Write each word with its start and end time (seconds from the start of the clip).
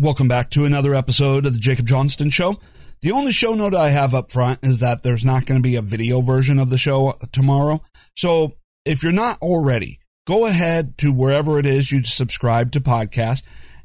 Welcome 0.00 0.28
back 0.28 0.50
to 0.50 0.64
another 0.64 0.94
episode 0.94 1.44
of 1.44 1.54
the 1.54 1.58
Jacob 1.58 1.88
Johnston 1.88 2.30
Show. 2.30 2.60
The 3.02 3.10
only 3.10 3.32
show 3.32 3.54
note 3.54 3.74
I 3.74 3.88
have 3.88 4.14
up 4.14 4.30
front 4.30 4.60
is 4.62 4.78
that 4.78 5.02
there's 5.02 5.24
not 5.24 5.44
going 5.44 5.60
to 5.60 5.68
be 5.68 5.74
a 5.74 5.82
video 5.82 6.20
version 6.20 6.60
of 6.60 6.70
the 6.70 6.78
show 6.78 7.14
tomorrow. 7.32 7.82
So 8.16 8.52
if 8.84 9.02
you're 9.02 9.10
not 9.10 9.42
already, 9.42 9.98
go 10.24 10.46
ahead 10.46 10.98
to 10.98 11.12
wherever 11.12 11.58
it 11.58 11.66
is 11.66 11.90
you 11.90 12.04
subscribe 12.04 12.70
to 12.72 12.80
podcast 12.80 13.42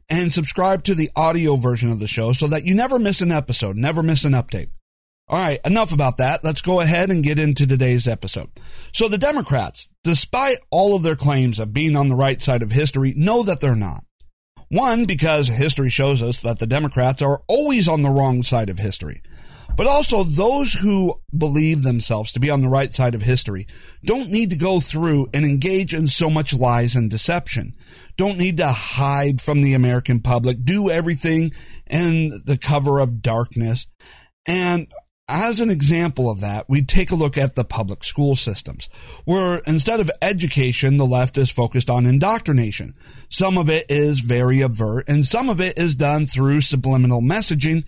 and 0.07 0.31
subscribe 0.31 0.83
to 0.83 0.93
the 0.93 1.09
audio 1.15 1.55
version 1.55 1.91
of 1.91 1.97
the 1.97 2.05
show 2.05 2.31
so 2.31 2.45
that 2.45 2.63
you 2.63 2.75
never 2.75 2.99
miss 2.99 3.21
an 3.21 3.31
episode, 3.31 3.75
never 3.75 4.03
miss 4.03 4.23
an 4.23 4.33
update. 4.33 4.69
All 5.27 5.39
right, 5.39 5.59
enough 5.65 5.91
about 5.91 6.17
that. 6.17 6.43
Let's 6.43 6.61
go 6.61 6.79
ahead 6.79 7.09
and 7.09 7.23
get 7.23 7.39
into 7.39 7.65
today's 7.65 8.07
episode. 8.07 8.51
So 8.91 9.07
the 9.07 9.17
Democrats, 9.17 9.89
despite 10.03 10.57
all 10.69 10.95
of 10.95 11.01
their 11.01 11.15
claims 11.15 11.57
of 11.59 11.73
being 11.73 11.95
on 11.95 12.09
the 12.09 12.15
right 12.15 12.39
side 12.39 12.61
of 12.61 12.71
history, 12.71 13.15
know 13.17 13.41
that 13.41 13.61
they're 13.61 13.75
not. 13.75 14.03
One, 14.73 15.05
because 15.05 15.49
history 15.49 15.91
shows 15.91 16.23
us 16.23 16.41
that 16.41 16.57
the 16.57 16.65
Democrats 16.65 17.21
are 17.21 17.43
always 17.47 17.87
on 17.87 18.01
the 18.01 18.09
wrong 18.09 18.41
side 18.41 18.71
of 18.71 18.79
history. 18.79 19.21
But 19.77 19.85
also, 19.85 20.23
those 20.23 20.73
who 20.73 21.21
believe 21.35 21.83
themselves 21.83 22.33
to 22.33 22.39
be 22.39 22.49
on 22.49 22.61
the 22.61 22.67
right 22.67 22.91
side 22.91 23.13
of 23.13 23.21
history 23.21 23.67
don't 24.03 24.31
need 24.31 24.49
to 24.49 24.55
go 24.55 24.79
through 24.79 25.29
and 25.31 25.45
engage 25.45 25.93
in 25.93 26.07
so 26.07 26.27
much 26.27 26.55
lies 26.55 26.95
and 26.95 27.07
deception. 27.07 27.75
Don't 28.17 28.39
need 28.39 28.57
to 28.57 28.67
hide 28.67 29.41
from 29.41 29.61
the 29.61 29.75
American 29.75 30.21
public, 30.21 30.65
do 30.65 30.89
everything 30.89 31.51
in 31.87 32.41
the 32.45 32.57
cover 32.57 32.97
of 32.97 33.21
darkness. 33.21 33.85
And 34.47 34.87
as 35.27 35.61
an 35.61 35.69
example 35.69 36.29
of 36.29 36.41
that, 36.41 36.69
we 36.69 36.83
take 36.83 37.11
a 37.11 37.15
look 37.15 37.37
at 37.37 37.55
the 37.55 37.63
public 37.63 38.03
school 38.03 38.35
systems, 38.35 38.89
where 39.25 39.59
instead 39.65 39.99
of 39.99 40.11
education, 40.21 40.97
the 40.97 41.05
left 41.05 41.37
is 41.37 41.49
focused 41.49 41.89
on 41.89 42.05
indoctrination. 42.05 42.95
Some 43.29 43.57
of 43.57 43.69
it 43.69 43.85
is 43.89 44.19
very 44.19 44.61
overt, 44.61 45.07
and 45.07 45.25
some 45.25 45.49
of 45.49 45.61
it 45.61 45.77
is 45.77 45.95
done 45.95 46.27
through 46.27 46.61
subliminal 46.61 47.21
messaging 47.21 47.85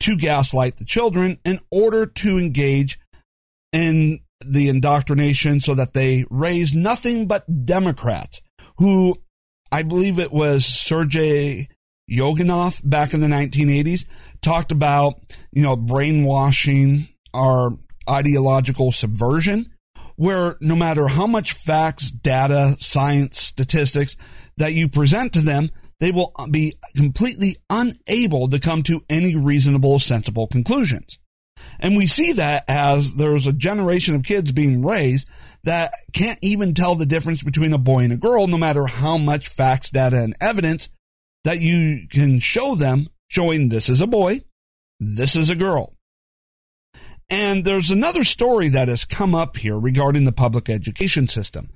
to 0.00 0.16
gaslight 0.16 0.76
the 0.76 0.84
children 0.84 1.38
in 1.44 1.58
order 1.70 2.06
to 2.06 2.38
engage 2.38 2.98
in 3.72 4.20
the 4.40 4.68
indoctrination 4.68 5.60
so 5.60 5.74
that 5.74 5.94
they 5.94 6.24
raise 6.30 6.74
nothing 6.74 7.26
but 7.26 7.66
Democrats 7.66 8.42
who 8.78 9.16
I 9.72 9.82
believe 9.82 10.18
it 10.18 10.32
was 10.32 10.64
Sergei 10.64 11.68
Yoganov 12.10 12.80
back 12.88 13.14
in 13.14 13.20
the 13.20 13.26
1980s 13.26 14.04
talked 14.46 14.70
about, 14.70 15.14
you 15.50 15.62
know, 15.62 15.74
brainwashing 15.74 17.08
our 17.34 17.70
ideological 18.08 18.92
subversion 18.92 19.66
where 20.14 20.56
no 20.60 20.76
matter 20.76 21.08
how 21.08 21.26
much 21.26 21.52
facts, 21.52 22.10
data, 22.10 22.76
science, 22.78 23.40
statistics 23.40 24.16
that 24.56 24.72
you 24.72 24.88
present 24.88 25.32
to 25.32 25.40
them, 25.40 25.68
they 25.98 26.12
will 26.12 26.32
be 26.50 26.74
completely 26.94 27.56
unable 27.68 28.48
to 28.48 28.60
come 28.60 28.84
to 28.84 29.02
any 29.10 29.34
reasonable, 29.34 29.98
sensible 29.98 30.46
conclusions. 30.46 31.18
And 31.80 31.96
we 31.96 32.06
see 32.06 32.32
that 32.34 32.64
as 32.68 33.16
there's 33.16 33.48
a 33.48 33.52
generation 33.52 34.14
of 34.14 34.22
kids 34.22 34.52
being 34.52 34.84
raised 34.84 35.28
that 35.64 35.92
can't 36.12 36.38
even 36.40 36.72
tell 36.72 36.94
the 36.94 37.04
difference 37.04 37.42
between 37.42 37.72
a 37.72 37.78
boy 37.78 38.04
and 38.04 38.12
a 38.12 38.16
girl, 38.16 38.46
no 38.46 38.58
matter 38.58 38.86
how 38.86 39.18
much 39.18 39.48
facts, 39.48 39.90
data, 39.90 40.22
and 40.22 40.36
evidence 40.40 40.88
that 41.44 41.60
you 41.60 42.06
can 42.10 42.38
show 42.38 42.76
them 42.76 43.08
showing 43.28 43.68
this 43.68 43.88
is 43.88 44.00
a 44.00 44.06
boy, 44.06 44.40
this 45.00 45.36
is 45.36 45.50
a 45.50 45.56
girl. 45.56 45.94
And 47.28 47.64
there's 47.64 47.90
another 47.90 48.22
story 48.22 48.68
that 48.68 48.88
has 48.88 49.04
come 49.04 49.34
up 49.34 49.56
here 49.56 49.78
regarding 49.78 50.24
the 50.24 50.32
public 50.32 50.68
education 50.68 51.26
system 51.26 51.70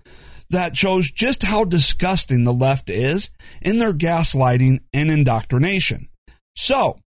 that 0.50 0.76
shows 0.76 1.10
just 1.10 1.44
how 1.44 1.64
disgusting 1.64 2.44
the 2.44 2.52
left 2.52 2.90
is 2.90 3.30
in 3.62 3.78
their 3.78 3.92
gaslighting 3.92 4.80
and 4.92 5.10
indoctrination. 5.10 6.08
So, 6.54 6.98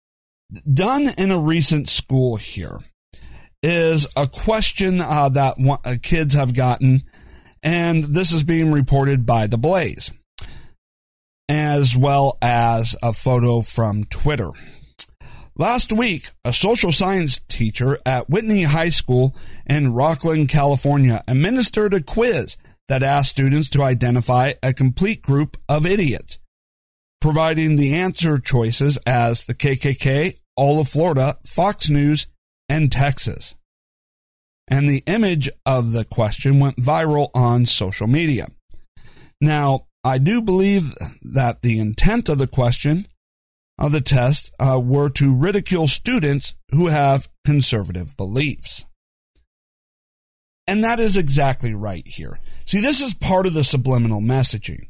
done 0.73 1.09
in 1.19 1.31
a 1.31 1.39
recent 1.39 1.89
school 1.89 2.37
here 2.37 2.79
is 3.63 4.07
a 4.17 4.27
question 4.27 5.01
uh, 5.01 5.29
that 5.31 5.57
uh, 5.85 5.95
kids 6.03 6.35
have 6.35 6.55
gotten, 6.55 7.03
and 7.63 8.05
this 8.05 8.33
is 8.33 8.45
being 8.45 8.73
reported 8.73 9.25
by 9.27 9.47
The 9.47 9.59
Blaze, 9.59 10.13
as 11.53 11.95
well 11.95 12.39
as 12.41 12.97
a 13.03 13.13
photo 13.13 13.61
from 13.61 14.05
Twitter. 14.05 14.49
Last 15.55 15.93
week, 15.93 16.31
a 16.47 16.53
social 16.55 16.93
science 16.93 17.41
teacher 17.41 17.99
at 18.07 18.31
Whitney 18.31 18.63
High 18.63 18.89
School 18.89 19.37
in 19.67 19.93
Rocklin, 19.93 20.49
California, 20.49 21.23
administered 21.29 21.93
a 21.93 22.03
quiz 22.03 22.57
that 22.89 23.03
asked 23.03 23.33
students 23.33 23.69
to 23.71 23.83
identify 23.83 24.55
a 24.63 24.73
complete 24.73 25.21
group 25.21 25.59
of 25.69 25.85
idiots, 25.85 26.39
providing 27.21 27.77
the 27.77 27.97
answer 27.97 28.39
choices 28.39 28.97
as 29.07 29.45
the 29.45 29.55
KKK, 29.55 30.33
all 30.57 30.81
of 30.81 30.89
Florida, 30.89 31.37
Fox 31.47 31.91
News, 31.91 32.29
and 32.71 32.91
Texas. 32.91 33.57
And 34.69 34.89
the 34.89 35.03
image 35.07 35.51
of 35.67 35.93
the 35.93 36.07
question 36.07 36.61
went 36.61 36.77
viral 36.77 37.29
on 37.35 37.67
social 37.67 38.07
media. 38.07 38.47
Now, 39.39 39.89
I 40.05 40.19
do 40.19 40.43
believe 40.43 40.95
that 41.23 41.63
the 41.63 41.79
intent 41.79 42.29
of 42.29 42.39
the 42.39 42.47
question 42.47 43.07
of 43.79 43.93
the 43.93 44.01
test 44.01 44.53
uh, 44.59 44.81
were 44.83 45.09
to 45.11 45.35
ridicule 45.35 45.87
students 45.87 46.55
who 46.71 46.89
have 46.89 47.29
conservative 47.45 48.17
beliefs. 48.17 48.85
And 50.67 50.83
that 50.85 51.01
is 51.01 51.17
exactly 51.17 51.75
right 51.75 52.07
here. 52.07 52.39
See, 52.65 52.81
this 52.81 53.01
is 53.01 53.15
part 53.15 53.47
of 53.47 53.55
the 53.55 53.65
subliminal 53.65 54.21
messaging. 54.21 54.89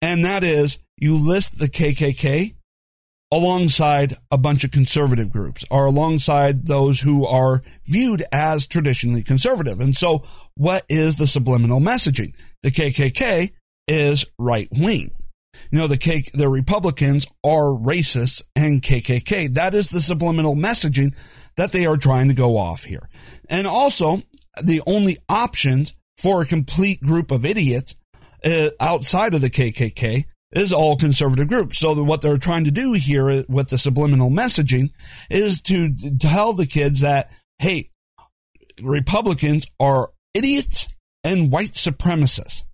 And 0.00 0.24
that 0.24 0.42
is 0.42 0.78
you 0.96 1.16
list 1.16 1.58
the 1.58 1.68
KKK 1.68 2.54
alongside 3.30 4.16
a 4.30 4.36
bunch 4.36 4.62
of 4.62 4.70
conservative 4.70 5.30
groups 5.30 5.64
or 5.70 5.86
alongside 5.86 6.66
those 6.66 7.00
who 7.00 7.26
are 7.26 7.62
viewed 7.86 8.22
as 8.30 8.66
traditionally 8.66 9.22
conservative. 9.22 9.80
And 9.80 9.96
so 9.96 10.24
what 10.54 10.84
is 10.88 11.16
the 11.16 11.26
subliminal 11.26 11.80
messaging? 11.80 12.34
The 12.62 12.70
KKK 12.70 13.52
is 13.92 14.26
right 14.38 14.68
wing. 14.72 15.10
You 15.70 15.78
know, 15.78 15.86
the 15.86 15.98
K, 15.98 16.24
the 16.32 16.48
Republicans 16.48 17.26
are 17.44 17.66
racists 17.66 18.42
and 18.56 18.80
KKK. 18.80 19.54
That 19.54 19.74
is 19.74 19.88
the 19.88 20.00
subliminal 20.00 20.56
messaging 20.56 21.14
that 21.56 21.72
they 21.72 21.84
are 21.84 21.98
trying 21.98 22.28
to 22.28 22.34
go 22.34 22.56
off 22.56 22.84
here. 22.84 23.08
And 23.50 23.66
also, 23.66 24.22
the 24.62 24.80
only 24.86 25.18
options 25.28 25.92
for 26.16 26.40
a 26.40 26.46
complete 26.46 27.02
group 27.02 27.30
of 27.30 27.44
idiots 27.44 27.94
uh, 28.44 28.70
outside 28.80 29.34
of 29.34 29.42
the 29.42 29.50
KKK 29.50 30.24
is 30.52 30.72
all 30.72 30.96
conservative 30.96 31.48
groups. 31.48 31.78
So 31.78 32.02
what 32.02 32.22
they're 32.22 32.38
trying 32.38 32.64
to 32.64 32.70
do 32.70 32.94
here 32.94 33.44
with 33.48 33.68
the 33.68 33.78
subliminal 33.78 34.30
messaging 34.30 34.90
is 35.30 35.60
to 35.62 35.94
tell 36.18 36.54
the 36.54 36.66
kids 36.66 37.00
that, 37.02 37.30
hey, 37.58 37.90
Republicans 38.82 39.66
are 39.78 40.10
idiots 40.34 40.94
and 41.24 41.52
white 41.52 41.72
supremacists. 41.72 42.64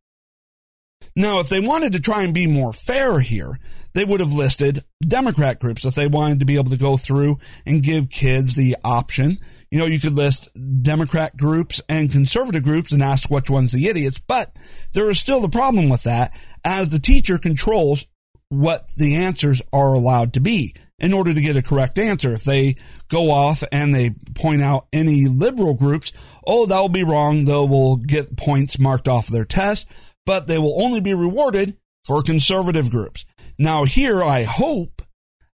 Now, 1.19 1.41
if 1.41 1.49
they 1.49 1.59
wanted 1.59 1.95
to 1.95 2.01
try 2.01 2.23
and 2.23 2.33
be 2.33 2.47
more 2.47 2.73
fair 2.73 3.19
here, 3.19 3.59
they 3.93 4.05
would 4.05 4.21
have 4.21 4.33
listed 4.33 4.85
Democrat 5.01 5.59
groups 5.59 5.85
if 5.85 5.97
they 5.97 6.07
wanted 6.07 6.39
to 6.39 6.45
be 6.45 6.55
able 6.55 6.71
to 6.71 6.77
go 6.77 6.97
through 6.97 7.41
and 7.67 7.83
give 7.83 8.09
kids 8.09 8.55
the 8.55 8.77
option. 8.85 9.39
You 9.69 9.81
know, 9.81 9.87
you 9.87 9.99
could 9.99 10.13
list 10.13 10.49
Democrat 10.81 11.37
groups 11.37 11.83
and 11.89 12.13
conservative 12.13 12.63
groups 12.63 12.93
and 12.93 13.03
ask 13.03 13.29
which 13.29 13.51
one's 13.51 13.73
the 13.73 13.89
idiots, 13.89 14.21
but 14.21 14.55
there 14.93 15.11
is 15.11 15.19
still 15.19 15.41
the 15.41 15.49
problem 15.49 15.89
with 15.89 16.05
that 16.05 16.39
as 16.65 16.91
the 16.91 17.01
teacher 17.01 17.37
controls 17.37 18.07
what 18.49 18.89
the 18.97 19.17
answers 19.17 19.61
are 19.73 19.95
allowed 19.95 20.35
to 20.35 20.41
be 20.41 20.73
in 21.01 21.13
order 21.13 21.35
to 21.35 21.41
get 21.41 21.57
a 21.57 21.63
correct 21.63 21.99
answer. 21.99 22.33
If 22.33 22.45
they 22.45 22.77
go 23.09 23.33
off 23.33 23.65
and 23.73 23.93
they 23.93 24.11
point 24.37 24.63
out 24.63 24.87
any 24.93 25.27
liberal 25.27 25.75
groups, 25.75 26.13
oh, 26.47 26.67
that 26.67 26.81
will 26.81 26.89
be 26.89 27.03
wrong. 27.03 27.45
They 27.45 27.53
will 27.53 27.97
get 27.97 28.37
points 28.37 28.79
marked 28.79 29.09
off 29.09 29.27
their 29.27 29.45
test 29.45 29.89
but 30.29 30.47
they 30.47 30.59
will 30.59 30.83
only 30.85 31.01
be 31.01 31.15
rewarded 31.15 31.79
for 32.05 32.23
conservative 32.23 32.91
groups. 32.91 33.25
Now 33.59 33.85
here, 33.85 34.23
I 34.23 34.43
hope, 34.43 35.01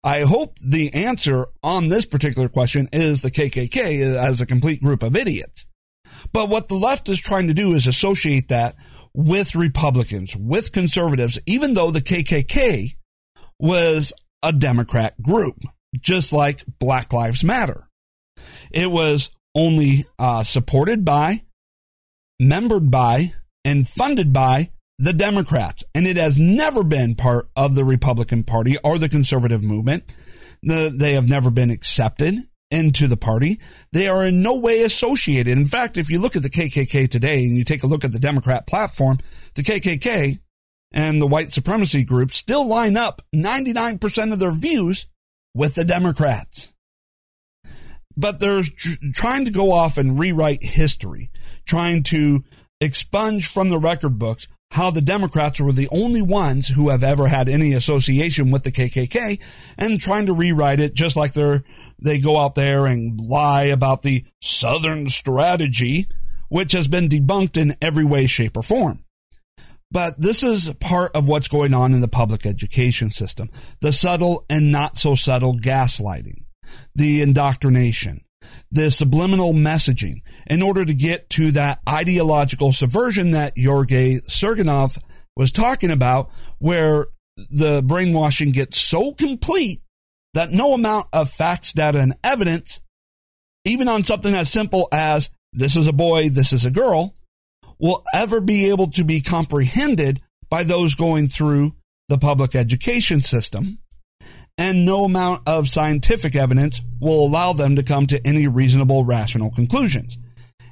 I 0.03 0.19
hope 0.21 0.59
the 0.59 0.94
answer 0.94 1.47
on 1.63 1.88
this 1.88 2.05
particular 2.05 2.47
question 2.49 2.88
is 2.94 3.23
the 3.23 3.31
KKK 3.31 4.15
as 4.15 4.39
a 4.39 4.45
complete 4.45 4.79
group 4.79 5.01
of 5.01 5.15
idiots. 5.15 5.65
But 6.31 6.49
what 6.49 6.67
the 6.67 6.75
left 6.75 7.09
is 7.09 7.19
trying 7.19 7.47
to 7.47 7.55
do 7.55 7.73
is 7.73 7.88
associate 7.88 8.49
that 8.49 8.75
with 9.11 9.55
Republicans, 9.55 10.35
with 10.35 10.71
conservatives, 10.71 11.39
even 11.47 11.73
though 11.73 11.89
the 11.89 11.99
KKK 11.99 12.95
was 13.59 14.13
a 14.44 14.53
Democrat 14.53 15.19
group, 15.19 15.55
just 15.99 16.31
like 16.31 16.63
Black 16.77 17.11
Lives 17.11 17.44
Matter. 17.44 17.89
It 18.69 18.91
was 18.91 19.31
only 19.55 20.01
uh, 20.19 20.44
supported 20.44 21.03
by, 21.03 21.41
membered 22.39 22.91
by, 22.91 23.31
and 23.69 23.88
funded 23.88 24.33
by 24.33 24.71
the 24.98 25.13
Democrats. 25.13 25.83
And 25.94 26.07
it 26.07 26.18
has 26.18 26.39
never 26.39 26.83
been 26.83 27.13
part 27.13 27.50
of 27.56 27.75
the 27.75 27.86
Republican 27.86 28.44
Party 28.44 28.77
or 28.83 28.98
the 28.98 29.07
conservative 29.07 29.63
movement. 29.63 30.16
they 30.63 31.13
have 31.13 31.30
never 31.30 31.51
been 31.51 31.69
accepted 31.69 32.36
into 32.71 33.07
the 33.07 33.16
party. 33.16 33.60
They 33.94 34.07
are 34.07 34.25
in 34.25 34.42
no 34.42 34.56
way 34.56 34.81
associated. 34.81 35.56
In 35.56 35.68
fact, 35.68 35.98
if 35.98 36.10
you 36.10 36.19
look 36.19 36.36
at 36.36 36.42
the 36.42 36.50
KKK 36.50 37.10
today 37.10 37.44
and 37.44 37.57
you 37.57 37.63
take 37.63 37.83
a 37.83 37.88
look 37.88 38.04
at 38.04 38.12
the 38.12 38.19
Democrat 38.19 38.66
platform, 38.66 39.19
the 39.54 39.62
KKK 39.62 40.39
and 40.92 41.21
the 41.21 41.27
white 41.27 41.51
supremacy 41.51 42.04
groups 42.04 42.36
still 42.36 42.68
line 42.68 42.98
up 42.98 43.21
99% 43.33 44.33
of 44.33 44.39
their 44.39 44.51
views 44.51 45.06
with 45.54 45.75
the 45.75 45.86
Democrats. 45.86 46.74
But 48.18 48.39
they're 48.39 48.63
tr- 48.63 48.95
trying 49.13 49.45
to 49.45 49.51
go 49.51 49.71
off 49.71 49.98
and 49.98 50.19
rewrite 50.19 50.63
history, 50.63 51.30
trying 51.66 52.04
to 52.04 52.44
expunge 52.81 53.47
from 53.47 53.69
the 53.69 53.79
record 53.79 54.17
books 54.17 54.47
how 54.71 54.91
the 54.91 55.01
Democrats 55.01 55.59
were 55.59 55.71
the 55.71 55.89
only 55.91 56.21
ones 56.21 56.67
who 56.69 56.89
have 56.89 57.03
ever 57.03 57.27
had 57.27 57.49
any 57.49 57.73
association 57.73 58.51
with 58.51 58.63
the 58.63 58.71
KKK 58.71 59.41
and 59.77 59.99
trying 59.99 60.27
to 60.27 60.33
rewrite 60.33 60.79
it 60.79 60.93
just 60.93 61.15
like 61.15 61.33
they're 61.33 61.63
they 62.01 62.19
go 62.19 62.37
out 62.37 62.55
there 62.55 62.85
and 62.85 63.19
lie 63.19 63.63
about 63.63 64.03
the 64.03 64.23
Southern 64.41 65.09
strategy, 65.09 66.07
which 66.47 66.71
has 66.71 66.87
been 66.87 67.09
debunked 67.09 67.57
in 67.57 67.75
every 67.81 68.05
way, 68.05 68.25
shape, 68.25 68.55
or 68.55 68.63
form. 68.63 69.03
But 69.91 70.21
this 70.21 70.43
is 70.43 70.73
part 70.79 71.13
of 71.15 71.27
what's 71.27 71.47
going 71.47 71.73
on 71.73 71.93
in 71.93 72.01
the 72.01 72.07
public 72.07 72.45
education 72.45 73.11
system. 73.11 73.49
The 73.81 73.91
subtle 73.91 74.45
and 74.49 74.71
not 74.71 74.97
so 74.97 75.15
subtle 75.15 75.57
gaslighting, 75.57 76.45
the 76.95 77.21
indoctrination, 77.21 78.21
the 78.71 78.91
subliminal 78.91 79.53
messaging 79.53 80.21
in 80.47 80.61
order 80.61 80.85
to 80.85 80.93
get 80.93 81.29
to 81.31 81.51
that 81.51 81.79
ideological 81.87 82.71
subversion 82.71 83.31
that 83.31 83.55
Georgy 83.55 84.19
Sergeyeva 84.27 85.01
was 85.35 85.51
talking 85.51 85.91
about, 85.91 86.29
where 86.59 87.07
the 87.49 87.81
brainwashing 87.81 88.51
gets 88.51 88.77
so 88.77 89.13
complete 89.13 89.81
that 90.33 90.51
no 90.51 90.73
amount 90.73 91.07
of 91.13 91.31
facts, 91.31 91.73
data, 91.73 91.99
and 91.99 92.15
evidence, 92.23 92.81
even 93.65 93.87
on 93.87 94.03
something 94.03 94.35
as 94.35 94.51
simple 94.51 94.87
as 94.91 95.29
this 95.53 95.75
is 95.75 95.87
a 95.87 95.93
boy, 95.93 96.29
this 96.29 96.53
is 96.53 96.65
a 96.65 96.71
girl, 96.71 97.13
will 97.79 98.03
ever 98.13 98.41
be 98.41 98.69
able 98.69 98.89
to 98.91 99.03
be 99.03 99.21
comprehended 99.21 100.21
by 100.49 100.63
those 100.63 100.95
going 100.95 101.27
through 101.27 101.73
the 102.09 102.17
public 102.17 102.55
education 102.55 103.21
system. 103.21 103.79
And 104.59 104.85
no 104.85 105.06
amount 105.06 105.47
of 105.47 105.69
scientific 105.69 106.35
evidence 106.35 106.81
will 107.00 107.25
allow 107.25 107.53
them 107.53 107.77
to 107.77 107.83
come 107.83 108.06
to 108.07 108.27
any 108.27 108.45
reasonable, 108.45 109.06
rational 109.06 109.50
conclusions. 109.50 110.17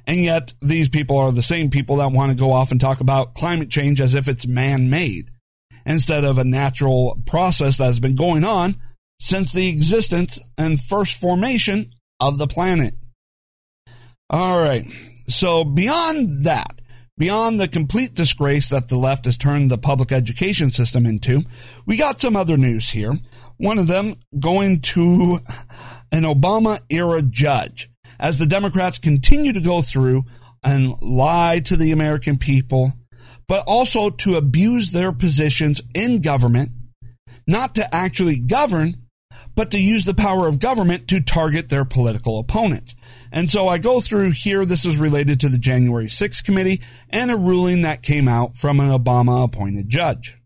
And 0.06 0.18
yet, 0.18 0.52
these 0.60 0.90
people 0.90 1.16
are 1.16 1.32
the 1.32 1.42
same 1.42 1.70
people 1.70 1.96
that 1.96 2.12
want 2.12 2.30
to 2.30 2.36
go 2.36 2.52
off 2.52 2.70
and 2.70 2.80
talk 2.80 3.00
about 3.00 3.34
climate 3.34 3.70
change 3.70 4.00
as 4.00 4.14
if 4.14 4.28
it's 4.28 4.46
man 4.46 4.90
made 4.90 5.30
instead 5.86 6.24
of 6.24 6.36
a 6.36 6.44
natural 6.44 7.18
process 7.26 7.78
that 7.78 7.86
has 7.86 7.98
been 7.98 8.14
going 8.14 8.44
on 8.44 8.76
since 9.20 9.52
the 9.52 9.68
existence 9.70 10.38
and 10.58 10.80
first 10.80 11.18
formation 11.18 11.90
of 12.20 12.38
the 12.38 12.46
planet. 12.46 12.94
All 14.30 14.60
right. 14.60 14.84
So 15.28 15.64
beyond 15.64 16.44
that, 16.44 16.80
beyond 17.16 17.58
the 17.58 17.68
complete 17.68 18.14
disgrace 18.14 18.68
that 18.68 18.88
the 18.88 18.98
left 18.98 19.24
has 19.24 19.38
turned 19.38 19.70
the 19.70 19.78
public 19.78 20.12
education 20.12 20.70
system 20.70 21.06
into, 21.06 21.42
we 21.86 21.96
got 21.96 22.20
some 22.20 22.36
other 22.36 22.56
news 22.56 22.90
here. 22.90 23.12
One 23.58 23.78
of 23.78 23.88
them 23.88 24.14
going 24.38 24.80
to 24.80 25.38
an 26.10 26.22
Obama 26.22 26.80
era 26.88 27.22
judge 27.22 27.90
as 28.18 28.38
the 28.38 28.46
Democrats 28.46 28.98
continue 28.98 29.52
to 29.52 29.60
go 29.60 29.82
through 29.82 30.24
and 30.64 30.92
lie 31.00 31.60
to 31.64 31.76
the 31.76 31.92
American 31.92 32.38
people, 32.38 32.92
but 33.46 33.64
also 33.66 34.10
to 34.10 34.36
abuse 34.36 34.90
their 34.90 35.12
positions 35.12 35.82
in 35.94 36.20
government, 36.20 36.70
not 37.46 37.74
to 37.74 37.94
actually 37.94 38.38
govern, 38.38 38.96
but 39.54 39.72
to 39.72 39.80
use 39.80 40.04
the 40.04 40.14
power 40.14 40.46
of 40.46 40.60
government 40.60 41.08
to 41.08 41.20
target 41.20 41.68
their 41.68 41.84
political 41.84 42.38
opponents. 42.38 42.94
And 43.32 43.50
so 43.50 43.66
I 43.66 43.78
go 43.78 44.00
through 44.00 44.30
here. 44.30 44.64
This 44.64 44.84
is 44.84 44.96
related 44.96 45.40
to 45.40 45.48
the 45.48 45.58
January 45.58 46.06
6th 46.06 46.44
committee 46.44 46.80
and 47.10 47.30
a 47.30 47.36
ruling 47.36 47.82
that 47.82 48.02
came 48.02 48.28
out 48.28 48.56
from 48.56 48.78
an 48.78 48.88
Obama 48.88 49.44
appointed 49.44 49.88
judge. 49.88 50.36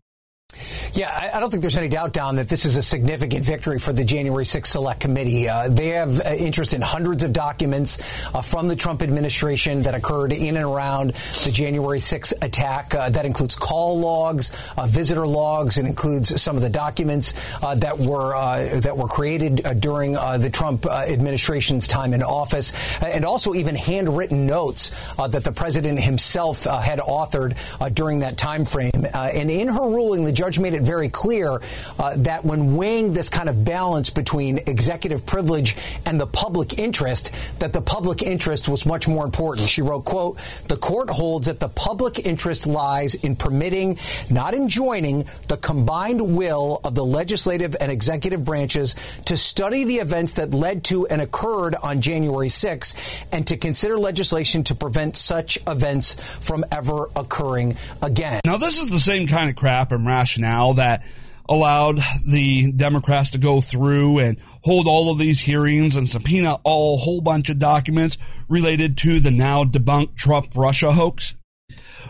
Yeah, 0.93 1.31
I 1.33 1.39
don't 1.39 1.49
think 1.49 1.61
there's 1.61 1.77
any 1.77 1.87
doubt, 1.87 2.13
Don, 2.13 2.35
that 2.35 2.49
this 2.49 2.65
is 2.65 2.77
a 2.77 2.83
significant 2.83 3.43
victory 3.43 3.79
for 3.79 3.93
the 3.93 4.03
January 4.03 4.43
6th 4.43 4.67
Select 4.67 4.99
Committee. 4.99 5.49
Uh, 5.49 5.69
they 5.69 5.89
have 5.89 6.19
uh, 6.19 6.29
interest 6.33 6.73
in 6.73 6.81
hundreds 6.81 7.23
of 7.23 7.33
documents 7.33 8.27
uh, 8.33 8.41
from 8.41 8.67
the 8.67 8.75
Trump 8.75 9.01
administration 9.01 9.81
that 9.83 9.95
occurred 9.95 10.31
in 10.31 10.55
and 10.55 10.65
around 10.65 11.13
the 11.13 11.51
January 11.51 11.97
6th 11.97 12.33
attack. 12.43 12.93
Uh, 12.93 13.09
that 13.09 13.25
includes 13.25 13.55
call 13.55 13.99
logs, 13.99 14.51
uh, 14.77 14.85
visitor 14.85 15.25
logs. 15.25 15.77
and 15.77 15.87
includes 15.87 16.39
some 16.41 16.55
of 16.55 16.61
the 16.61 16.69
documents 16.69 17.33
uh, 17.63 17.73
that 17.75 17.97
were 17.97 18.33
that 18.79 18.95
were 18.95 19.07
created 19.07 19.55
during 19.79 20.13
the 20.13 20.49
Trump 20.51 20.85
administration's 20.85 21.87
time 21.87 22.13
in 22.13 22.21
office, 22.21 22.73
and 23.01 23.25
also 23.25 23.53
even 23.53 23.75
handwritten 23.75 24.45
notes 24.45 24.91
that 25.17 25.43
the 25.43 25.51
president 25.51 25.99
himself 25.99 26.65
had 26.65 26.99
authored 26.99 27.55
during 27.93 28.19
that 28.19 28.37
time 28.37 28.65
frame. 28.65 29.05
and 29.13 29.49
in 29.49 29.67
her 29.67 29.87
ruling, 29.87 30.23
the 30.23 30.31
judge 30.43 30.59
made 30.59 30.73
it 30.73 30.81
very 30.81 31.07
clear 31.07 31.61
uh, 31.99 32.17
that 32.17 32.43
when 32.43 32.75
weighing 32.75 33.13
this 33.13 33.29
kind 33.29 33.47
of 33.47 33.63
balance 33.63 34.09
between 34.09 34.57
executive 34.67 35.25
privilege 35.25 35.73
and 36.05 36.19
the 36.19 36.27
public 36.27 36.77
interest, 36.77 37.31
that 37.61 37.71
the 37.71 37.79
public 37.79 38.21
interest 38.21 38.67
was 38.67 38.85
much 38.85 39.07
more 39.07 39.23
important. 39.23 39.69
She 39.69 39.81
wrote, 39.81 40.03
quote, 40.03 40.37
the 40.67 40.75
court 40.75 41.09
holds 41.09 41.47
that 41.47 41.61
the 41.61 41.69
public 41.69 42.19
interest 42.25 42.67
lies 42.67 43.15
in 43.15 43.37
permitting, 43.37 43.97
not 44.29 44.53
in 44.53 44.67
joining, 44.67 45.23
the 45.47 45.57
combined 45.61 46.35
will 46.35 46.81
of 46.83 46.93
the 46.93 47.05
legislative 47.05 47.77
and 47.79 47.89
executive 47.89 48.43
branches 48.43 48.95
to 49.23 49.37
study 49.37 49.85
the 49.85 49.95
events 49.95 50.33
that 50.33 50.53
led 50.53 50.83
to 50.83 51.07
and 51.07 51.21
occurred 51.21 51.73
on 51.81 52.01
January 52.01 52.49
6 52.49 53.25
and 53.31 53.47
to 53.47 53.55
consider 53.55 53.97
legislation 53.97 54.61
to 54.65 54.75
prevent 54.75 55.15
such 55.15 55.57
events 55.69 56.15
from 56.45 56.65
ever 56.69 57.09
occurring 57.15 57.77
again. 58.01 58.41
Now, 58.45 58.57
this 58.57 58.81
is 58.81 58.89
the 58.89 58.99
same 58.99 59.25
kind 59.25 59.49
of 59.49 59.55
crap 59.55 59.93
and 59.93 60.05
rationale 60.05 60.32
rationale 60.33 60.73
that 60.75 61.03
allowed 61.49 61.99
the 62.25 62.71
Democrats 62.71 63.31
to 63.31 63.37
go 63.37 63.59
through 63.59 64.19
and 64.19 64.39
hold 64.63 64.87
all 64.87 65.11
of 65.11 65.17
these 65.17 65.41
hearings 65.41 65.95
and 65.95 66.09
subpoena 66.09 66.57
all 66.63 66.97
whole 66.97 67.21
bunch 67.21 67.49
of 67.49 67.59
documents 67.59 68.17
related 68.47 68.97
to 68.97 69.19
the 69.19 69.31
now 69.31 69.63
debunked 69.63 70.15
Trump 70.15 70.55
Russia 70.55 70.91
hoax, 70.91 71.35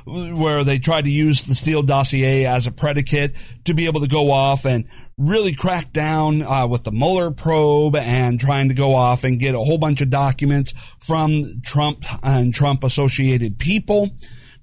where 0.05 0.63
they 0.63 0.77
tried 0.77 1.05
to 1.05 1.11
use 1.11 1.41
the 1.41 1.55
Steele 1.55 1.81
dossier 1.81 2.45
as 2.45 2.67
a 2.67 2.71
predicate 2.71 3.33
to 3.65 3.73
be 3.73 3.87
able 3.87 4.01
to 4.01 4.07
go 4.07 4.31
off 4.31 4.65
and 4.65 4.85
really 5.17 5.53
crack 5.53 5.91
down 5.91 6.41
uh, 6.41 6.67
with 6.67 6.83
the 6.83 6.91
Mueller 6.91 7.31
probe 7.31 7.95
and 7.95 8.39
trying 8.39 8.69
to 8.69 8.75
go 8.75 8.93
off 8.95 9.23
and 9.23 9.39
get 9.39 9.55
a 9.55 9.59
whole 9.59 9.77
bunch 9.77 10.01
of 10.01 10.09
documents 10.09 10.73
from 10.99 11.61
Trump 11.63 12.03
and 12.23 12.53
Trump 12.53 12.83
associated 12.83 13.57
people 13.57 14.09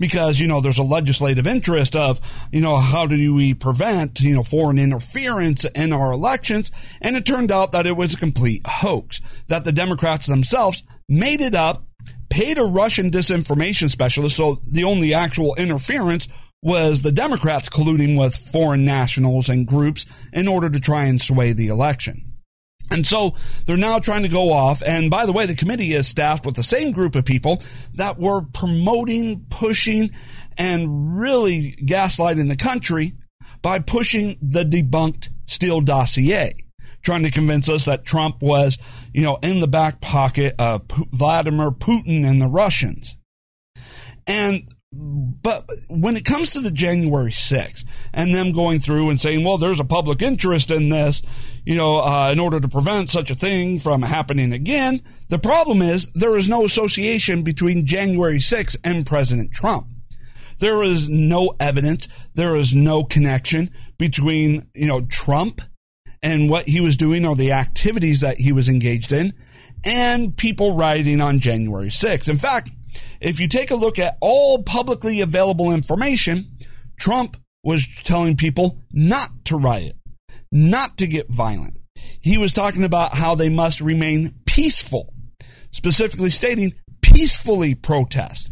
because, 0.00 0.40
you 0.40 0.48
know, 0.48 0.60
there's 0.60 0.78
a 0.78 0.82
legislative 0.82 1.46
interest 1.46 1.94
of, 1.94 2.20
you 2.50 2.60
know, 2.60 2.78
how 2.78 3.06
do 3.06 3.34
we 3.34 3.54
prevent, 3.54 4.20
you 4.20 4.34
know, 4.34 4.42
foreign 4.42 4.78
interference 4.78 5.64
in 5.66 5.92
our 5.92 6.10
elections? 6.10 6.72
And 7.00 7.16
it 7.16 7.26
turned 7.26 7.52
out 7.52 7.70
that 7.72 7.86
it 7.86 7.96
was 7.96 8.14
a 8.14 8.16
complete 8.16 8.62
hoax, 8.66 9.20
that 9.46 9.64
the 9.64 9.72
Democrats 9.72 10.26
themselves 10.26 10.82
made 11.08 11.40
it 11.40 11.54
up, 11.54 11.84
paid 12.30 12.58
a 12.58 12.64
Russian 12.64 13.10
disinformation 13.10 13.90
specialist. 13.90 14.36
So 14.36 14.62
the 14.66 14.84
only 14.84 15.14
actual 15.14 15.54
interference 15.56 16.26
was 16.62 17.02
the 17.02 17.12
Democrats 17.12 17.68
colluding 17.68 18.18
with 18.18 18.34
foreign 18.34 18.84
nationals 18.84 19.48
and 19.48 19.66
groups 19.66 20.06
in 20.32 20.48
order 20.48 20.68
to 20.70 20.80
try 20.80 21.04
and 21.04 21.20
sway 21.20 21.52
the 21.52 21.68
election. 21.68 22.29
And 22.90 23.06
so 23.06 23.34
they're 23.66 23.76
now 23.76 23.98
trying 24.00 24.22
to 24.22 24.28
go 24.28 24.52
off. 24.52 24.82
And 24.84 25.10
by 25.10 25.26
the 25.26 25.32
way, 25.32 25.46
the 25.46 25.54
committee 25.54 25.92
is 25.92 26.08
staffed 26.08 26.44
with 26.44 26.56
the 26.56 26.62
same 26.62 26.90
group 26.92 27.14
of 27.14 27.24
people 27.24 27.62
that 27.94 28.18
were 28.18 28.42
promoting, 28.42 29.46
pushing, 29.48 30.10
and 30.58 31.16
really 31.18 31.72
gaslighting 31.82 32.48
the 32.48 32.56
country 32.56 33.14
by 33.62 33.78
pushing 33.78 34.36
the 34.42 34.64
debunked 34.64 35.28
Steele 35.46 35.80
dossier, 35.80 36.52
trying 37.02 37.22
to 37.22 37.30
convince 37.30 37.68
us 37.68 37.84
that 37.84 38.04
Trump 38.04 38.42
was, 38.42 38.78
you 39.12 39.22
know, 39.22 39.38
in 39.42 39.60
the 39.60 39.68
back 39.68 40.00
pocket 40.00 40.54
of 40.58 40.82
Vladimir 41.12 41.70
Putin 41.70 42.28
and 42.28 42.40
the 42.42 42.48
Russians. 42.48 43.16
And 44.26 44.68
but 44.92 45.68
when 45.88 46.16
it 46.16 46.24
comes 46.24 46.50
to 46.50 46.60
the 46.60 46.70
January 46.70 47.30
6th 47.30 47.84
and 48.12 48.34
them 48.34 48.50
going 48.50 48.80
through 48.80 49.08
and 49.08 49.20
saying, 49.20 49.44
well, 49.44 49.56
there's 49.56 49.78
a 49.78 49.84
public 49.84 50.20
interest 50.20 50.70
in 50.70 50.88
this, 50.88 51.22
you 51.64 51.76
know, 51.76 52.02
uh, 52.02 52.30
in 52.32 52.40
order 52.40 52.58
to 52.58 52.68
prevent 52.68 53.08
such 53.08 53.30
a 53.30 53.36
thing 53.36 53.78
from 53.78 54.02
happening 54.02 54.52
again, 54.52 55.00
the 55.28 55.38
problem 55.38 55.80
is 55.80 56.10
there 56.12 56.36
is 56.36 56.48
no 56.48 56.64
association 56.64 57.42
between 57.42 57.86
January 57.86 58.38
6th 58.38 58.76
and 58.82 59.06
President 59.06 59.52
Trump. 59.52 59.86
There 60.58 60.82
is 60.82 61.08
no 61.08 61.54
evidence. 61.60 62.08
There 62.34 62.56
is 62.56 62.74
no 62.74 63.04
connection 63.04 63.70
between, 63.96 64.68
you 64.74 64.86
know, 64.86 65.02
Trump 65.02 65.60
and 66.22 66.50
what 66.50 66.68
he 66.68 66.80
was 66.80 66.96
doing 66.96 67.24
or 67.24 67.36
the 67.36 67.52
activities 67.52 68.20
that 68.20 68.38
he 68.38 68.52
was 68.52 68.68
engaged 68.68 69.12
in 69.12 69.32
and 69.84 70.36
people 70.36 70.76
rioting 70.76 71.20
on 71.20 71.38
January 71.38 71.88
6th. 71.88 72.28
In 72.28 72.36
fact, 72.36 72.70
if 73.20 73.38
you 73.40 73.48
take 73.48 73.70
a 73.70 73.76
look 73.76 73.98
at 73.98 74.16
all 74.20 74.62
publicly 74.62 75.20
available 75.20 75.72
information, 75.72 76.46
Trump 76.98 77.36
was 77.62 77.86
telling 78.02 78.36
people 78.36 78.80
not 78.92 79.28
to 79.46 79.56
riot, 79.56 79.96
not 80.50 80.96
to 80.98 81.06
get 81.06 81.28
violent. 81.28 81.78
He 82.20 82.38
was 82.38 82.52
talking 82.52 82.84
about 82.84 83.14
how 83.14 83.34
they 83.34 83.48
must 83.48 83.80
remain 83.80 84.34
peaceful, 84.46 85.12
specifically 85.70 86.30
stating 86.30 86.74
peacefully 87.02 87.74
protest. 87.74 88.50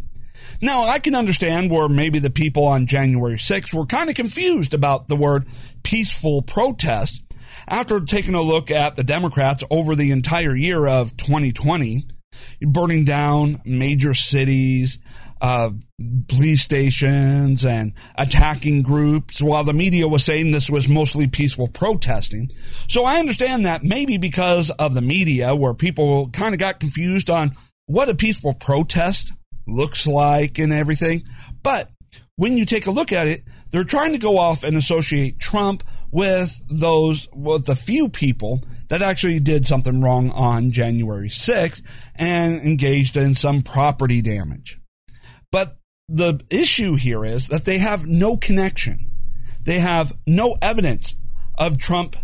Now, 0.60 0.84
I 0.84 0.98
can 0.98 1.14
understand 1.14 1.70
where 1.70 1.88
maybe 1.88 2.18
the 2.18 2.30
people 2.30 2.66
on 2.66 2.86
January 2.86 3.36
6th 3.36 3.72
were 3.72 3.86
kind 3.86 4.10
of 4.10 4.16
confused 4.16 4.74
about 4.74 5.08
the 5.08 5.16
word 5.16 5.46
peaceful 5.82 6.42
protest 6.42 7.22
after 7.68 8.00
taking 8.00 8.34
a 8.34 8.42
look 8.42 8.70
at 8.70 8.96
the 8.96 9.04
Democrats 9.04 9.62
over 9.70 9.94
the 9.94 10.10
entire 10.10 10.54
year 10.54 10.86
of 10.86 11.16
2020, 11.16 12.06
burning 12.60 13.04
down 13.04 13.60
major 13.64 14.14
cities, 14.14 14.98
uh, 15.40 15.70
police 16.28 16.62
stations 16.62 17.64
and 17.64 17.92
attacking 18.16 18.82
groups 18.82 19.40
while 19.40 19.64
the 19.64 19.72
media 19.72 20.08
was 20.08 20.24
saying 20.24 20.50
this 20.50 20.70
was 20.70 20.88
mostly 20.88 21.26
peaceful 21.26 21.68
protesting. 21.68 22.50
So 22.88 23.04
I 23.04 23.18
understand 23.18 23.66
that 23.66 23.84
maybe 23.84 24.18
because 24.18 24.70
of 24.70 24.94
the 24.94 25.02
media 25.02 25.54
where 25.54 25.74
people 25.74 26.30
kind 26.30 26.54
of 26.54 26.60
got 26.60 26.80
confused 26.80 27.30
on 27.30 27.54
what 27.86 28.08
a 28.08 28.14
peaceful 28.14 28.54
protest 28.54 29.32
looks 29.66 30.06
like 30.06 30.58
and 30.58 30.72
everything. 30.72 31.24
But 31.62 31.90
when 32.36 32.56
you 32.56 32.64
take 32.64 32.86
a 32.86 32.92
look 32.92 33.12
at 33.12 33.28
it, 33.28 33.42
they're 33.70 33.84
trying 33.84 34.12
to 34.12 34.18
go 34.18 34.38
off 34.38 34.64
and 34.64 34.76
associate 34.76 35.38
Trump 35.38 35.84
with 36.10 36.60
those, 36.68 37.28
with 37.32 37.66
the 37.66 37.76
few 37.76 38.08
people 38.08 38.64
that 38.88 39.02
actually 39.02 39.40
did 39.40 39.66
something 39.66 40.00
wrong 40.00 40.30
on 40.30 40.70
January 40.70 41.28
6th 41.28 41.82
and 42.16 42.60
engaged 42.60 43.16
in 43.16 43.34
some 43.34 43.62
property 43.62 44.22
damage. 44.22 44.80
But 45.52 45.76
the 46.08 46.40
issue 46.50 46.94
here 46.94 47.24
is 47.24 47.48
that 47.48 47.64
they 47.64 47.78
have 47.78 48.06
no 48.06 48.36
connection. 48.36 49.10
They 49.62 49.78
have 49.80 50.12
no 50.26 50.56
evidence 50.62 51.16
of 51.58 51.78
Trump 51.78 52.16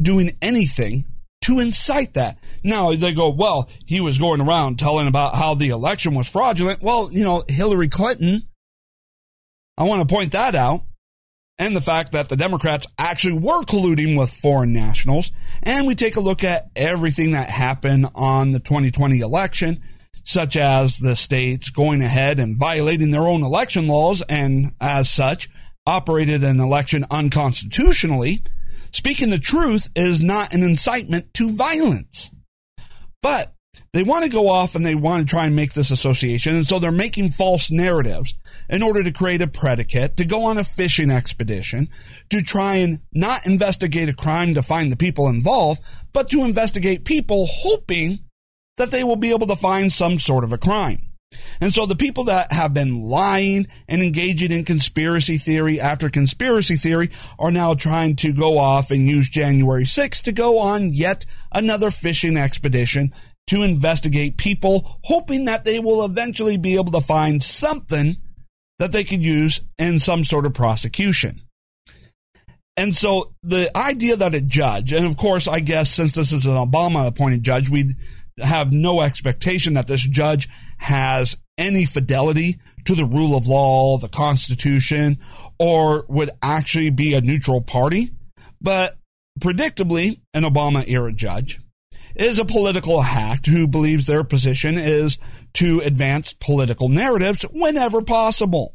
doing 0.00 0.36
anything 0.42 1.06
to 1.42 1.60
incite 1.60 2.14
that. 2.14 2.38
Now 2.64 2.92
they 2.92 3.14
go, 3.14 3.28
well, 3.30 3.68
he 3.86 4.00
was 4.00 4.18
going 4.18 4.40
around 4.40 4.78
telling 4.78 5.06
about 5.06 5.36
how 5.36 5.54
the 5.54 5.68
election 5.68 6.14
was 6.14 6.28
fraudulent. 6.28 6.82
Well, 6.82 7.08
you 7.12 7.24
know, 7.24 7.44
Hillary 7.48 7.88
Clinton, 7.88 8.48
I 9.78 9.84
want 9.84 10.06
to 10.06 10.14
point 10.14 10.32
that 10.32 10.54
out. 10.54 10.80
And 11.58 11.74
the 11.74 11.80
fact 11.80 12.12
that 12.12 12.28
the 12.28 12.36
Democrats 12.36 12.86
actually 12.98 13.38
were 13.38 13.62
colluding 13.62 14.18
with 14.18 14.30
foreign 14.30 14.72
nationals. 14.72 15.32
And 15.62 15.86
we 15.86 15.94
take 15.94 16.16
a 16.16 16.20
look 16.20 16.44
at 16.44 16.68
everything 16.76 17.32
that 17.32 17.48
happened 17.48 18.08
on 18.14 18.52
the 18.52 18.60
2020 18.60 19.20
election 19.20 19.82
such 20.26 20.56
as 20.56 20.96
the 20.96 21.14
states 21.14 21.70
going 21.70 22.02
ahead 22.02 22.40
and 22.40 22.58
violating 22.58 23.12
their 23.12 23.28
own 23.28 23.44
election 23.44 23.86
laws 23.86 24.22
and 24.28 24.72
as 24.80 25.08
such 25.08 25.48
operated 25.86 26.42
an 26.42 26.58
election 26.58 27.04
unconstitutionally, 27.12 28.42
speaking 28.90 29.30
the 29.30 29.38
truth 29.38 29.88
is 29.94 30.20
not 30.20 30.52
an 30.52 30.64
incitement 30.64 31.32
to 31.32 31.48
violence. 31.48 32.32
But 33.22 33.54
they 33.96 34.02
want 34.02 34.24
to 34.24 34.30
go 34.30 34.48
off 34.48 34.74
and 34.74 34.84
they 34.84 34.94
want 34.94 35.26
to 35.26 35.30
try 35.30 35.46
and 35.46 35.56
make 35.56 35.72
this 35.72 35.90
association. 35.90 36.54
And 36.54 36.66
so 36.66 36.78
they're 36.78 36.92
making 36.92 37.30
false 37.30 37.70
narratives 37.70 38.34
in 38.68 38.82
order 38.82 39.02
to 39.02 39.12
create 39.12 39.42
a 39.42 39.46
predicate 39.46 40.16
to 40.16 40.24
go 40.24 40.46
on 40.46 40.58
a 40.58 40.64
fishing 40.64 41.10
expedition 41.10 41.88
to 42.30 42.42
try 42.42 42.76
and 42.76 43.00
not 43.12 43.46
investigate 43.46 44.08
a 44.08 44.14
crime 44.14 44.54
to 44.54 44.62
find 44.62 44.92
the 44.92 44.96
people 44.96 45.28
involved, 45.28 45.82
but 46.12 46.28
to 46.30 46.44
investigate 46.44 47.04
people 47.04 47.46
hoping 47.48 48.18
that 48.76 48.90
they 48.90 49.02
will 49.04 49.16
be 49.16 49.32
able 49.32 49.46
to 49.46 49.56
find 49.56 49.92
some 49.92 50.18
sort 50.18 50.44
of 50.44 50.52
a 50.52 50.58
crime. 50.58 50.98
And 51.60 51.72
so 51.72 51.86
the 51.86 51.96
people 51.96 52.24
that 52.24 52.52
have 52.52 52.74
been 52.74 53.02
lying 53.02 53.66
and 53.88 54.02
engaging 54.02 54.52
in 54.52 54.64
conspiracy 54.64 55.38
theory 55.38 55.80
after 55.80 56.08
conspiracy 56.08 56.76
theory 56.76 57.10
are 57.38 57.50
now 57.50 57.74
trying 57.74 58.16
to 58.16 58.32
go 58.32 58.58
off 58.58 58.90
and 58.90 59.08
use 59.08 59.28
January 59.28 59.84
6th 59.84 60.22
to 60.22 60.32
go 60.32 60.58
on 60.58 60.92
yet 60.92 61.24
another 61.52 61.90
fishing 61.90 62.36
expedition 62.36 63.12
to 63.48 63.62
investigate 63.62 64.36
people, 64.36 64.98
hoping 65.04 65.44
that 65.44 65.64
they 65.64 65.78
will 65.78 66.04
eventually 66.04 66.58
be 66.58 66.76
able 66.76 66.92
to 66.92 67.00
find 67.00 67.42
something 67.42 68.16
that 68.78 68.92
they 68.92 69.04
could 69.04 69.22
use 69.22 69.60
in 69.78 69.98
some 69.98 70.24
sort 70.24 70.46
of 70.46 70.54
prosecution. 70.54 71.40
And 72.76 72.94
so 72.94 73.32
the 73.42 73.70
idea 73.74 74.16
that 74.16 74.34
a 74.34 74.40
judge, 74.40 74.92
and 74.92 75.06
of 75.06 75.16
course, 75.16 75.48
I 75.48 75.60
guess 75.60 75.90
since 75.90 76.14
this 76.14 76.32
is 76.32 76.44
an 76.44 76.54
Obama 76.54 77.06
appointed 77.06 77.42
judge, 77.42 77.70
we'd 77.70 77.96
have 78.38 78.70
no 78.70 79.00
expectation 79.00 79.74
that 79.74 79.86
this 79.86 80.02
judge 80.02 80.48
has 80.78 81.38
any 81.56 81.86
fidelity 81.86 82.56
to 82.84 82.94
the 82.94 83.06
rule 83.06 83.34
of 83.34 83.46
law, 83.46 83.96
the 83.96 84.08
Constitution, 84.08 85.18
or 85.58 86.04
would 86.08 86.30
actually 86.42 86.90
be 86.90 87.14
a 87.14 87.22
neutral 87.22 87.62
party. 87.62 88.10
But 88.60 88.98
predictably, 89.40 90.20
an 90.34 90.42
Obama 90.42 90.86
era 90.86 91.12
judge 91.12 91.60
is 92.16 92.38
a 92.38 92.44
political 92.44 93.02
hack 93.02 93.46
who 93.46 93.66
believes 93.66 94.06
their 94.06 94.24
position 94.24 94.78
is 94.78 95.18
to 95.54 95.80
advance 95.84 96.32
political 96.32 96.88
narratives 96.88 97.42
whenever 97.52 98.02
possible. 98.02 98.74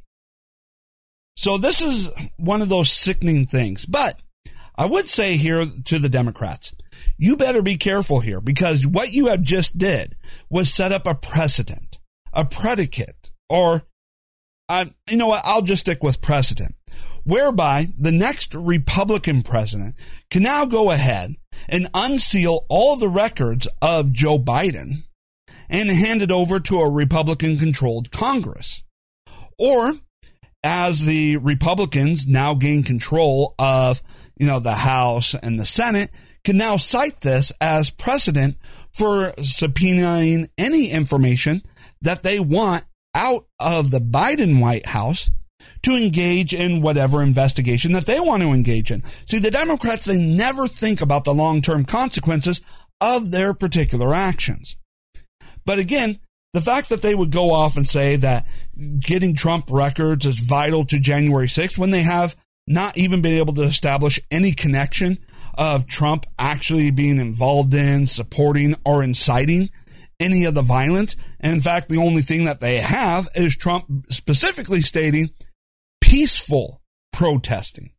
So 1.36 1.58
this 1.58 1.82
is 1.82 2.10
one 2.38 2.62
of 2.62 2.70
those 2.70 2.92
sickening 2.92 3.48
things. 3.48 3.86
But 3.86 4.22
I 4.76 4.86
would 4.86 5.10
say 5.10 5.38
here 5.38 5.66
to 5.86 6.00
the 6.00 6.10
Democrats, 6.10 6.74
you 7.18 7.36
better 7.36 7.62
be 7.62 7.78
careful 7.78 8.20
here 8.20 8.42
because 8.42 8.86
what 8.86 9.12
you 9.12 9.28
have 9.28 9.42
just 9.42 9.78
did 9.78 10.16
was 10.50 10.74
set 10.74 10.92
up 10.92 11.08
a 11.08 11.16
precedent, 11.16 12.00
a 12.34 12.46
predicate, 12.46 13.32
or 13.50 13.84
I, 14.70 14.92
you 15.10 15.18
know 15.18 15.28
what? 15.28 15.42
I'll 15.44 15.62
just 15.62 15.82
stick 15.82 16.02
with 16.04 16.22
precedent, 16.22 16.76
whereby 17.24 17.88
the 18.00 18.12
next 18.12 18.56
Republican 18.56 19.42
president 19.42 19.96
can 20.30 20.44
now 20.44 20.66
go 20.66 20.92
ahead 20.92 21.36
and 21.70 21.90
unseal 21.94 22.66
all 22.70 22.96
the 22.96 23.10
records 23.10 23.68
of 23.82 24.14
Joe 24.14 24.40
Biden 24.40 25.04
and 25.70 25.90
hand 25.90 26.22
it 26.22 26.32
over 26.32 26.60
to 26.60 26.80
a 26.80 26.90
Republican 26.90 27.58
controlled 27.58 28.12
Congress. 28.12 28.84
Or 29.58 29.94
as 30.64 31.06
the 31.06 31.38
Republicans 31.38 32.28
now 32.28 32.54
gain 32.54 32.84
control 32.84 33.56
of, 33.58 34.02
you 34.38 34.48
know, 34.48 34.60
the 34.60 34.74
House 34.74 35.34
and 35.34 35.60
the 35.60 35.66
Senate, 35.66 36.12
can 36.44 36.58
now 36.58 36.78
cite 36.78 37.22
this 37.22 37.52
as 37.62 37.90
precedent 37.90 38.58
for 38.94 39.32
subpoenaing 39.38 40.50
any 40.58 40.90
information 40.90 41.62
that 42.02 42.24
they 42.24 42.40
want 42.40 42.86
out 43.14 43.46
of 43.60 43.92
the 43.92 44.00
Biden 44.00 44.60
White 44.60 44.88
House 44.88 45.30
to 45.84 45.96
engage 45.96 46.54
in 46.54 46.82
whatever 46.82 47.22
investigation 47.22 47.92
that 47.94 48.06
they 48.06 48.20
want 48.20 48.42
to 48.44 48.52
engage 48.52 48.92
in. 48.92 49.04
See, 49.26 49.40
the 49.40 49.52
Democrats, 49.52 50.06
they 50.06 50.18
never 50.18 50.68
think 50.68 51.02
about 51.02 51.24
the 51.24 51.34
long 51.34 51.62
term 51.62 51.86
consequences 51.86 52.62
of 53.00 53.32
their 53.32 53.54
particular 53.54 54.14
actions. 54.14 54.78
But 55.66 55.80
again, 55.80 56.20
the 56.54 56.62
fact 56.62 56.90
that 56.90 57.02
they 57.02 57.16
would 57.16 57.32
go 57.32 57.52
off 57.52 57.78
and 57.78 57.88
say 57.88 58.18
that 58.18 58.46
getting 59.00 59.36
Trump 59.36 59.70
records 59.70 60.26
is 60.26 60.40
vital 60.40 60.86
to 60.86 61.00
January 61.00 61.48
6th 61.48 61.78
when 61.78 61.92
they 61.92 62.02
have 62.02 62.36
not 62.68 62.98
even 62.98 63.22
been 63.22 63.38
able 63.38 63.54
to 63.54 63.64
establish 63.64 64.20
any 64.30 64.52
connection 64.52 65.18
of 65.56 65.88
Trump 65.88 66.26
actually 66.38 66.92
being 66.92 67.20
involved 67.20 67.74
in, 67.74 68.06
supporting, 68.08 68.76
or 68.86 69.04
inciting 69.04 69.70
any 70.20 70.46
of 70.46 70.54
the 70.54 70.62
violence. 70.62 71.16
And 71.40 71.54
in 71.54 71.62
fact, 71.62 71.90
the 71.90 71.98
only 71.98 72.22
thing 72.22 72.46
that 72.46 72.60
they 72.60 72.78
have 72.78 73.28
is 73.36 73.56
Trump 73.56 73.86
specifically 74.10 74.82
stating 74.82 75.32
peaceful 76.02 76.82
protesting 77.14 77.92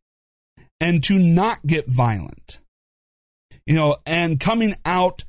and 0.79 1.03
to 1.03 1.17
not 1.17 1.65
get 1.65 1.87
violent. 1.87 2.59
You 3.65 3.75
know, 3.75 3.97
and 4.05 4.39
coming 4.39 4.75
out 4.85 5.23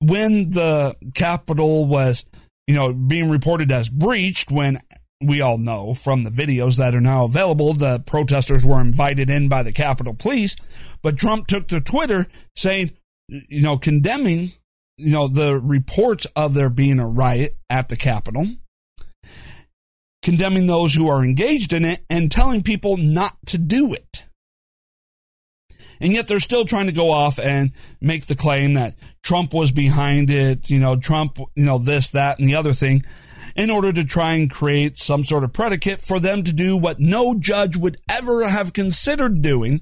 when 0.00 0.50
the 0.50 0.96
Capitol 1.14 1.86
was, 1.86 2.24
you 2.66 2.74
know, 2.74 2.92
being 2.92 3.30
reported 3.30 3.70
as 3.70 3.88
breached 3.88 4.50
when 4.50 4.80
we 5.22 5.40
all 5.40 5.58
know 5.58 5.94
from 5.94 6.24
the 6.24 6.30
videos 6.30 6.76
that 6.76 6.94
are 6.94 7.00
now 7.00 7.24
available, 7.24 7.72
the 7.72 8.00
protesters 8.00 8.64
were 8.64 8.80
invited 8.80 9.30
in 9.30 9.48
by 9.48 9.62
the 9.62 9.72
Capitol 9.72 10.14
Police. 10.14 10.56
But 11.02 11.18
Trump 11.18 11.46
took 11.46 11.68
to 11.68 11.80
Twitter 11.80 12.26
saying, 12.54 12.92
you 13.28 13.62
know, 13.62 13.78
condemning, 13.78 14.52
you 14.98 15.12
know, 15.12 15.28
the 15.28 15.58
reports 15.58 16.26
of 16.36 16.54
there 16.54 16.70
being 16.70 16.98
a 16.98 17.06
riot 17.06 17.56
at 17.70 17.88
the 17.88 17.96
Capitol, 17.96 18.46
condemning 20.26 20.66
those 20.66 20.92
who 20.92 21.06
are 21.08 21.22
engaged 21.22 21.72
in 21.72 21.84
it, 21.84 22.00
and 22.10 22.32
telling 22.32 22.60
people 22.60 22.96
not 22.96 23.34
to 23.46 23.56
do 23.56 23.94
it. 23.94 24.24
And 26.00 26.12
yet 26.12 26.26
they're 26.26 26.40
still 26.40 26.64
trying 26.64 26.86
to 26.86 26.92
go 26.92 27.12
off 27.12 27.38
and 27.38 27.70
make 28.00 28.26
the 28.26 28.34
claim 28.34 28.74
that 28.74 28.96
Trump 29.22 29.54
was 29.54 29.70
behind 29.70 30.32
it, 30.32 30.68
you 30.68 30.80
know, 30.80 30.96
Trump, 30.96 31.38
you 31.54 31.64
know, 31.64 31.78
this, 31.78 32.08
that, 32.08 32.40
and 32.40 32.48
the 32.48 32.56
other 32.56 32.72
thing 32.72 33.04
in 33.54 33.70
order 33.70 33.92
to 33.92 34.02
try 34.02 34.32
and 34.32 34.50
create 34.50 34.98
some 34.98 35.24
sort 35.24 35.44
of 35.44 35.52
predicate 35.52 36.02
for 36.02 36.18
them 36.18 36.42
to 36.42 36.52
do 36.52 36.76
what 36.76 36.98
no 36.98 37.36
judge 37.38 37.76
would 37.76 37.96
ever 38.10 38.48
have 38.48 38.72
considered 38.72 39.42
doing, 39.42 39.80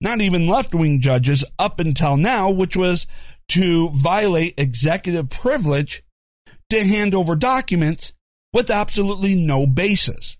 not 0.00 0.22
even 0.22 0.46
left 0.48 0.74
wing 0.74 1.02
judges 1.02 1.44
up 1.58 1.80
until 1.80 2.16
now, 2.16 2.48
which 2.48 2.78
was 2.78 3.06
to 3.48 3.90
violate 3.90 4.54
executive 4.56 5.28
privilege 5.28 6.02
to 6.70 6.82
hand 6.82 7.14
over 7.14 7.36
documents 7.36 8.14
with 8.56 8.70
absolutely 8.70 9.34
no 9.34 9.66
basis. 9.66 10.38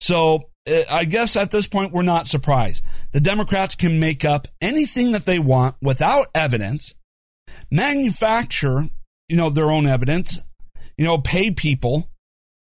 So 0.00 0.50
eh, 0.64 0.84
I 0.88 1.04
guess 1.04 1.34
at 1.34 1.50
this 1.50 1.66
point, 1.66 1.92
we're 1.92 2.02
not 2.02 2.28
surprised. 2.28 2.84
The 3.10 3.20
Democrats 3.20 3.74
can 3.74 3.98
make 3.98 4.24
up 4.24 4.46
anything 4.60 5.10
that 5.10 5.26
they 5.26 5.40
want 5.40 5.74
without 5.82 6.28
evidence, 6.36 6.94
manufacture, 7.68 8.84
you 9.28 9.36
know, 9.36 9.50
their 9.50 9.72
own 9.72 9.88
evidence, 9.88 10.38
you 10.96 11.04
know, 11.04 11.18
pay 11.18 11.50
people 11.50 12.08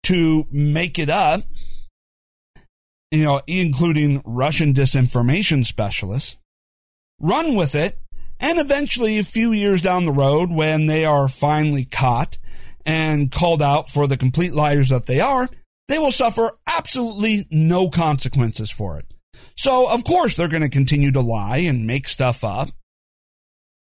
to 0.06 0.48
make 0.52 0.98
it 0.98 1.12
up, 1.12 1.42
you 3.12 3.24
know, 3.24 3.42
including 3.46 4.24
Russian 4.26 4.74
disinformation 4.74 5.64
specialists, 5.64 6.38
run 7.20 7.54
with 7.54 7.76
it, 7.76 8.00
and 8.40 8.58
eventually, 8.58 9.20
a 9.20 9.24
few 9.24 9.52
years 9.52 9.82
down 9.82 10.06
the 10.06 10.12
road, 10.12 10.50
when 10.52 10.88
they 10.88 11.06
are 11.06 11.30
finally 11.30 11.86
caught 11.86 12.40
and 12.86 13.32
called 13.32 13.62
out 13.62 13.90
for 13.90 14.08
the 14.08 14.18
complete 14.18 14.54
liars 14.54 14.90
that 14.90 15.06
they 15.06 15.20
are, 15.20 15.50
they 15.88 16.00
will 16.00 16.12
suffer 16.12 16.52
absolutely 16.68 17.48
no 17.52 17.90
consequences 17.90 18.72
for 18.72 18.98
it. 18.98 19.06
So, 19.58 19.90
of 19.90 20.04
course, 20.04 20.36
they're 20.36 20.48
going 20.48 20.64
to 20.64 20.70
continue 20.70 21.12
to 21.12 21.22
lie 21.22 21.60
and 21.60 21.88
make 21.88 22.08
stuff 22.08 22.44
up 22.44 22.70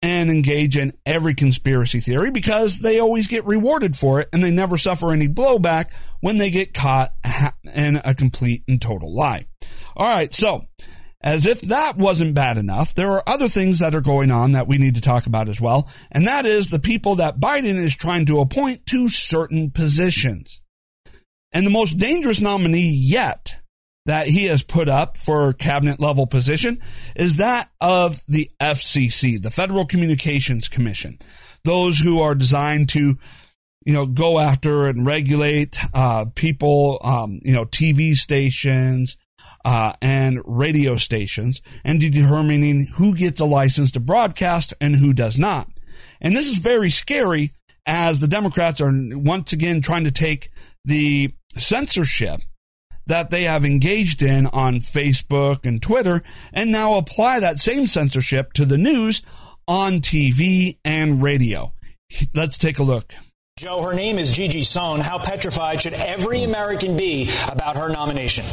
and 0.02 0.30
engage 0.30 0.78
in 0.78 0.94
every 1.06 1.34
conspiracy 1.34 2.00
theory 2.00 2.30
because 2.30 2.80
they 2.80 3.00
always 3.00 3.28
get 3.28 3.46
rewarded 3.46 3.96
for 3.96 4.20
it 4.20 4.30
and 4.32 4.44
they 4.44 4.52
never 4.52 4.78
suffer 4.78 5.12
any 5.12 5.28
blowback 5.28 5.88
when 6.22 6.38
they 6.38 6.50
get 6.50 6.74
caught 6.74 7.14
in 7.76 8.00
a 8.04 8.14
complete 8.14 8.64
and 8.68 8.82
total 8.82 9.14
lie. 9.16 9.46
All 9.96 10.08
right, 10.08 10.34
so 10.34 10.62
as 11.26 11.48
if 11.48 11.60
that 11.62 11.98
wasn't 11.98 12.36
bad 12.36 12.60
enough, 12.60 12.94
there 12.94 13.12
are 13.12 13.24
other 13.28 13.48
things 13.48 13.80
that 13.80 13.96
are 13.96 14.02
going 14.02 14.30
on 14.30 14.52
that 14.52 14.68
we 14.68 14.78
need 14.78 14.94
to 14.94 15.02
talk 15.02 15.26
about 15.26 15.50
as 15.50 15.60
well, 15.60 15.90
and 16.12 16.28
that 16.28 16.46
is 16.46 16.70
the 16.70 16.80
people 16.80 17.16
that 17.16 17.40
Biden 17.40 17.76
is 17.76 17.96
trying 17.96 18.28
to 18.28 18.40
appoint 18.40 18.86
to 18.86 19.10
certain 19.10 19.72
positions. 19.72 20.62
And 21.52 21.66
the 21.66 21.72
most 21.72 21.98
dangerous 21.98 22.40
nominee 22.40 22.92
yet 22.94 23.60
that 24.06 24.28
he 24.28 24.46
has 24.46 24.62
put 24.62 24.88
up 24.88 25.18
for 25.18 25.54
cabinet 25.54 26.00
level 26.00 26.28
position 26.28 26.80
is 27.16 27.38
that 27.38 27.72
of 27.82 28.24
the 28.28 28.52
FCC, 28.62 29.42
the 29.42 29.50
Federal 29.50 29.88
Communications 29.88 30.70
Commission. 30.70 31.18
Those 31.64 31.98
who 31.98 32.20
are 32.20 32.36
designed 32.36 32.90
to, 32.90 33.18
you 33.84 33.94
know, 33.94 34.06
go 34.06 34.38
after 34.38 34.88
and 34.88 35.08
regulate 35.08 35.80
uh, 35.96 36.26
people, 36.36 37.00
um, 37.04 37.40
you 37.42 37.54
know, 37.54 37.66
TV 37.66 38.14
stations 38.14 39.18
uh, 39.64 39.94
and 40.02 40.42
radio 40.46 40.96
stations, 40.96 41.62
and 41.84 42.00
determining 42.00 42.88
who 42.96 43.16
gets 43.16 43.42
a 43.42 43.46
license 43.46 43.92
to 43.92 44.00
broadcast 44.00 44.74
and 44.80 44.96
who 44.96 45.14
does 45.14 45.38
not. 45.38 45.68
And 46.22 46.36
this 46.36 46.50
is 46.50 46.60
very 46.60 46.90
scary 46.90 47.52
as 47.86 48.20
the 48.20 48.28
Democrats 48.28 48.82
are 48.82 48.92
once 48.94 49.54
again 49.54 49.82
trying 49.82 50.06
to 50.06 50.12
take 50.12 50.50
the 50.84 51.34
censorship 51.58 52.42
that 53.08 53.30
they 53.30 53.44
have 53.44 53.66
engaged 53.66 54.22
in 54.22 54.48
on 54.48 54.76
Facebook 54.76 55.66
and 55.66 55.82
Twitter 55.82 56.24
and 56.54 56.72
now 56.72 56.96
apply 56.96 57.40
that 57.40 57.60
same 57.60 57.88
censorship 57.88 58.54
to 58.54 58.66
the 58.66 58.78
news 58.78 59.22
on 59.68 59.94
TV 59.94 60.78
and 60.84 61.22
radio. 61.22 61.74
Let's 62.34 62.58
take 62.58 62.80
a 62.80 62.84
look. 62.84 63.14
Joe, 63.58 63.82
her 63.84 63.94
name 63.94 64.18
is 64.18 64.34
Gigi 64.34 64.64
Sohn. 64.64 65.00
How 65.00 65.18
petrified 65.18 65.82
should 65.82 65.94
every 65.94 66.44
American 66.44 66.98
be 66.98 67.30
about 67.50 67.78
her 67.78 67.90
nomination? 67.90 68.44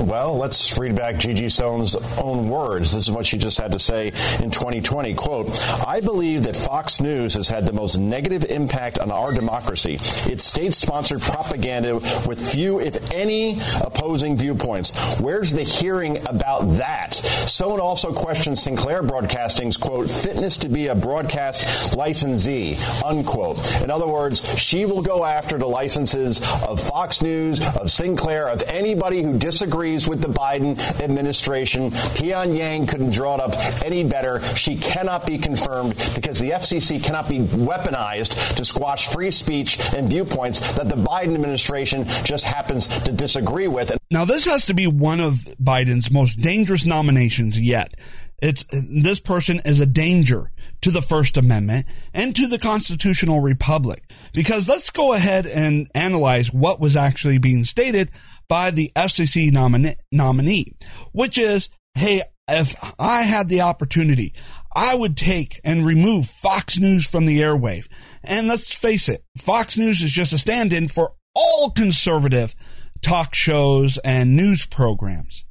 Well, 0.00 0.36
let's 0.36 0.76
read 0.76 0.94
back 0.94 1.16
Gigi 1.16 1.48
Sohn's 1.48 1.96
own 2.18 2.48
words. 2.48 2.92
This 2.92 3.08
is 3.08 3.10
what 3.10 3.24
she 3.24 3.38
just 3.38 3.58
had 3.58 3.72
to 3.72 3.78
say 3.78 4.08
in 4.42 4.50
2020. 4.50 5.14
Quote, 5.14 5.48
I 5.86 6.00
believe 6.00 6.42
that 6.42 6.54
Fox 6.54 7.00
News 7.00 7.34
has 7.34 7.48
had 7.48 7.64
the 7.64 7.72
most 7.72 7.96
negative 7.96 8.44
impact 8.44 8.98
on 8.98 9.10
our 9.10 9.32
democracy. 9.32 9.94
It's 10.30 10.44
state-sponsored 10.44 11.22
propaganda 11.22 11.94
with 12.26 12.38
few, 12.38 12.78
if 12.78 13.10
any, 13.10 13.58
opposing 13.80 14.36
viewpoints. 14.36 15.18
Where's 15.18 15.52
the 15.52 15.62
hearing 15.62 16.18
about 16.28 16.68
that? 16.76 17.14
Sohn 17.14 17.80
also 17.80 18.12
questioned 18.12 18.58
Sinclair 18.58 19.02
Broadcasting's, 19.02 19.78
quote, 19.78 20.10
fitness 20.10 20.58
to 20.58 20.68
be 20.68 20.88
a 20.88 20.94
broadcast 20.94 21.96
licensee, 21.96 22.76
unquote. 23.04 23.82
In 23.82 23.90
other 23.90 24.06
words, 24.06 24.58
she 24.58 24.84
will 24.84 25.02
go 25.02 25.24
after 25.24 25.56
the 25.56 25.66
licenses 25.66 26.40
of 26.62 26.80
Fox 26.80 27.22
News, 27.22 27.66
of 27.76 27.90
Sinclair, 27.90 28.48
of 28.48 28.62
anybody 28.66 29.22
who 29.22 29.38
disagrees 29.38 29.85
agrees 29.86 30.08
with 30.08 30.20
the 30.20 30.28
Biden 30.28 30.76
administration. 31.00 31.90
Pyongyang 31.90 32.88
couldn't 32.88 33.12
draw 33.12 33.36
it 33.36 33.40
up 33.40 33.54
any 33.84 34.02
better. 34.02 34.42
She 34.56 34.76
cannot 34.76 35.24
be 35.24 35.38
confirmed 35.38 35.94
because 36.16 36.40
the 36.40 36.50
FCC 36.50 37.02
cannot 37.02 37.28
be 37.28 37.38
weaponized 37.38 38.56
to 38.56 38.64
squash 38.64 39.06
free 39.06 39.30
speech 39.30 39.78
and 39.94 40.10
viewpoints 40.10 40.72
that 40.72 40.88
the 40.88 40.96
Biden 40.96 41.34
administration 41.34 42.04
just 42.24 42.44
happens 42.46 42.88
to 43.04 43.12
disagree 43.12 43.68
with. 43.68 43.96
Now, 44.10 44.24
this 44.24 44.46
has 44.46 44.66
to 44.66 44.74
be 44.74 44.88
one 44.88 45.20
of 45.20 45.34
Biden's 45.62 46.10
most 46.10 46.40
dangerous 46.40 46.84
nominations 46.84 47.60
yet. 47.60 47.94
It's 48.42 48.64
this 48.70 49.20
person 49.20 49.62
is 49.64 49.80
a 49.80 49.86
danger 49.86 50.50
to 50.82 50.90
the 50.90 51.00
First 51.00 51.36
Amendment 51.36 51.86
and 52.12 52.36
to 52.36 52.46
the 52.46 52.58
constitutional 52.58 53.40
republic. 53.40 54.02
Because 54.34 54.68
let's 54.68 54.90
go 54.90 55.14
ahead 55.14 55.46
and 55.46 55.90
analyze 55.94 56.52
what 56.52 56.78
was 56.78 56.96
actually 56.96 57.38
being 57.38 57.64
stated 57.64 58.10
by 58.48 58.70
the 58.70 58.90
FCC 58.94 59.50
nomine- 59.50 59.96
nominee, 60.12 60.76
which 61.12 61.38
is, 61.38 61.68
hey, 61.94 62.22
if 62.48 62.76
I 62.98 63.22
had 63.22 63.48
the 63.48 63.62
opportunity, 63.62 64.32
I 64.74 64.94
would 64.94 65.16
take 65.16 65.60
and 65.64 65.84
remove 65.84 66.28
Fox 66.28 66.78
News 66.78 67.06
from 67.06 67.26
the 67.26 67.40
airwave. 67.40 67.88
And 68.22 68.46
let's 68.46 68.76
face 68.76 69.08
it, 69.08 69.24
Fox 69.36 69.76
News 69.76 70.02
is 70.02 70.12
just 70.12 70.32
a 70.32 70.38
stand 70.38 70.72
in 70.72 70.88
for 70.88 71.14
all 71.34 71.70
conservative 71.70 72.54
talk 73.02 73.34
shows 73.34 73.98
and 73.98 74.36
news 74.36 74.66
programs. 74.66 75.44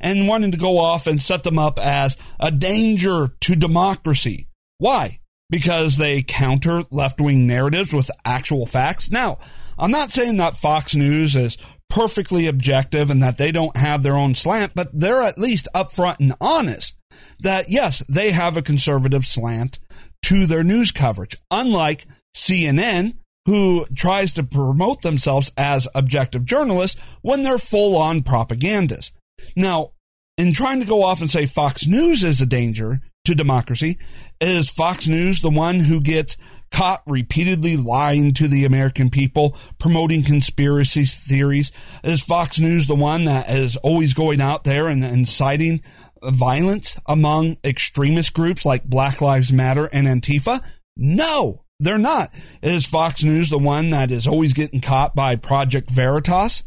And 0.00 0.28
wanting 0.28 0.52
to 0.52 0.58
go 0.58 0.78
off 0.78 1.06
and 1.06 1.20
set 1.20 1.42
them 1.42 1.58
up 1.58 1.78
as 1.78 2.16
a 2.38 2.50
danger 2.50 3.34
to 3.40 3.56
democracy. 3.56 4.48
Why? 4.78 5.20
Because 5.50 5.96
they 5.96 6.22
counter 6.22 6.84
left 6.90 7.20
wing 7.20 7.46
narratives 7.46 7.92
with 7.92 8.10
actual 8.24 8.66
facts. 8.66 9.10
Now, 9.10 9.38
I'm 9.78 9.90
not 9.90 10.12
saying 10.12 10.38
that 10.38 10.56
Fox 10.56 10.94
News 10.94 11.36
is 11.36 11.58
perfectly 11.90 12.46
objective 12.46 13.10
and 13.10 13.22
that 13.22 13.36
they 13.36 13.52
don't 13.52 13.76
have 13.76 14.02
their 14.02 14.16
own 14.16 14.34
slant, 14.34 14.72
but 14.74 14.88
they're 14.92 15.22
at 15.22 15.38
least 15.38 15.68
upfront 15.74 16.20
and 16.20 16.34
honest 16.40 16.96
that 17.40 17.68
yes, 17.68 18.02
they 18.08 18.30
have 18.30 18.56
a 18.56 18.62
conservative 18.62 19.24
slant 19.24 19.78
to 20.22 20.46
their 20.46 20.64
news 20.64 20.92
coverage, 20.92 21.36
unlike 21.50 22.06
CNN, 22.34 23.16
who 23.46 23.84
tries 23.94 24.32
to 24.32 24.42
promote 24.42 25.02
themselves 25.02 25.50
as 25.56 25.88
objective 25.94 26.44
journalists 26.44 27.00
when 27.22 27.42
they're 27.42 27.58
full 27.58 27.96
on 27.96 28.22
propagandists. 28.22 29.12
Now, 29.56 29.92
in 30.36 30.52
trying 30.52 30.80
to 30.80 30.86
go 30.86 31.02
off 31.02 31.20
and 31.20 31.30
say 31.30 31.46
Fox 31.46 31.86
News 31.86 32.22
is 32.22 32.40
a 32.40 32.46
danger 32.46 33.00
to 33.24 33.34
democracy, 33.34 33.98
is 34.40 34.70
Fox 34.70 35.08
News 35.08 35.40
the 35.40 35.50
one 35.50 35.80
who 35.80 36.00
gets 36.00 36.36
caught 36.72 37.02
repeatedly 37.06 37.76
lying 37.76 38.32
to 38.34 38.48
the 38.48 38.64
American 38.64 39.10
people, 39.10 39.56
promoting 39.78 40.22
conspiracy 40.22 41.04
theories? 41.04 41.72
Is 42.04 42.22
Fox 42.22 42.58
News 42.58 42.86
the 42.86 42.94
one 42.94 43.24
that 43.24 43.50
is 43.50 43.76
always 43.78 44.14
going 44.14 44.40
out 44.40 44.64
there 44.64 44.88
and 44.88 45.04
inciting 45.04 45.82
violence 46.22 47.00
among 47.06 47.56
extremist 47.64 48.34
groups 48.34 48.64
like 48.64 48.84
Black 48.84 49.20
Lives 49.20 49.52
Matter 49.52 49.88
and 49.92 50.06
Antifa? 50.06 50.60
No, 50.96 51.64
they're 51.78 51.98
not. 51.98 52.30
Is 52.62 52.86
Fox 52.86 53.24
News 53.24 53.50
the 53.50 53.58
one 53.58 53.90
that 53.90 54.10
is 54.10 54.26
always 54.26 54.52
getting 54.52 54.80
caught 54.80 55.14
by 55.14 55.36
Project 55.36 55.90
Veritas? 55.90 56.64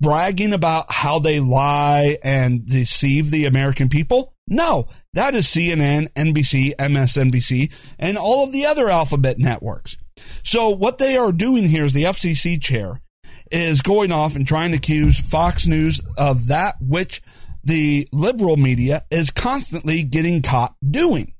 Bragging 0.00 0.52
about 0.54 0.86
how 0.88 1.18
they 1.18 1.40
lie 1.40 2.18
and 2.22 2.66
deceive 2.66 3.30
the 3.30 3.44
American 3.44 3.88
people? 3.88 4.32
No, 4.48 4.86
that 5.12 5.34
is 5.34 5.46
CNN, 5.46 6.12
NBC, 6.12 6.76
MSNBC, 6.76 7.72
and 7.98 8.16
all 8.16 8.44
of 8.44 8.52
the 8.52 8.66
other 8.66 8.88
alphabet 8.88 9.38
networks. 9.38 9.96
So 10.44 10.70
what 10.70 10.98
they 10.98 11.16
are 11.16 11.32
doing 11.32 11.66
here 11.66 11.84
is 11.84 11.92
the 11.92 12.04
FCC 12.04 12.62
chair 12.62 13.00
is 13.50 13.82
going 13.82 14.12
off 14.12 14.36
and 14.36 14.46
trying 14.46 14.70
to 14.70 14.76
accuse 14.76 15.18
Fox 15.18 15.66
News 15.66 16.00
of 16.16 16.46
that 16.46 16.76
which 16.80 17.22
the 17.64 18.08
liberal 18.12 18.56
media 18.56 19.02
is 19.10 19.30
constantly 19.30 20.04
getting 20.04 20.42
caught 20.42 20.76
doing. 20.88 21.32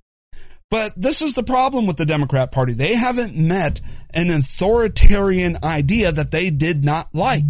But 0.69 0.93
this 0.97 1.23
is 1.23 1.35
the 1.35 1.45
problem 1.45 1.87
with 1.87 1.97
the 1.97 2.07
Democrat 2.07 2.51
Party. 2.51 2.73
They 2.73 2.95
haven't 2.97 3.37
met 3.37 3.81
an 4.13 4.31
authoritarian 4.31 5.59
idea 5.63 6.11
that 6.11 6.33
they 6.33 6.51
did 6.51 6.85
not 6.85 7.15
like. 7.15 7.45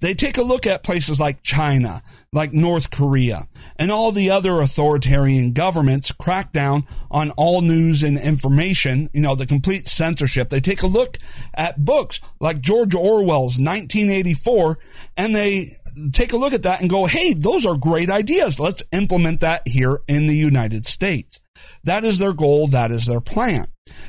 They 0.00 0.14
take 0.14 0.38
a 0.38 0.42
look 0.42 0.66
at 0.66 0.82
places 0.82 1.20
like 1.20 1.42
China, 1.42 2.02
like 2.34 2.52
North 2.52 2.90
Korea, 2.90 3.48
and 3.76 3.90
all 3.90 4.10
the 4.10 4.30
other 4.30 4.60
authoritarian 4.60 5.52
governments 5.52 6.10
crack 6.12 6.52
down 6.52 6.86
on 7.10 7.30
all 7.36 7.62
news 7.62 8.02
and 8.02 8.18
information, 8.18 9.08
you 9.14 9.20
know, 9.20 9.36
the 9.36 9.46
complete 9.46 9.86
censorship. 9.86 10.50
They 10.50 10.60
take 10.60 10.82
a 10.82 10.88
look 10.88 11.16
at 11.54 11.84
books 11.84 12.20
like 12.40 12.60
George 12.60 12.94
Orwell's 12.94 13.58
1984 13.58 14.78
and 15.16 15.34
they 15.34 15.66
take 16.12 16.32
a 16.32 16.36
look 16.36 16.52
at 16.52 16.64
that 16.64 16.80
and 16.80 16.90
go, 16.90 17.06
hey, 17.06 17.34
those 17.34 17.64
are 17.64 17.76
great 17.76 18.10
ideas. 18.10 18.58
Let's 18.58 18.82
implement 18.92 19.40
that 19.40 19.62
here 19.66 20.00
in 20.08 20.26
the 20.26 20.36
United 20.36 20.86
States. 20.86 21.40
That 21.84 22.02
is 22.02 22.18
their 22.18 22.32
goal. 22.32 22.66
That 22.66 22.90
is 22.90 23.06
their 23.06 23.20
plan. 23.20 23.66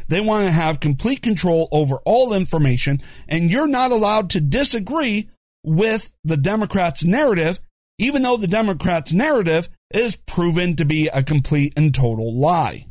They 0.07 0.19
want 0.19 0.45
to 0.45 0.51
have 0.51 0.79
complete 0.79 1.21
control 1.21 1.67
over 1.71 1.97
all 2.05 2.33
information, 2.33 2.99
and 3.27 3.51
you're 3.51 3.67
not 3.67 3.91
allowed 3.91 4.31
to 4.31 4.41
disagree 4.41 5.29
with 5.63 6.11
the 6.23 6.37
Democrats' 6.37 7.03
narrative, 7.03 7.59
even 7.97 8.23
though 8.23 8.37
the 8.37 8.47
Democrats' 8.47 9.13
narrative 9.13 9.69
is 9.93 10.15
proven 10.15 10.75
to 10.75 10.85
be 10.85 11.07
a 11.07 11.23
complete 11.23 11.73
and 11.77 11.93
total 11.93 12.37
lie. 12.37 12.85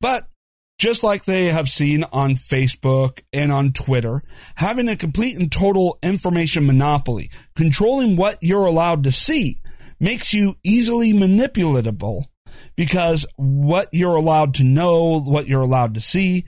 But 0.00 0.28
just 0.78 1.02
like 1.02 1.24
they 1.24 1.46
have 1.46 1.68
seen 1.68 2.04
on 2.12 2.32
Facebook 2.32 3.22
and 3.32 3.50
on 3.50 3.72
Twitter, 3.72 4.22
having 4.56 4.88
a 4.88 4.96
complete 4.96 5.36
and 5.36 5.50
total 5.50 5.98
information 6.02 6.66
monopoly, 6.66 7.30
controlling 7.54 8.16
what 8.16 8.38
you're 8.42 8.66
allowed 8.66 9.04
to 9.04 9.12
see, 9.12 9.60
makes 9.98 10.34
you 10.34 10.56
easily 10.62 11.12
manipulatable 11.12 12.22
because 12.76 13.26
what 13.36 13.88
you're 13.92 14.16
allowed 14.16 14.54
to 14.54 14.64
know, 14.64 15.20
what 15.20 15.46
you're 15.46 15.62
allowed 15.62 15.94
to 15.94 16.00
see, 16.00 16.44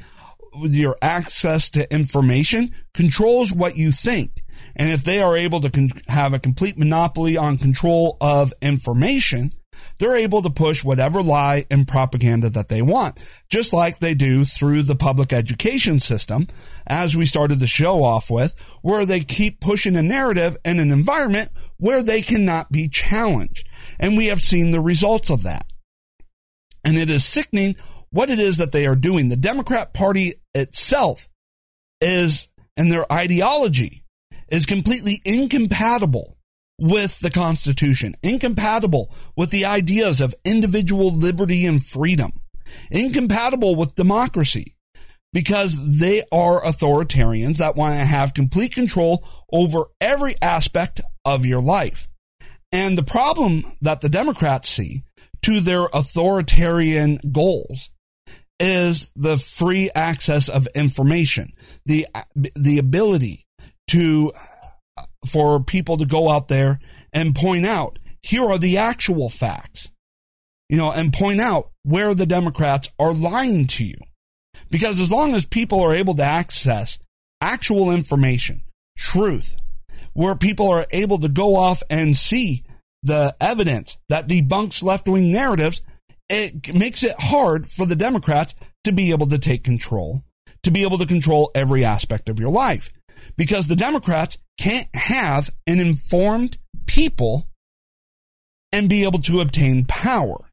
your 0.62 0.96
access 1.00 1.70
to 1.70 1.92
information 1.92 2.70
controls 2.92 3.52
what 3.52 3.76
you 3.76 3.92
think. 3.92 4.42
And 4.78 4.90
if 4.90 5.02
they 5.02 5.20
are 5.20 5.36
able 5.36 5.60
to 5.60 5.70
con- 5.70 5.90
have 6.06 6.34
a 6.34 6.38
complete 6.38 6.78
monopoly 6.78 7.36
on 7.36 7.58
control 7.58 8.16
of 8.20 8.54
information, 8.62 9.50
they're 9.98 10.16
able 10.16 10.42
to 10.42 10.50
push 10.50 10.84
whatever 10.84 11.22
lie 11.22 11.66
and 11.70 11.86
propaganda 11.86 12.48
that 12.50 12.68
they 12.68 12.82
want, 12.82 13.22
just 13.50 13.72
like 13.72 13.98
they 13.98 14.14
do 14.14 14.44
through 14.44 14.82
the 14.82 14.94
public 14.94 15.32
education 15.32 16.00
system, 16.00 16.46
as 16.86 17.16
we 17.16 17.26
started 17.26 17.58
the 17.60 17.66
show 17.66 18.02
off 18.02 18.30
with, 18.30 18.54
where 18.82 19.04
they 19.04 19.20
keep 19.20 19.60
pushing 19.60 19.96
a 19.96 20.02
narrative 20.02 20.56
in 20.64 20.78
an 20.78 20.92
environment 20.92 21.50
where 21.78 22.02
they 22.02 22.22
cannot 22.22 22.70
be 22.70 22.88
challenged. 22.88 23.68
And 23.98 24.16
we 24.16 24.26
have 24.26 24.40
seen 24.40 24.70
the 24.70 24.80
results 24.80 25.30
of 25.30 25.42
that. 25.42 25.64
And 26.84 26.96
it 26.96 27.10
is 27.10 27.24
sickening 27.24 27.76
what 28.10 28.30
it 28.30 28.38
is 28.38 28.56
that 28.58 28.72
they 28.72 28.86
are 28.86 28.96
doing. 28.96 29.28
The 29.28 29.36
Democrat 29.36 29.92
Party 29.92 30.34
itself 30.54 31.28
is, 32.00 32.48
and 32.76 32.90
their 32.90 33.12
ideology 33.12 34.04
is 34.50 34.66
completely 34.66 35.20
incompatible 35.24 36.36
with 36.78 37.18
the 37.20 37.30
Constitution, 37.30 38.14
incompatible 38.22 39.12
with 39.36 39.50
the 39.50 39.64
ideas 39.64 40.20
of 40.20 40.34
individual 40.44 41.14
liberty 41.14 41.66
and 41.66 41.84
freedom, 41.84 42.32
incompatible 42.90 43.74
with 43.74 43.94
democracy 43.94 44.74
because 45.32 45.98
they 45.98 46.22
are 46.32 46.62
authoritarians 46.62 47.58
that 47.58 47.76
want 47.76 47.98
to 47.98 48.04
have 48.04 48.32
complete 48.32 48.74
control 48.74 49.24
over 49.52 49.84
every 50.00 50.34
aspect 50.40 51.00
of 51.24 51.44
your 51.44 51.60
life. 51.60 52.08
And 52.72 52.96
the 52.96 53.02
problem 53.02 53.64
that 53.80 54.00
the 54.00 54.08
Democrats 54.08 54.68
see 54.68 55.04
to 55.42 55.60
their 55.60 55.86
authoritarian 55.92 57.18
goals 57.30 57.90
is 58.60 59.10
the 59.14 59.36
free 59.36 59.90
access 59.94 60.48
of 60.48 60.66
information, 60.74 61.52
the, 61.86 62.06
the 62.34 62.78
ability 62.78 63.46
to 63.88 64.32
for 65.26 65.62
people 65.62 65.98
to 65.98 66.06
go 66.06 66.28
out 66.28 66.48
there 66.48 66.80
and 67.12 67.34
point 67.34 67.66
out 67.66 67.98
here 68.22 68.44
are 68.44 68.58
the 68.58 68.78
actual 68.78 69.28
facts, 69.28 69.90
you 70.68 70.76
know, 70.76 70.92
and 70.92 71.12
point 71.12 71.40
out 71.40 71.70
where 71.82 72.14
the 72.14 72.26
Democrats 72.26 72.90
are 72.98 73.14
lying 73.14 73.66
to 73.66 73.84
you. 73.84 73.96
Because 74.70 75.00
as 75.00 75.10
long 75.10 75.34
as 75.34 75.46
people 75.46 75.80
are 75.80 75.94
able 75.94 76.14
to 76.14 76.22
access 76.22 76.98
actual 77.40 77.90
information, 77.90 78.62
truth, 78.96 79.56
where 80.12 80.34
people 80.34 80.68
are 80.68 80.86
able 80.90 81.18
to 81.20 81.28
go 81.28 81.56
off 81.56 81.82
and 81.88 82.16
see 82.16 82.64
the 83.02 83.34
evidence 83.40 83.96
that 84.08 84.26
debunks 84.26 84.82
left 84.82 85.08
wing 85.08 85.32
narratives, 85.32 85.80
it 86.28 86.74
makes 86.74 87.02
it 87.02 87.14
hard 87.18 87.66
for 87.66 87.86
the 87.86 87.96
Democrats 87.96 88.54
to 88.84 88.92
be 88.92 89.12
able 89.12 89.28
to 89.28 89.38
take 89.38 89.64
control, 89.64 90.22
to 90.62 90.70
be 90.70 90.82
able 90.82 90.98
to 90.98 91.06
control 91.06 91.50
every 91.54 91.84
aspect 91.84 92.28
of 92.28 92.40
your 92.40 92.50
life. 92.50 92.90
Because 93.36 93.66
the 93.66 93.76
Democrats 93.76 94.38
can't 94.58 94.88
have 94.94 95.50
an 95.66 95.80
informed 95.80 96.58
people 96.86 97.48
and 98.72 98.88
be 98.88 99.04
able 99.04 99.20
to 99.20 99.40
obtain 99.40 99.84
power. 99.86 100.50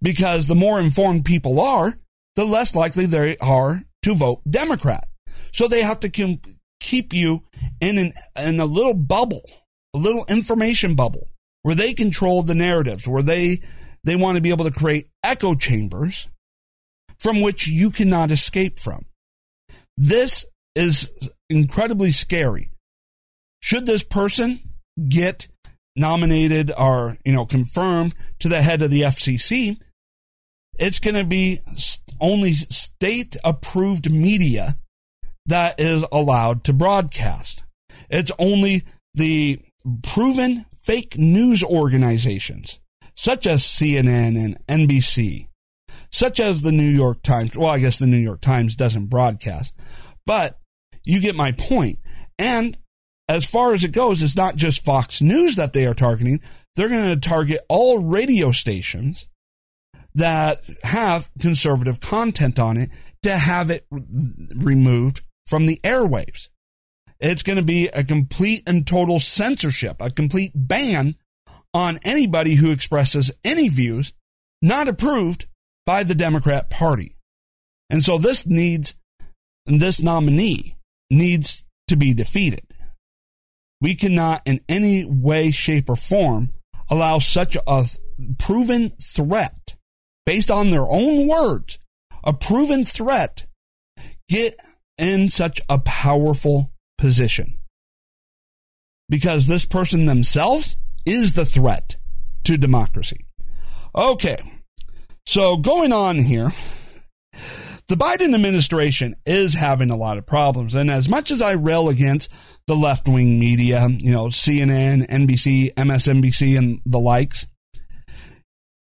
Because 0.00 0.48
the 0.48 0.54
more 0.54 0.80
informed 0.80 1.24
people 1.24 1.60
are, 1.60 1.98
the 2.34 2.44
less 2.44 2.74
likely 2.74 3.06
they 3.06 3.36
are 3.38 3.82
to 4.02 4.14
vote 4.14 4.40
Democrat. 4.48 5.06
So 5.52 5.68
they 5.68 5.82
have 5.82 6.00
to 6.00 6.38
keep 6.80 7.12
you 7.12 7.42
in 7.80 7.98
an, 7.98 8.12
in 8.36 8.58
a 8.58 8.64
little 8.64 8.94
bubble, 8.94 9.42
a 9.94 9.98
little 9.98 10.24
information 10.28 10.94
bubble 10.94 11.28
where 11.62 11.74
they 11.74 11.94
control 11.94 12.42
the 12.42 12.54
narratives, 12.54 13.06
where 13.06 13.22
they, 13.22 13.60
they 14.02 14.16
want 14.16 14.36
to 14.36 14.42
be 14.42 14.50
able 14.50 14.64
to 14.64 14.70
create 14.70 15.08
echo 15.22 15.54
chambers 15.54 16.28
from 17.20 17.40
which 17.40 17.68
you 17.68 17.90
cannot 17.90 18.32
escape 18.32 18.78
from. 18.78 19.04
This 19.96 20.44
is 20.74 21.10
incredibly 21.50 22.10
scary. 22.10 22.70
Should 23.60 23.86
this 23.86 24.02
person 24.02 24.60
get 25.08 25.48
nominated 25.94 26.72
or, 26.76 27.18
you 27.24 27.32
know, 27.32 27.46
confirmed 27.46 28.14
to 28.40 28.48
the 28.48 28.62
head 28.62 28.82
of 28.82 28.90
the 28.90 29.02
FCC, 29.02 29.80
it's 30.78 30.98
going 30.98 31.14
to 31.14 31.24
be 31.24 31.60
only 32.20 32.52
state 32.54 33.36
approved 33.44 34.10
media 34.10 34.78
that 35.46 35.78
is 35.78 36.04
allowed 36.12 36.64
to 36.64 36.72
broadcast. 36.72 37.64
It's 38.08 38.32
only 38.38 38.82
the 39.14 39.60
proven 40.02 40.66
fake 40.82 41.18
news 41.18 41.62
organizations 41.62 42.80
such 43.14 43.46
as 43.46 43.62
CNN 43.62 44.42
and 44.42 44.66
NBC, 44.66 45.48
such 46.10 46.40
as 46.40 46.62
the 46.62 46.72
New 46.72 46.88
York 46.88 47.22
Times. 47.22 47.56
Well, 47.56 47.68
I 47.68 47.78
guess 47.78 47.98
the 47.98 48.06
New 48.06 48.16
York 48.16 48.40
Times 48.40 48.76
doesn't 48.76 49.06
broadcast, 49.06 49.74
but 50.26 50.58
you 51.04 51.20
get 51.20 51.36
my 51.36 51.52
point. 51.52 51.98
And 52.38 52.76
as 53.28 53.48
far 53.48 53.72
as 53.72 53.84
it 53.84 53.92
goes, 53.92 54.22
it's 54.22 54.36
not 54.36 54.56
just 54.56 54.84
Fox 54.84 55.20
News 55.22 55.56
that 55.56 55.72
they 55.72 55.86
are 55.86 55.94
targeting. 55.94 56.40
They're 56.76 56.88
going 56.88 57.14
to 57.14 57.28
target 57.28 57.60
all 57.68 58.02
radio 58.02 58.50
stations 58.52 59.28
that 60.14 60.60
have 60.82 61.30
conservative 61.40 62.00
content 62.00 62.58
on 62.58 62.76
it 62.76 62.90
to 63.22 63.36
have 63.36 63.70
it 63.70 63.86
removed 63.90 65.22
from 65.46 65.66
the 65.66 65.78
airwaves. 65.84 66.48
It's 67.20 67.42
going 67.42 67.56
to 67.56 67.62
be 67.62 67.88
a 67.88 68.02
complete 68.02 68.62
and 68.66 68.86
total 68.86 69.20
censorship, 69.20 69.96
a 70.00 70.10
complete 70.10 70.52
ban 70.54 71.14
on 71.72 71.98
anybody 72.04 72.56
who 72.56 72.70
expresses 72.70 73.30
any 73.44 73.68
views 73.68 74.12
not 74.60 74.88
approved 74.88 75.46
by 75.86 76.02
the 76.02 76.14
Democrat 76.14 76.68
Party. 76.68 77.16
And 77.90 78.02
so 78.02 78.18
this 78.18 78.46
needs, 78.46 78.94
this 79.66 80.02
nominee 80.02 80.76
needs 81.12 81.64
to 81.88 81.96
be 81.96 82.14
defeated. 82.14 82.62
We 83.80 83.94
cannot 83.94 84.42
in 84.46 84.60
any 84.68 85.04
way, 85.04 85.50
shape, 85.50 85.90
or 85.90 85.96
form 85.96 86.52
allow 86.88 87.18
such 87.18 87.56
a 87.66 87.84
proven 88.38 88.90
threat 89.00 89.76
based 90.24 90.50
on 90.50 90.70
their 90.70 90.86
own 90.88 91.26
words, 91.26 91.78
a 92.24 92.32
proven 92.32 92.84
threat, 92.84 93.46
get 94.28 94.54
in 94.98 95.28
such 95.28 95.60
a 95.68 95.78
powerful 95.78 96.72
position. 96.96 97.58
Because 99.08 99.46
this 99.46 99.66
person 99.66 100.06
themselves 100.06 100.76
is 101.04 101.32
the 101.32 101.44
threat 101.44 101.96
to 102.44 102.56
democracy. 102.56 103.26
Okay. 103.94 104.36
So 105.26 105.56
going 105.56 105.92
on 105.92 106.18
here, 106.18 106.52
the 107.88 107.94
Biden 107.96 108.34
administration 108.34 109.16
is 109.26 109.54
having 109.54 109.90
a 109.90 109.96
lot 109.96 110.18
of 110.18 110.26
problems. 110.26 110.74
And 110.74 110.90
as 110.90 111.08
much 111.08 111.30
as 111.30 111.42
I 111.42 111.52
rail 111.52 111.88
against 111.88 112.32
the 112.66 112.74
left 112.74 113.08
wing 113.08 113.38
media, 113.38 113.86
you 113.88 114.12
know, 114.12 114.26
CNN, 114.26 115.06
NBC, 115.08 115.74
MSNBC, 115.74 116.56
and 116.56 116.80
the 116.86 116.98
likes, 116.98 117.46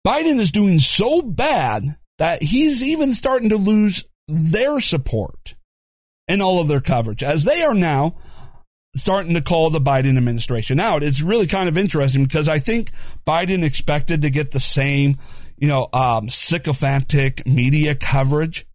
Biden 0.05 0.39
is 0.39 0.51
doing 0.51 0.79
so 0.79 1.21
bad 1.21 1.97
that 2.19 2.43
he's 2.43 2.84
even 2.84 3.13
starting 3.13 3.49
to 3.49 3.58
lose 3.58 4.05
their 4.27 4.79
support 4.79 5.55
in 6.27 6.41
all 6.41 6.62
of 6.62 6.67
their 6.67 6.81
coverage 6.81 7.23
as 7.23 7.43
they 7.43 7.62
are 7.63 7.73
now 7.73 8.15
starting 8.95 9.34
to 9.34 9.41
call 9.41 9.69
the 9.69 9.81
Biden 9.81 10.17
administration 10.17 10.79
out. 10.79 11.03
It's 11.03 11.21
really 11.21 11.47
kind 11.47 11.67
of 11.67 11.77
interesting 11.77 12.23
because 12.23 12.47
I 12.47 12.60
think 12.60 12.91
Biden 13.27 13.63
expected 13.63 14.21
to 14.21 14.29
get 14.29 14.51
the 14.51 14.60
same, 14.60 15.17
you 15.58 15.67
know, 15.67 15.89
um, 15.91 16.29
sycophantic 16.29 17.45
media 17.45 17.93
coverage 17.93 18.65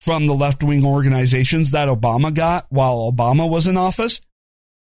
from 0.00 0.26
the 0.26 0.34
left 0.34 0.62
wing 0.62 0.84
organizations 0.84 1.70
that 1.70 1.88
Obama 1.88 2.32
got 2.32 2.66
while 2.70 3.12
Obama 3.12 3.48
was 3.48 3.66
in 3.66 3.76
office. 3.76 4.20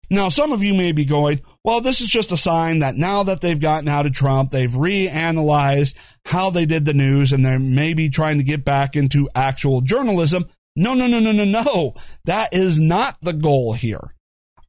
Now, 0.10 0.30
some 0.30 0.54
of 0.54 0.64
you 0.64 0.74
may 0.74 0.94
be 0.94 1.04
going, 1.04 1.42
well, 1.64 1.82
this 1.82 2.00
is 2.00 2.10
just 2.10 2.32
a 2.32 2.38
sign 2.38 2.80
that 2.80 2.96
now 2.96 3.24
that 3.24 3.42
they've 3.42 3.60
gotten 3.60 3.90
out 3.90 4.06
of 4.06 4.14
Trump, 4.14 4.52
they've 4.52 4.70
reanalyzed 4.70 5.96
how 6.26 6.50
they 6.50 6.66
did 6.66 6.86
the 6.86 6.94
news 6.94 7.34
and 7.34 7.46
they're 7.46 7.60
maybe 7.60 8.10
trying 8.10 8.38
to 8.38 8.44
get 8.44 8.64
back 8.64 8.96
into 8.96 9.30
actual 9.36 9.82
journalism. 9.82 10.48
No, 10.78 10.94
no, 10.94 11.08
no, 11.08 11.20
no, 11.20 11.32
no, 11.34 11.44
no. 11.44 11.94
That 12.24 12.54
is 12.54 12.80
not 12.80 13.18
the 13.22 13.34
goal 13.34 13.74
here 13.74 14.16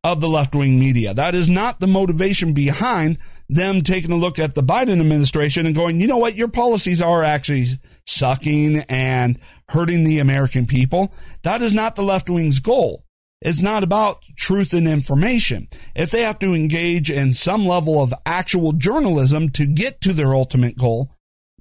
of 0.03 0.21
the 0.21 0.29
left 0.29 0.55
wing 0.55 0.79
media. 0.79 1.15
That 1.15 1.35
is 1.35 1.49
not 1.49 1.79
the 1.79 1.87
motivation 1.87 2.53
behind 2.53 3.19
them 3.49 3.83
taking 3.83 4.11
a 4.11 4.17
look 4.17 4.39
at 4.39 4.55
the 4.55 4.63
Biden 4.63 5.01
administration 5.01 5.67
and 5.67 5.75
going, 5.75 6.01
you 6.01 6.07
know 6.07 6.19
what, 6.19 6.35
your 6.35 6.49
policies 6.49 7.01
are 7.01 7.23
actually 7.23 7.67
sucking 8.07 8.83
and 8.89 9.39
hurting 9.71 10.05
the 10.05 10.19
American 10.19 10.67
people. 10.67 11.13
That 11.43 11.63
is 11.63 11.75
not 11.75 11.97
the 11.97 12.03
left 12.03 12.31
wing's 12.31 12.61
goal. 12.61 13.05
It's 13.41 13.61
not 13.61 13.85
about 13.85 14.23
truth 14.37 14.73
and 14.73 14.89
information. 14.89 15.69
If 15.95 16.11
they 16.11 16.23
have 16.23 16.41
to 16.41 16.55
engage 16.55 17.11
in 17.11 17.35
some 17.35 17.67
level 17.67 18.03
of 18.03 18.13
actual 18.27 18.73
journalism 18.73 19.51
to 19.51 19.67
get 19.67 20.01
to 20.03 20.13
their 20.13 20.35
ultimate 20.35 20.77
goal, 20.77 21.13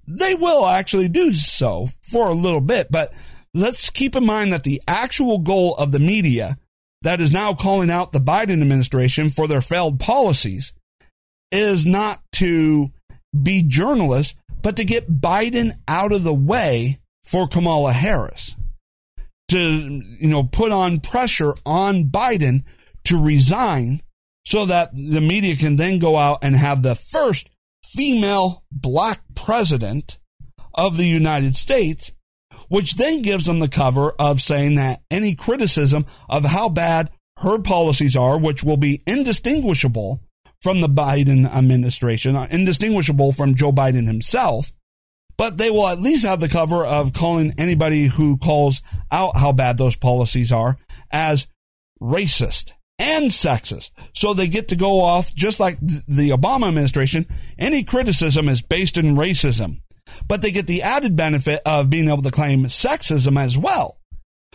they 0.08 0.34
will 0.34 0.65
actually 0.65 1.10
do 1.10 1.34
so 1.34 1.88
for 2.02 2.28
a 2.28 2.34
little 2.34 2.62
bit. 2.62 2.88
But 2.91 3.13
let's 3.54 3.89
keep 3.89 4.15
in 4.15 4.26
mind 4.26 4.54
that 4.54 4.63
the 4.63 4.82
actual 4.88 5.39
goal 5.39 5.76
of 5.76 5.91
the 5.91 6.00
media 6.00 6.56
that 7.04 7.22
is 7.22 7.32
now 7.32 7.54
calling 7.54 7.91
out 7.91 8.12
the 8.12 8.20
Biden 8.20 8.62
administration 8.62 9.30
for 9.30 9.48
their 9.48 9.62
failed 9.62 10.00
policies 10.00 10.74
is 11.52 11.86
not 11.86 12.22
to 12.34 12.89
be 13.39 13.63
journalists, 13.63 14.36
but 14.63 14.76
to 14.78 14.86
get 14.86 15.22
Biden 15.22 15.74
out 15.88 16.12
of 16.12 16.24
the 16.24 16.34
way 16.34 16.98
for 17.27 17.47
Kamala 17.47 17.91
Harris. 17.91 18.55
To, 19.49 19.59
you 19.59 20.27
know, 20.27 20.43
put 20.43 20.71
on 20.71 20.99
pressure 20.99 21.53
on 21.65 22.05
Biden 22.05 22.63
to 23.05 23.21
resign 23.21 24.01
so 24.45 24.65
that 24.65 24.91
the 24.93 25.21
media 25.21 25.55
can 25.55 25.77
then 25.77 25.99
go 25.99 26.17
out 26.17 26.39
and 26.41 26.55
have 26.55 26.83
the 26.83 26.95
first 26.95 27.49
female 27.83 28.63
black 28.71 29.21
president 29.35 30.19
of 30.73 30.97
the 30.97 31.05
United 31.07 31.55
States, 31.55 32.11
which 32.69 32.95
then 32.95 33.21
gives 33.21 33.45
them 33.45 33.59
the 33.59 33.69
cover 33.69 34.13
of 34.19 34.41
saying 34.41 34.75
that 34.75 35.01
any 35.09 35.33
criticism 35.35 36.05
of 36.29 36.45
how 36.45 36.69
bad 36.69 37.09
her 37.39 37.59
policies 37.59 38.15
are, 38.15 38.37
which 38.37 38.63
will 38.63 38.77
be 38.77 39.01
indistinguishable 39.07 40.21
from 40.61 40.81
the 40.81 40.89
Biden 40.89 41.45
administration, 41.45 42.35
uh, 42.35 42.47
indistinguishable 42.49 43.31
from 43.31 43.55
Joe 43.55 43.71
Biden 43.71 44.07
himself, 44.07 44.71
but 45.38 45.58
they 45.58 45.69
will 45.69 45.88
at 45.88 46.00
least 46.00 46.26
have 46.26 46.39
the 46.39 46.50
cover 46.50 46.86
of 46.86 47.13
calling 47.13 47.54
anybody 47.58 48.06
who 48.06 48.38
calls 48.38 48.82
out 49.12 49.38
how 49.38 49.52
bad 49.52 49.78
those 49.78 49.95
policies 49.95 50.52
are 50.52 50.78
as 51.12 51.47
racist 52.02 52.71
and 53.00 53.26
sexist. 53.26 53.91
So 54.13 54.34
they 54.34 54.47
get 54.47 54.69
to 54.69 54.76
go 54.76 55.02
off 55.02 55.34
just 55.36 55.60
like 55.60 55.80
the 55.80 56.30
Obama 56.30 56.67
administration. 56.67 57.28
Any 57.58 57.84
criticism 57.84 58.50
is 58.50 58.62
based 58.62 58.97
in 58.97 59.15
racism, 59.15 59.82
but 60.28 60.41
they 60.41 60.52
get 60.52 60.67
the 60.67 60.82
added 60.82 61.15
benefit 61.15 61.62
of 61.65 61.89
being 61.89 62.10
able 62.10 62.23
to 62.23 62.32
claim 62.32 62.65
sexism 62.65 63.39
as 63.39 63.58
well 63.58 63.97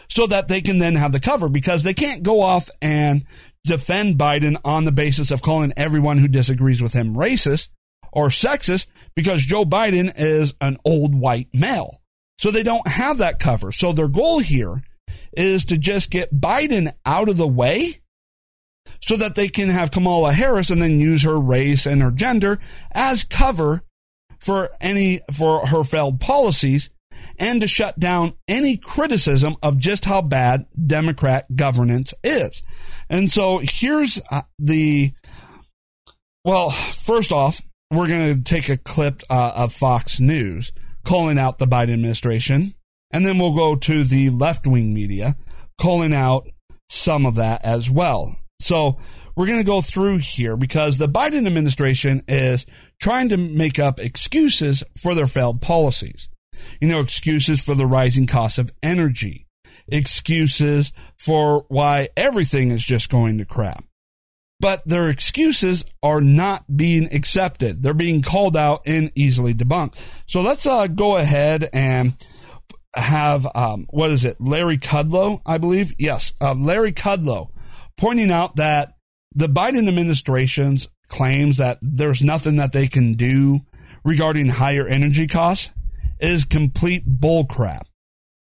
so 0.09 0.27
that 0.27 0.49
they 0.49 0.61
can 0.61 0.79
then 0.79 0.97
have 0.97 1.13
the 1.13 1.21
cover 1.21 1.49
because 1.49 1.85
they 1.85 1.95
can't 1.95 2.23
go 2.23 2.41
off 2.41 2.69
and 2.81 3.25
defend 3.65 4.19
Biden 4.19 4.57
on 4.65 4.85
the 4.85 4.93
basis 4.93 5.31
of 5.31 5.43
calling 5.43 5.73
everyone 5.77 6.19
who 6.19 6.27
disagrees 6.27 6.83
with 6.83 6.93
him 6.93 7.15
racist 7.15 7.69
or 8.13 8.29
sexist 8.29 8.87
because 9.15 9.45
Joe 9.45 9.65
Biden 9.65 10.13
is 10.17 10.55
an 10.61 10.77
old 10.85 11.15
white 11.15 11.49
male. 11.53 12.01
So 12.39 12.51
they 12.51 12.63
don't 12.63 12.87
have 12.89 13.19
that 13.19 13.39
cover. 13.39 13.73
So 13.73 13.93
their 13.93 14.09
goal 14.09 14.41
here 14.41 14.83
is 15.33 15.65
to 15.67 15.79
just 15.79 16.11
get 16.11 16.35
Biden 16.35 16.93
out 17.07 17.29
of 17.29 17.37
the 17.37 17.49
way 17.49 18.03
so 19.01 19.17
that 19.17 19.35
they 19.35 19.49
can 19.49 19.69
have 19.69 19.91
Kamala 19.91 20.33
Harris 20.33 20.71
and 20.71 20.83
then 20.83 21.01
use 21.01 21.25
her 21.25 21.39
race 21.39 21.87
and 21.87 22.03
her 22.03 22.11
gender 22.11 22.59
as 22.93 23.25
cover 23.25 23.83
for 24.41 24.71
any 24.81 25.21
for 25.33 25.67
her 25.69 25.85
failed 25.85 26.21
policies 26.21 26.91
and 27.39 27.61
to 27.61 27.69
shut 27.69 27.99
down 27.99 28.35
any 28.49 28.77
criticism 28.77 29.57
of 29.63 29.79
just 29.79 30.05
how 30.05 30.21
bad 30.21 30.67
Democrat 30.87 31.47
governance 31.55 32.13
is. 32.25 32.63
And 33.09 33.31
so 33.31 33.61
here's 33.63 34.21
uh, 34.31 34.43
the 34.59 35.13
well, 36.45 36.71
first 36.71 37.31
off, 37.31 37.61
we're 37.93 38.09
going 38.09 38.35
to 38.35 38.43
take 38.43 38.71
a 38.71 38.79
clip 38.79 39.23
uh, 39.29 39.53
of 39.55 39.73
Fox 39.73 40.19
News 40.19 40.73
calling 41.05 41.39
out 41.39 41.59
the 41.59 41.67
Biden 41.67 41.93
administration, 41.93 42.75
and 43.11 43.27
then 43.27 43.39
we'll 43.39 43.55
go 43.55 43.77
to 43.77 44.03
the 44.03 44.31
left 44.31 44.67
wing 44.67 44.95
media 44.95 45.37
calling 45.81 46.15
out 46.15 46.49
some 46.89 47.27
of 47.27 47.35
that 47.35 47.65
as 47.65 47.91
well. 47.91 48.35
So 48.61 48.99
we're 49.37 49.47
going 49.47 49.59
to 49.59 49.65
go 49.65 49.83
through 49.83 50.19
here 50.19 50.57
because 50.57 50.97
the 50.97 51.09
Biden 51.09 51.47
administration 51.47 52.23
is 52.29 52.65
trying 53.01 53.29
to 53.29 53.37
make 53.37 53.79
up 53.79 54.01
excuses 54.01 54.83
for 55.01 55.15
their 55.15 55.27
failed 55.27 55.61
policies. 55.61 56.29
You 56.81 56.89
know, 56.89 57.01
excuses 57.01 57.63
for 57.63 57.75
the 57.75 57.87
rising 57.87 58.27
cost 58.27 58.59
of 58.59 58.73
energy, 58.83 59.47
excuses 59.89 60.93
for 61.19 61.67
why 61.69 62.09
everything 62.17 62.71
is 62.71 62.85
just 62.85 63.11
going 63.11 63.39
to 63.39 63.45
crap. 63.45 63.85
But 64.63 64.83
their 64.87 65.11
excuses 65.11 65.85
are 66.03 66.23
not 66.23 66.77
being 66.77 67.13
accepted. 67.13 67.83
They're 67.83 67.93
being 67.93 68.23
called 68.23 68.57
out 68.57 68.83
and 68.87 69.13
easily 69.15 69.53
debunked. 69.53 69.97
So 70.27 70.41
let's 70.41 70.65
uh, 70.65 70.87
go 70.87 71.17
ahead 71.17 71.69
and 71.75 72.15
have, 72.95 73.47
um, 73.55 73.87
what 73.91 74.11
is 74.11 74.25
it, 74.25 74.37
Larry 74.41 74.79
Kudlow, 74.79 75.41
I 75.45 75.59
believe? 75.59 75.93
Yes, 75.99 76.33
uh, 76.41 76.55
Larry 76.57 76.93
Kudlow 76.93 77.51
pointing 77.97 78.31
out 78.31 78.57
that 78.57 78.95
the 79.35 79.49
Biden 79.49 79.89
administration's 79.89 80.89
claims 81.09 81.59
that 81.59 81.79
there's 81.83 82.23
nothing 82.23 82.57
that 82.57 82.73
they 82.73 82.87
can 82.87 83.15
do 83.15 83.61
regarding 84.05 84.49
higher 84.49 84.87
energy 84.87 85.27
costs 85.27 85.73
is 86.21 86.45
complete 86.45 87.21
bullcrap. 87.21 87.83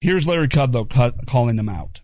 Here's 0.01 0.27
Larry 0.27 0.47
Kudlow 0.47 0.87
calling 1.25 1.55
them 1.55 1.69
out. 1.69 2.00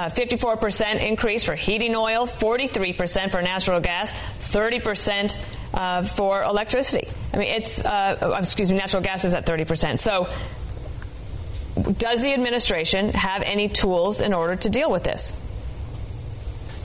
Uh, 0.00 0.08
54% 0.08 1.06
increase 1.06 1.44
for 1.44 1.54
heating 1.54 1.94
oil, 1.94 2.24
43% 2.24 3.30
for 3.30 3.42
natural 3.42 3.80
gas, 3.80 4.14
30% 4.14 5.36
uh, 5.74 6.02
for 6.02 6.42
electricity. 6.42 7.06
I 7.34 7.36
mean, 7.36 7.48
it's, 7.48 7.84
uh, 7.84 8.38
excuse 8.40 8.70
me, 8.70 8.78
natural 8.78 9.02
gas 9.02 9.26
is 9.26 9.34
at 9.34 9.44
30%. 9.44 9.98
So, 9.98 10.26
does 11.98 12.22
the 12.22 12.32
administration 12.32 13.10
have 13.10 13.42
any 13.42 13.68
tools 13.68 14.22
in 14.22 14.32
order 14.32 14.56
to 14.56 14.70
deal 14.70 14.90
with 14.90 15.04
this? 15.04 15.38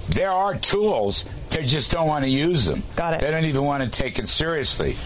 There 0.10 0.32
are 0.32 0.56
tools, 0.56 1.23
they 1.51 1.62
just 1.62 1.91
don't 1.91 2.10
want 2.10 2.25
to 2.25 2.30
use 2.30 2.65
them. 2.65 2.84
Got 2.97 3.13
it. 3.13 3.21
They 3.21 3.32
don't 3.32 3.45
even 3.45 3.63
want 3.63 3.82
to 3.82 3.89
take 3.89 4.19
it 4.19 4.28
seriously. 4.28 4.97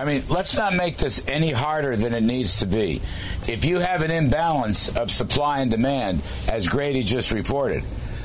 I 0.00 0.04
mean, 0.06 0.22
let's 0.30 0.56
not 0.56 0.74
make 0.74 0.96
this 0.96 1.22
any 1.28 1.52
harder 1.52 1.94
than 1.94 2.14
it 2.14 2.22
needs 2.22 2.60
to 2.60 2.66
be. 2.66 3.02
If 3.46 3.66
you 3.66 3.80
have 3.80 4.00
an 4.00 4.10
imbalance 4.10 4.88
of 4.96 5.10
supply 5.10 5.60
and 5.60 5.70
demand, 5.70 6.22
as 6.48 6.68
Grady 6.68 7.02
just 7.02 7.32
reported, 7.32 7.84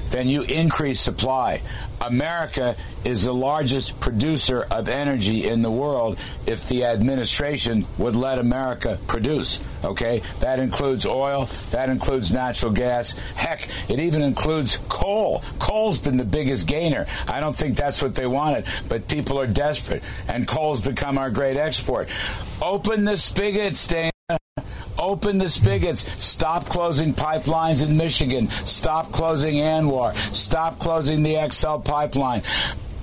then 0.10 0.28
you 0.28 0.44
increase 0.44 1.00
supply. 1.00 1.62
America 2.02 2.76
is 3.04 3.26
the 3.26 3.34
largest 3.34 4.00
producer 4.00 4.66
of 4.72 4.90
energy 4.90 5.48
in 5.48 5.62
the 5.62 5.72
world 5.72 6.20
if 6.48 6.68
the 6.68 6.84
administration 6.84 7.86
would 7.98 8.16
let 8.16 8.40
America 8.40 8.98
produce. 9.08 9.66
Okay? 9.84 10.22
That 10.40 10.60
includes 10.60 11.06
oil, 11.06 11.46
that 11.72 11.90
includes 11.90 12.32
natural 12.32 12.72
gas. 12.72 13.12
Heck, 13.36 13.68
it 13.90 14.00
even 14.00 14.22
includes 14.22 14.78
coal. 14.90 15.44
Coal's 15.60 16.00
been 16.00 16.18
the 16.18 16.26
biggest 16.26 16.68
gainer. 16.68 17.06
I 17.28 17.40
don't 17.40 17.56
think 17.56 17.78
that's 17.78 18.02
what 18.02 18.16
they 18.16 18.28
wanted, 18.28 18.66
but 18.90 19.08
people 19.08 19.40
are 19.40 19.48
desperate, 19.48 20.04
and 20.28 20.48
coal's 20.48 20.82
become 20.82 21.18
our 21.18 21.30
great 21.30 21.58
export. 21.58 22.10
Open 22.62 23.04
the 23.06 23.18
spigots, 23.18 23.86
Dana. 23.88 24.15
Open 25.06 25.38
the 25.38 25.48
spigots. 25.48 26.12
Stop 26.24 26.66
closing 26.66 27.14
pipelines 27.14 27.88
in 27.88 27.96
Michigan. 27.96 28.48
Stop 28.48 29.12
closing 29.12 29.54
ANWR. 29.54 30.16
Stop 30.34 30.80
closing 30.80 31.22
the 31.22 31.48
XL 31.52 31.78
pipeline. 31.78 32.42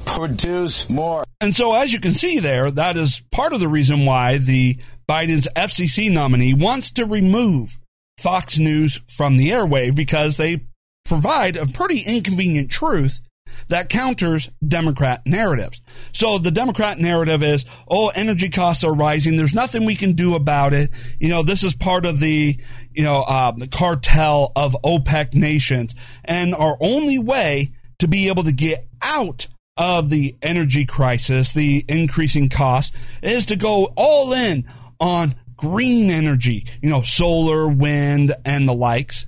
Produce 0.05 0.91
more. 0.91 1.23
And 1.41 1.55
so, 1.55 1.73
as 1.75 1.93
you 1.93 2.01
can 2.01 2.15
see 2.15 2.41
there, 2.41 2.73
that 2.73 2.97
is 2.97 3.23
part 3.31 3.53
of 3.53 3.61
the 3.61 3.69
reason 3.69 4.05
why 4.05 4.39
the 4.39 4.81
Biden's 5.09 5.47
FCC 5.55 6.13
nominee 6.13 6.55
wants 6.55 6.91
to 6.95 7.07
remove 7.07 7.79
Fox 8.19 8.59
News 8.59 9.01
from 9.07 9.37
the 9.37 9.51
airwave 9.51 9.95
because 9.95 10.37
they 10.37 10.65
provide 11.05 11.57
a 11.57 11.69
pretty 11.69 12.01
inconvenient 12.01 12.69
truth 12.69 13.21
that 13.73 13.89
counters 13.89 14.51
Democrat 14.67 15.23
narratives. 15.27 15.81
So 16.13 16.39
the 16.39 16.51
Democrat 16.51 16.99
narrative 16.99 17.43
is, 17.43 17.65
oh, 17.89 18.13
energy 18.15 18.51
costs 18.51 18.85
are 18.85 18.93
rising. 18.93 19.37
There's 19.37 19.55
nothing 19.55 19.87
we 19.87 19.97
can 19.97 20.13
do 20.13 20.35
about 20.35 20.75
it. 20.75 20.91
You 21.19 21.31
know, 21.31 21.43
this 21.43 21.65
is 21.65 21.75
part 21.75 22.05
of 22.05 22.21
the, 22.21 22.59
you 22.93 23.03
know, 23.03 23.23
uh, 23.27 23.53
the 23.53 23.69
cartel 23.69 24.53
of 24.57 24.77
OPEC 24.85 25.35
nations. 25.35 25.95
And 26.25 26.55
our 26.55 26.77
only 26.81 27.19
way 27.19 27.73
to 27.99 28.09
be 28.09 28.29
able 28.29 28.43
to 28.45 28.53
get 28.53 28.87
out 29.03 29.49
of 29.79 30.11
the 30.11 30.37
energy 30.43 30.85
crisis, 30.85 31.55
the 31.55 31.83
increasing 31.89 32.51
cost, 32.51 32.95
is 33.23 33.47
to 33.47 33.57
go 33.57 33.91
all 33.97 34.35
in 34.35 34.67
on 35.01 35.35
green 35.57 36.11
energy, 36.11 36.67
you 36.83 36.91
know, 36.91 37.01
solar, 37.01 37.67
wind, 37.69 38.35
and 38.45 38.69
the 38.69 38.75
likes. 38.75 39.27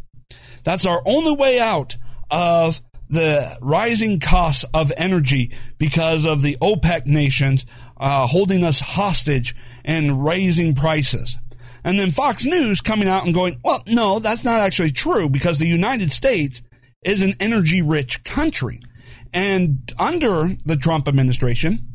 That's 0.65 0.85
our 0.85 1.03
only 1.07 1.35
way 1.35 1.61
out 1.61 1.97
of 2.31 2.83
the 3.15 3.57
rising 3.61 4.21
costs 4.21 4.65
of 4.75 4.93
energy 4.97 5.53
because 5.79 6.27
of 6.27 6.43
the 6.43 6.57
OPEC 6.61 7.07
nations 7.07 7.65
uh, 7.97 8.27
holding 8.27 8.65
us 8.65 8.81
hostage 8.81 9.55
and 9.85 10.25
raising 10.25 10.75
prices. 10.75 11.39
And 11.85 11.99
then 11.99 12.11
Fox 12.11 12.45
News 12.45 12.81
coming 12.81 13.09
out 13.09 13.25
and 13.25 13.35
going, 13.35 13.61
well, 13.65 13.83
no, 13.87 14.19
that's 14.19 14.45
not 14.45 14.61
actually 14.61 14.91
true 14.91 15.29
because 15.29 15.59
the 15.59 15.67
United 15.67 16.13
States 16.13 16.63
is 17.05 17.23
an 17.23 17.35
energy 17.41 17.83
rich 17.83 18.25
country. 18.25 18.81
And 19.33 19.93
under 19.99 20.49
the 20.65 20.77
Trump 20.77 21.09
administration, 21.09 21.89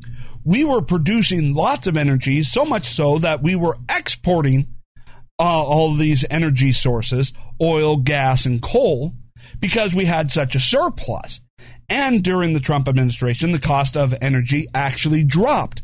we 0.43 0.63
were 0.63 0.81
producing 0.81 1.53
lots 1.53 1.87
of 1.87 1.97
energy, 1.97 2.43
so 2.43 2.65
much 2.65 2.85
so 2.85 3.17
that 3.17 3.41
we 3.41 3.55
were 3.55 3.77
exporting 3.89 4.67
uh, 5.39 5.63
all 5.63 5.93
these 5.95 6.25
energy 6.29 6.71
sources, 6.71 7.33
oil, 7.61 7.97
gas, 7.97 8.45
and 8.45 8.61
coal 8.61 9.13
because 9.59 9.95
we 9.95 10.05
had 10.05 10.31
such 10.31 10.55
a 10.55 10.59
surplus. 10.59 11.41
And 11.89 12.23
during 12.23 12.53
the 12.53 12.59
Trump 12.59 12.87
administration, 12.87 13.51
the 13.51 13.59
cost 13.59 13.97
of 13.97 14.13
energy 14.21 14.65
actually 14.73 15.23
dropped. 15.23 15.81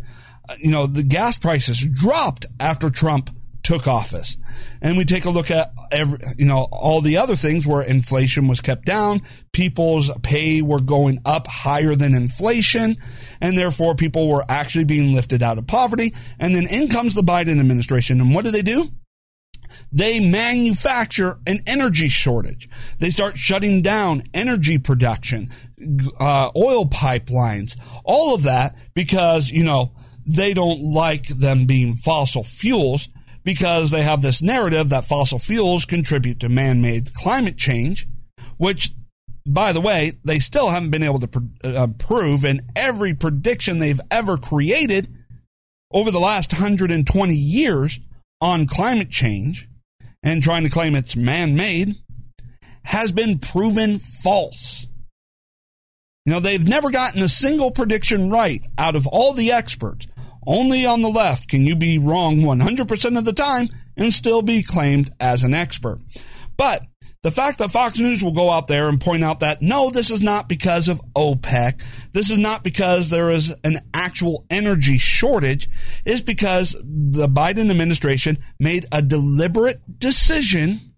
Uh, 0.48 0.56
you 0.60 0.72
know, 0.72 0.86
the 0.86 1.04
gas 1.04 1.38
prices 1.38 1.86
dropped 1.94 2.46
after 2.60 2.90
Trump 2.90 3.32
took 3.66 3.88
office. 3.88 4.38
And 4.82 4.96
we 4.96 5.06
take 5.06 5.26
a 5.26 5.32
look 5.32 5.50
at 5.50 5.72
every, 5.92 6.20
you 6.38 6.46
know, 6.46 6.68
all 6.72 7.02
the 7.02 7.18
other 7.18 7.36
things 7.36 7.66
where 7.66 7.82
inflation 7.82 8.48
was 8.48 8.62
kept 8.62 8.86
down, 8.86 9.24
people's 9.52 10.12
pay 10.22 10.62
were 10.62 10.80
going 10.80 11.20
up 11.26 11.48
higher 11.48 11.96
than 11.96 12.14
inflation, 12.14 12.98
and 13.42 13.58
therefore 13.58 13.96
people 13.96 14.30
were 14.30 14.46
actually 14.48 14.86
being 14.86 15.16
lifted 15.16 15.42
out 15.42 15.58
of 15.58 15.66
poverty. 15.66 16.14
And 16.40 16.56
then 16.56 16.68
in 16.68 16.90
comes 16.90 17.16
the 17.16 17.24
Biden 17.24 17.60
administration. 17.60 18.22
And 18.22 18.36
what 18.36 18.46
do 18.46 18.52
they 18.52 18.62
do? 18.62 18.88
They 19.92 20.26
manufacture 20.26 21.40
an 21.48 21.60
energy 21.68 22.10
shortage. 22.10 22.70
They 23.00 23.10
start 23.10 23.38
shutting 23.38 23.82
down 23.82 24.24
energy 24.34 24.78
production, 24.78 25.50
uh, 26.20 26.52
oil 26.56 26.86
pipelines, 26.86 27.78
all 28.04 28.36
of 28.36 28.44
that 28.44 28.76
because, 28.94 29.50
you 29.50 29.64
know, 29.64 29.92
they 30.26 30.54
don't 30.54 30.82
like 30.82 31.28
them 31.28 31.66
being 31.66 31.96
fossil 31.96 32.44
fuels 32.44 33.10
because 33.44 33.92
they 33.92 34.02
have 34.02 34.22
this 34.22 34.42
narrative 34.42 34.90
that 34.90 35.06
fossil 35.06 35.40
fuels 35.40 35.86
contribute 35.86 36.40
to 36.40 36.50
man 36.50 36.82
made 36.82 37.14
climate 37.14 37.58
change, 37.58 38.08
which, 38.58 38.92
by 39.46 39.72
the 39.72 39.80
way, 39.80 40.14
they 40.26 40.40
still 40.40 40.70
haven't 40.70 40.90
been 40.90 41.04
able 41.04 41.20
to 41.20 41.28
pr- 41.28 41.40
uh, 41.64 41.88
prove. 42.00 42.44
in 42.44 42.62
every 42.76 43.14
prediction 43.14 43.78
they've 43.78 44.02
ever 44.10 44.38
created 44.38 45.16
over 45.92 46.10
the 46.10 46.20
last 46.20 46.54
120 46.54 47.34
years 47.36 48.00
on 48.42 48.68
climate 48.68 49.10
change 49.10 49.68
and 50.24 50.44
trying 50.44 50.64
to 50.64 50.70
claim 50.70 50.96
it's 50.96 51.16
man 51.16 51.56
made 51.56 51.96
has 52.84 53.12
been 53.12 53.40
proven 53.40 54.00
false. 54.00 54.88
You 56.26 56.34
know, 56.34 56.40
they've 56.40 56.68
never 56.68 56.90
gotten 56.90 57.22
a 57.22 57.28
single 57.28 57.72
prediction 57.72 58.30
right 58.30 58.66
out 58.78 58.96
of 58.96 59.06
all 59.08 59.34
the 59.34 59.52
experts. 59.52 60.08
Only 60.48 60.86
on 60.86 61.02
the 61.02 61.10
left 61.10 61.48
can 61.48 61.66
you 61.66 61.76
be 61.76 61.98
wrong 61.98 62.38
100% 62.38 63.18
of 63.18 63.26
the 63.26 63.34
time 63.34 63.68
and 63.98 64.14
still 64.14 64.42
be 64.42 64.64
claimed 64.64 65.10
as 65.20 65.44
an 65.44 65.54
expert. 65.54 66.00
But 66.58 66.82
the 67.26 67.32
fact 67.32 67.58
that 67.58 67.72
Fox 67.72 67.98
News 67.98 68.24
will 68.24 68.34
go 68.34 68.52
out 68.52 68.68
there 68.68 68.88
and 68.88 69.02
point 69.02 69.24
out 69.24 69.40
that 69.40 69.60
no, 69.60 69.90
this 69.90 70.12
is 70.12 70.22
not 70.22 70.48
because 70.48 70.88
of 70.88 71.02
OPEC, 71.16 71.84
this 72.12 72.30
is 72.30 72.38
not 72.38 72.64
because 72.64 73.10
there 73.10 73.32
is 73.32 73.52
an 73.64 73.80
actual 73.96 74.46
energy 74.52 75.00
shortage, 75.00 75.68
is 76.06 76.22
because 76.22 76.74
the 76.84 77.28
Biden 77.28 77.72
administration 77.72 78.38
made 78.60 78.86
a 78.92 79.02
deliberate 79.02 79.82
decision 79.98 80.94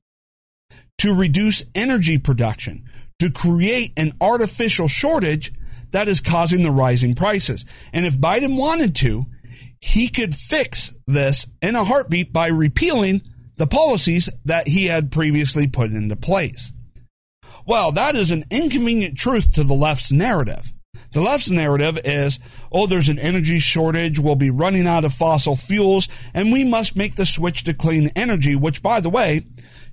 to 0.98 1.13
reduce 1.13 1.63
energy 1.74 2.18
production, 2.18 2.84
to 3.20 3.32
create 3.32 3.94
an 3.96 4.12
artificial 4.20 4.90
shortage 4.90 5.54
that 5.92 6.10
is 6.10 6.20
causing 6.20 6.62
the 6.62 6.72
rising 6.72 7.16
prices. 7.16 7.63
And 7.94 8.06
if 8.06 8.18
Biden 8.18 8.58
wanted 8.58 8.98
to, 8.98 9.24
he 9.80 10.10
could 10.10 10.36
fix 10.36 10.94
this 11.08 11.48
in 11.62 11.78
a 11.78 11.86
heartbeat 11.86 12.34
by 12.34 12.48
repealing 12.48 13.22
the 13.58 13.67
policies 13.67 14.30
that 14.46 14.67
he 14.67 14.86
had 14.86 15.12
previously 15.12 15.67
put 15.67 15.91
into 15.91 16.15
place. 16.15 16.72
Well, 17.65 17.91
that 17.91 18.15
is 18.15 18.32
an 18.32 18.46
inconvenient 18.50 19.17
truth 19.17 19.54
to 19.54 19.63
the 19.63 19.74
left's 19.74 20.12
narrative. 20.12 20.72
The 21.13 21.22
left's 21.22 21.50
narrative 21.50 22.00
is, 22.06 22.39
oh, 22.72 22.88
there's 22.88 23.10
an 23.10 23.20
energy 23.20 23.60
shortage, 23.60 24.20
we'll 24.20 24.36
be 24.36 24.50
running 24.50 24.88
out 24.88 25.06
of 25.06 25.13
fossil 25.13 25.56
fuels, 25.56 26.08
and 26.34 26.52
we 26.52 26.63
must 26.63 26.96
make 26.96 27.15
the 27.15 27.26
switch 27.26 27.63
to 27.63 27.74
clean 27.74 28.12
energy, 28.15 28.56
which, 28.56 28.82
by 28.82 29.00
the 29.00 29.10
way, 29.10 29.46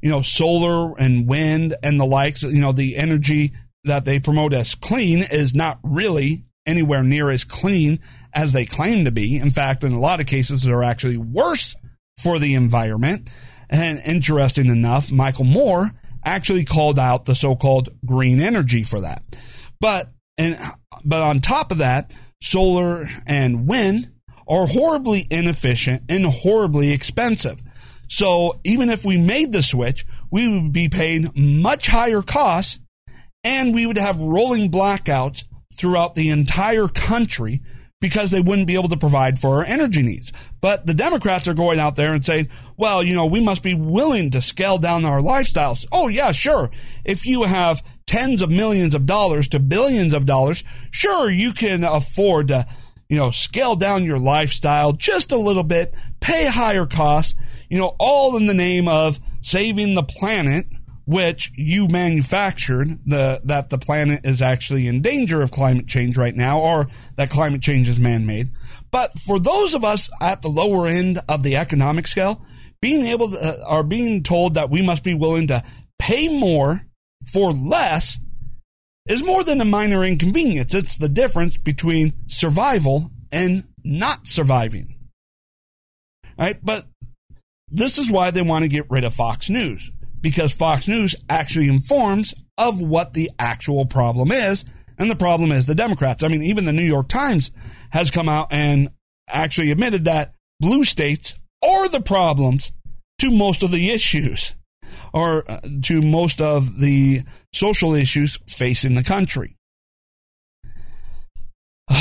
you 0.03 0.11
know, 0.11 0.23
solar 0.23 0.95
and 0.99 1.27
wind 1.27 1.75
and 1.83 1.99
the 1.99 2.05
likes, 2.05 2.43
you 2.43 2.61
know, 2.61 2.73
the 2.73 2.97
energy 2.97 3.53
that 3.85 4.05
they 4.05 4.19
promote 4.19 4.53
as 4.53 4.75
clean 4.75 5.19
is 5.31 5.55
not 5.55 5.79
really 5.83 6.45
anywhere 6.67 7.03
near 7.03 7.31
as 7.31 7.45
clean 7.45 8.01
as 8.35 8.53
they 8.53 8.65
claim 8.65 9.05
to 9.05 9.11
be. 9.11 9.37
In 9.37 9.51
fact, 9.51 9.85
in 9.85 9.93
a 9.93 10.01
lot 10.01 10.21
of 10.21 10.27
cases, 10.27 10.63
they're 10.63 10.83
actually 10.83 11.19
worse 11.19 11.75
for 12.19 12.39
the 12.39 12.55
environment. 12.55 13.33
And 13.75 13.99
interesting 14.07 14.67
enough, 14.67 15.11
Michael 15.11 15.47
Moore 15.47 15.91
actually 16.25 16.65
called 16.65 16.97
out 16.97 17.25
the 17.25 17.35
so-called 17.35 17.89
green 18.07 18.41
energy 18.41 18.85
for 18.85 19.01
that. 19.01 19.25
But 19.81 20.13
and 20.39 20.57
but 21.05 21.21
on 21.21 21.41
top 21.41 21.73
of 21.73 21.79
that, 21.79 22.17
solar 22.41 23.09
and 23.27 23.67
wind 23.67 24.13
are 24.47 24.69
horribly 24.69 25.25
inefficient 25.29 26.03
and 26.09 26.25
horribly 26.25 26.93
expensive. 26.93 27.61
So 28.07 28.61
even 28.63 28.91
if 28.91 29.05
we 29.05 29.17
made 29.17 29.51
the 29.53 29.63
switch, 29.63 30.07
we 30.31 30.49
would 30.49 30.73
be 30.73 30.89
paying 30.89 31.33
much 31.35 31.89
higher 31.89 32.23
costs 32.23 32.79
and 33.43 33.75
we 33.75 33.87
would 33.87 33.99
have 33.99 34.21
rolling 34.21 34.71
blackouts 34.71 35.47
throughout 35.77 36.15
the 36.15 36.31
entire 36.31 36.87
country 36.87 37.61
because 38.05 38.31
they 38.31 38.43
wouldn't 38.43 38.67
be 38.67 38.75
able 38.75 38.91
to 38.91 38.99
provide 38.99 39.39
for 39.39 39.57
our 39.57 39.65
energy 39.65 40.03
needs. 40.03 40.31
But 40.61 40.85
the 40.85 40.93
Democrats 40.93 41.49
are 41.49 41.55
going 41.55 41.79
out 41.79 41.97
there 41.97 42.13
and 42.13 42.23
saying, 42.23 42.51
well, 42.77 43.03
you 43.03 43.15
know, 43.15 43.25
we 43.25 43.41
must 43.41 43.63
be 43.63 43.73
willing 43.73 44.31
to 44.33 44.43
scale 44.43 44.77
down 44.77 45.07
our 45.07 45.21
lifestyles. 45.21 45.87
Oh, 45.91 46.09
yeah, 46.09 46.31
sure. 46.33 46.71
If 47.07 47.25
you 47.25 47.45
have 47.45 47.83
tens 48.07 48.43
of 48.43 48.51
millions 48.51 48.95
of 48.95 49.07
dollars 49.07 49.49
to 49.49 49.59
billions 49.59 50.13
of 50.13 50.27
dollars, 50.27 50.65
sure, 50.91 51.31
you 51.31 51.55
can 51.55 51.83
afford 51.83 52.49
to, 52.49 52.67
you 53.09 53.17
know, 53.17 53.31
scale 53.31 53.75
down 53.75 54.05
your 54.05 54.19
lifestyle 54.19 54.93
just 54.93 55.33
a 55.33 55.39
little 55.39 55.65
bit, 55.65 55.95
pay 56.21 56.47
higher 56.47 56.85
costs, 56.85 57.35
you 57.71 57.79
know, 57.79 57.97
all 57.99 58.37
in 58.37 58.45
the 58.45 58.53
name 58.53 58.87
of 58.87 59.19
saving 59.41 59.95
the 59.95 60.03
planet 60.03 60.67
which 61.07 61.53
you 61.55 61.87
manufactured 61.89 62.89
the 63.05 63.41
that 63.45 63.71
the 63.71 63.79
planet 63.79 64.21
is 64.25 64.41
actually 64.41 64.87
in 64.87 65.03
danger 65.03 65.43
of 65.43 65.51
climate 65.51 65.87
change 65.87 66.17
right 66.17 66.35
now 66.35 66.61
or 66.61 66.89
that 67.17 67.31
climate 67.31 67.61
change 67.61 67.89
is 67.89 67.99
man-made. 67.99 68.49
But 68.91 69.13
for 69.19 69.39
those 69.39 69.75
of 69.75 69.85
us 69.85 70.11
at 70.21 70.43
the 70.43 70.49
lower 70.49 70.87
end 70.87 71.19
of 71.29 71.43
the 71.43 71.57
economic 71.57 72.07
scale 72.07 72.41
being 72.81 73.07
able 73.07 73.31
to 73.31 73.39
uh, 73.39 73.57
are 73.67 73.83
being 73.83 74.23
told 74.23 74.55
that 74.55 74.71
we 74.71 74.83
must 74.83 75.05
be 75.05 75.15
willing 75.15 75.47
to 75.49 75.63
pay 75.99 76.29
more 76.29 76.83
for 77.33 77.53
less 77.53 78.19
is 79.09 79.25
more 79.25 79.45
than 79.45 79.61
a 79.61 79.65
minor 79.65 80.05
inconvenience. 80.05 80.75
It's 80.75 80.97
the 80.97 81.09
difference 81.09 81.57
between 81.57 82.15
survival 82.27 83.11
and 83.33 83.65
not 83.85 84.29
surviving. 84.29 84.97
Right? 86.39 86.59
But 86.63 86.85
this 87.69 87.99
is 87.99 88.11
why 88.11 88.31
they 88.31 88.43
want 88.43 88.65
to 88.65 88.69
get 88.69 88.91
rid 88.91 89.05
of 89.05 89.15
Fox 89.15 89.49
News 89.49 89.91
because 90.25 90.55
Fox 90.55 90.89
News 90.89 91.15
actually 91.29 91.69
informs 91.69 92.35
of 92.57 92.81
what 92.81 93.13
the 93.13 93.31
actual 93.39 93.85
problem 93.85 94.33
is. 94.33 94.65
And 94.99 95.11
the 95.11 95.17
problem 95.17 95.53
is 95.53 95.67
the 95.67 95.75
Democrats. 95.75 96.25
I 96.25 96.29
mean, 96.29 96.43
even 96.43 96.65
the 96.65 96.73
New 96.73 96.83
York 96.83 97.09
Times 97.09 97.51
has 97.91 98.11
come 98.11 98.27
out 98.27 98.51
and 98.51 98.89
actually 99.29 99.71
admitted 99.71 100.07
that 100.07 100.35
blue 100.61 100.83
states 100.83 101.39
are 101.63 101.91
the 101.91 102.01
problems 102.01 102.73
to 103.19 103.31
most 103.31 103.63
of 103.63 103.71
the 103.71 103.91
issues 103.91 104.55
or 105.13 105.45
uh, 105.47 105.61
to 105.83 106.01
most 106.01 106.41
of 106.41 106.81
the 106.81 107.21
social 107.53 107.95
issues 107.95 108.39
facing 108.49 108.95
the 108.97 109.05
country. 109.05 109.57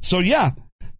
So 0.00 0.18
yeah, 0.18 0.50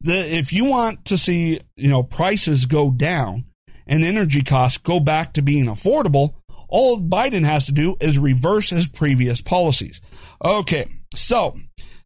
the, 0.01 0.15
if 0.15 0.51
you 0.51 0.65
want 0.65 1.05
to 1.05 1.19
see, 1.19 1.61
you 1.77 1.91
know, 1.91 2.03
prices 2.03 2.65
go 2.65 2.91
down 2.91 3.45
and 3.87 4.03
energy 4.03 4.41
costs 4.41 4.79
go 4.79 4.99
back 4.99 5.35
to 5.35 5.43
being 5.43 5.67
affordable, 5.67 6.33
all 6.75 7.01
Biden 7.01 7.45
has 7.45 7.67
to 7.67 7.73
do 7.73 7.97
is 8.01 8.19
reverse 8.19 8.71
his 8.71 8.89
previous 8.89 9.41
policies. 9.41 10.01
Okay, 10.45 10.87
so 11.15 11.57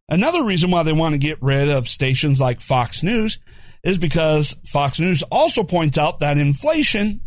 another 0.07 0.43
reason 0.43 0.69
why 0.69 0.83
they 0.83 0.93
want 0.93 1.13
to 1.13 1.17
get 1.17 1.41
rid 1.41 1.69
of 1.69 1.89
stations 1.89 2.39
like 2.39 2.61
Fox 2.61 3.01
News 3.01 3.39
is 3.83 3.97
because 3.97 4.55
Fox 4.67 4.99
News 4.99 5.23
also 5.23 5.63
points 5.63 5.97
out 5.97 6.19
that 6.19 6.37
inflation 6.37 7.21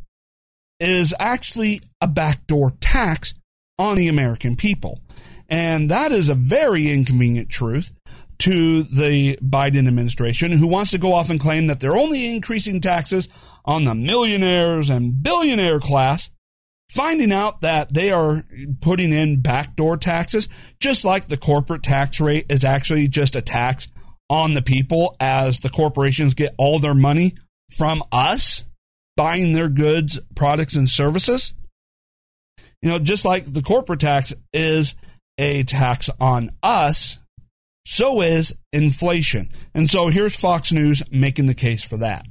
is 0.78 1.12
actually 1.18 1.80
a 2.00 2.06
backdoor 2.06 2.74
tax 2.80 3.34
on 3.76 3.96
the 3.96 4.06
American 4.06 4.54
people. 4.54 5.00
And 5.48 5.90
that 5.90 6.12
is 6.12 6.28
a 6.28 6.36
very 6.36 6.92
inconvenient 6.92 7.50
truth 7.50 7.92
to 8.38 8.84
the 8.84 9.36
Biden 9.42 9.88
administration, 9.88 10.52
who 10.52 10.68
wants 10.68 10.92
to 10.92 10.98
go 10.98 11.12
off 11.12 11.28
and 11.28 11.40
claim 11.40 11.66
that 11.66 11.80
they're 11.80 11.96
only 11.96 12.30
increasing 12.30 12.80
taxes 12.80 13.26
on 13.64 13.82
the 13.82 13.96
millionaires 13.96 14.90
and 14.90 15.24
billionaire 15.24 15.80
class 15.80 16.30
finding 16.92 17.32
out 17.32 17.62
that 17.62 17.94
they 17.94 18.10
are 18.10 18.44
putting 18.80 19.12
in 19.12 19.40
backdoor 19.40 19.96
taxes, 19.96 20.48
just 20.78 21.04
like 21.04 21.28
the 21.28 21.38
corporate 21.38 21.82
tax 21.82 22.20
rate 22.20 22.46
is 22.50 22.64
actually 22.64 23.08
just 23.08 23.34
a 23.34 23.40
tax 23.40 23.88
on 24.28 24.52
the 24.52 24.62
people 24.62 25.16
as 25.18 25.60
the 25.60 25.70
corporations 25.70 26.34
get 26.34 26.54
all 26.58 26.78
their 26.78 26.94
money 26.94 27.34
from 27.74 28.02
us 28.12 28.66
buying 29.16 29.52
their 29.52 29.68
goods, 29.68 30.18
products, 30.34 30.76
and 30.76 30.88
services. 30.88 31.54
You 32.82 32.90
know, 32.90 32.98
just 32.98 33.24
like 33.24 33.50
the 33.50 33.62
corporate 33.62 34.00
tax 34.00 34.34
is 34.52 34.94
a 35.38 35.62
tax 35.62 36.10
on 36.20 36.50
us, 36.62 37.20
so 37.86 38.20
is 38.20 38.56
inflation. 38.72 39.50
And 39.74 39.88
so 39.88 40.08
here's 40.08 40.38
Fox 40.38 40.72
News 40.72 41.02
making 41.10 41.46
the 41.46 41.54
case 41.54 41.84
for 41.84 41.96
that. 41.98 42.26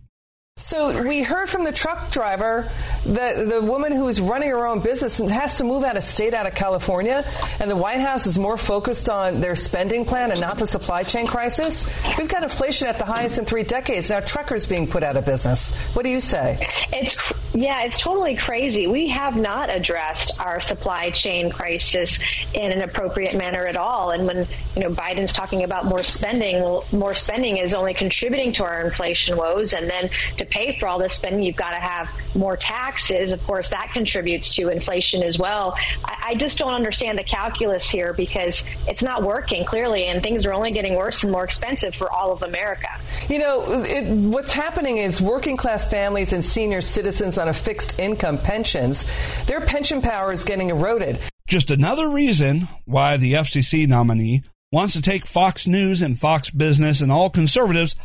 So 0.58 1.02
we 1.08 1.24
heard 1.24 1.48
from 1.48 1.64
the 1.64 1.72
truck 1.72 2.12
driver 2.12 2.70
that 3.06 3.48
the 3.48 3.62
woman 3.62 3.94
who 3.94 4.08
is 4.10 4.20
running 4.20 4.50
her 4.50 4.68
own 4.68 4.82
business 4.82 5.22
and 5.22 5.32
has 5.32 5.58
to 5.58 5.64
move 5.64 5.84
out 5.84 5.98
of 5.98 6.04
state, 6.04 6.34
out 6.34 6.46
of 6.46 6.54
California, 6.54 7.24
and 7.60 7.72
the 7.72 7.76
White 7.76 8.02
House 8.02 8.28
is 8.28 8.38
more 8.38 8.58
focused 8.58 9.10
on 9.10 9.40
their 9.40 9.56
spending 9.56 10.04
plan 10.04 10.30
and 10.30 10.42
not 10.42 10.60
the 10.60 10.68
supply 10.68 11.04
chain 11.04 11.26
crisis. 11.26 11.86
We've 12.18 12.28
got 12.28 12.44
inflation 12.44 12.90
at 12.90 13.00
the 13.00 13.06
highest 13.06 13.40
in 13.40 13.46
three 13.46 13.64
decades. 13.64 14.10
Now 14.12 14.20
truckers 14.20 14.68
being 14.68 14.88
put 14.88 15.04
out 15.04 15.16
of 15.16 15.26
business. 15.26 15.88
What 15.96 16.04
do 16.04 16.12
you 16.12 16.20
say? 16.20 16.58
It's 16.92 17.32
yeah, 17.54 17.84
it's 17.84 18.00
totally 18.00 18.36
crazy. 18.36 18.88
We 18.88 19.10
have 19.10 19.36
not 19.36 19.74
addressed 19.74 20.40
our 20.40 20.62
supply 20.62 21.10
chain 21.10 21.50
crisis 21.50 22.24
in 22.54 22.72
an 22.72 22.82
appropriate 22.82 23.36
manner 23.36 23.66
at 23.66 23.76
all. 23.76 24.12
And 24.12 24.26
when 24.26 24.46
you 24.76 24.84
know 24.84 24.90
Biden's 24.90 25.34
talking 25.34 25.64
about 25.64 25.86
more 25.86 26.04
spending, 26.04 26.62
well, 26.64 26.86
more 26.94 27.14
spending 27.14 27.58
is 27.58 27.74
only 27.74 27.94
contributing 27.94 28.54
to 28.54 28.64
our 28.64 28.86
inflation 28.86 29.36
woes, 29.36 29.74
and 29.74 29.90
then 29.90 30.10
to 30.38 30.46
pay 30.46 30.80
for 30.80 30.88
all 30.88 30.98
this 30.98 31.14
spending, 31.14 31.44
you've 31.44 31.58
got 31.58 31.72
to 31.72 31.80
have 31.80 32.10
more 32.36 32.58
taxes. 32.58 33.34
Of 33.34 33.44
course, 33.46 33.70
that 33.70 33.92
contributes 33.94 34.56
to 34.56 34.70
inflation 34.70 35.24
as 35.24 35.38
well. 35.38 35.76
I, 36.06 36.32
I 36.32 36.36
just 36.36 36.58
don't 36.58 36.74
understand 36.74 37.18
the 37.18 37.24
calculus 37.24 37.90
here 37.90 38.14
because 38.14 38.70
it's 38.88 39.04
not 39.04 39.24
working 39.24 39.66
clearly, 39.66 40.06
and 40.06 40.22
things 40.22 40.46
are 40.46 40.54
only 40.54 40.72
getting 40.72 40.96
worse 40.96 41.24
and 41.24 41.32
more 41.32 41.44
expensive 41.44 41.96
for 41.96 42.12
all 42.12 42.32
of 42.32 42.44
America. 42.44 42.88
You 43.28 43.40
know, 43.40 43.64
it, 43.68 44.10
what's 44.10 44.54
happening 44.54 44.98
is 44.98 45.22
working 45.22 45.58
class 45.58 45.90
families 45.90 46.34
and 46.34 46.44
senior 46.44 46.82
citizens 46.82 47.38
on 47.38 47.48
a 47.48 47.54
fixed 47.54 48.00
income 48.00 48.38
pensions, 48.38 49.06
their 49.46 49.62
pension 49.62 50.02
power 50.02 50.32
is 50.32 50.44
getting 50.44 50.70
eroded. 50.70 51.20
Just 51.48 51.72
another 51.72 52.10
reason 52.10 52.68
why 52.86 53.18
the 53.18 53.34
FCC 53.34 53.88
nominee 53.88 54.44
wants 54.72 54.94
to 54.94 55.02
take 55.02 55.26
Fox 55.26 55.68
News 55.68 56.02
and 56.02 56.18
Fox 56.18 56.50
Business 56.50 57.02
and 57.02 57.12
all 57.12 57.30
conservatives 57.30 57.96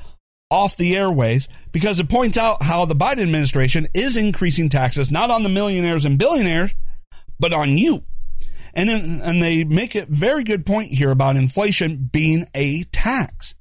off 0.51 0.77
the 0.77 0.97
airways 0.97 1.49
because 1.73 1.99
it 1.99 2.09
points 2.09 2.39
out 2.39 2.63
how 2.63 2.85
the 2.85 2.95
Biden 2.95 3.23
administration 3.23 3.87
is 3.95 4.17
increasing 4.17 4.69
taxes 4.69 5.11
not 5.11 5.31
on 5.31 5.43
the 5.43 5.49
millionaires 5.49 6.05
and 6.05 6.19
billionaires, 6.19 6.75
but 7.39 7.53
on 7.53 7.77
you. 7.77 8.03
And 8.75 8.91
and 8.91 9.43
they 9.43 9.65
make 9.65 9.95
a 9.95 10.07
very 10.07 10.45
good 10.45 10.67
point 10.67 10.91
here 10.91 11.11
about 11.11 11.37
inflation 11.37 12.11
being 12.13 12.45
a 12.55 12.85
tax. 12.93 13.55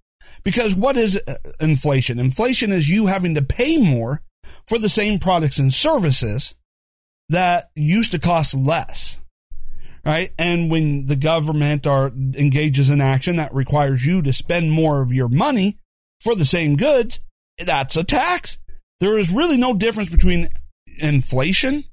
Because 0.43 0.75
what 0.75 0.97
is 0.97 1.19
uh, 1.27 1.35
inflation? 1.59 2.19
Inflation 2.19 2.71
is 2.71 2.89
you 2.89 3.07
having 3.07 3.35
to 3.35 3.41
pay 3.41 3.77
more 3.77 4.21
for 4.67 4.77
the 4.77 4.89
same 4.89 5.17
products 5.17 5.57
and 5.57 5.73
services 5.73 6.55
that 7.29 7.71
used 7.75 8.11
to 8.11 8.19
cost 8.19 8.53
less. 8.53 9.17
Right. 10.05 10.29
And 10.37 10.69
when 10.69 11.07
the 11.07 11.15
government 11.15 11.87
or 11.87 12.09
engages 12.09 12.91
in 12.91 13.01
action 13.01 13.37
that 13.37 13.55
requires 13.55 14.05
you 14.05 14.21
to 14.21 14.33
spend 14.33 14.71
more 14.71 15.01
of 15.01 15.11
your 15.11 15.29
money, 15.29 15.79
for 16.21 16.35
the 16.35 16.45
same 16.45 16.75
goods, 16.75 17.19
that's 17.57 17.95
a 17.95 18.03
tax. 18.03 18.57
There 18.99 19.17
is 19.17 19.31
really 19.31 19.57
no 19.57 19.73
difference 19.73 20.09
between 20.09 20.49
inflation 20.99 21.85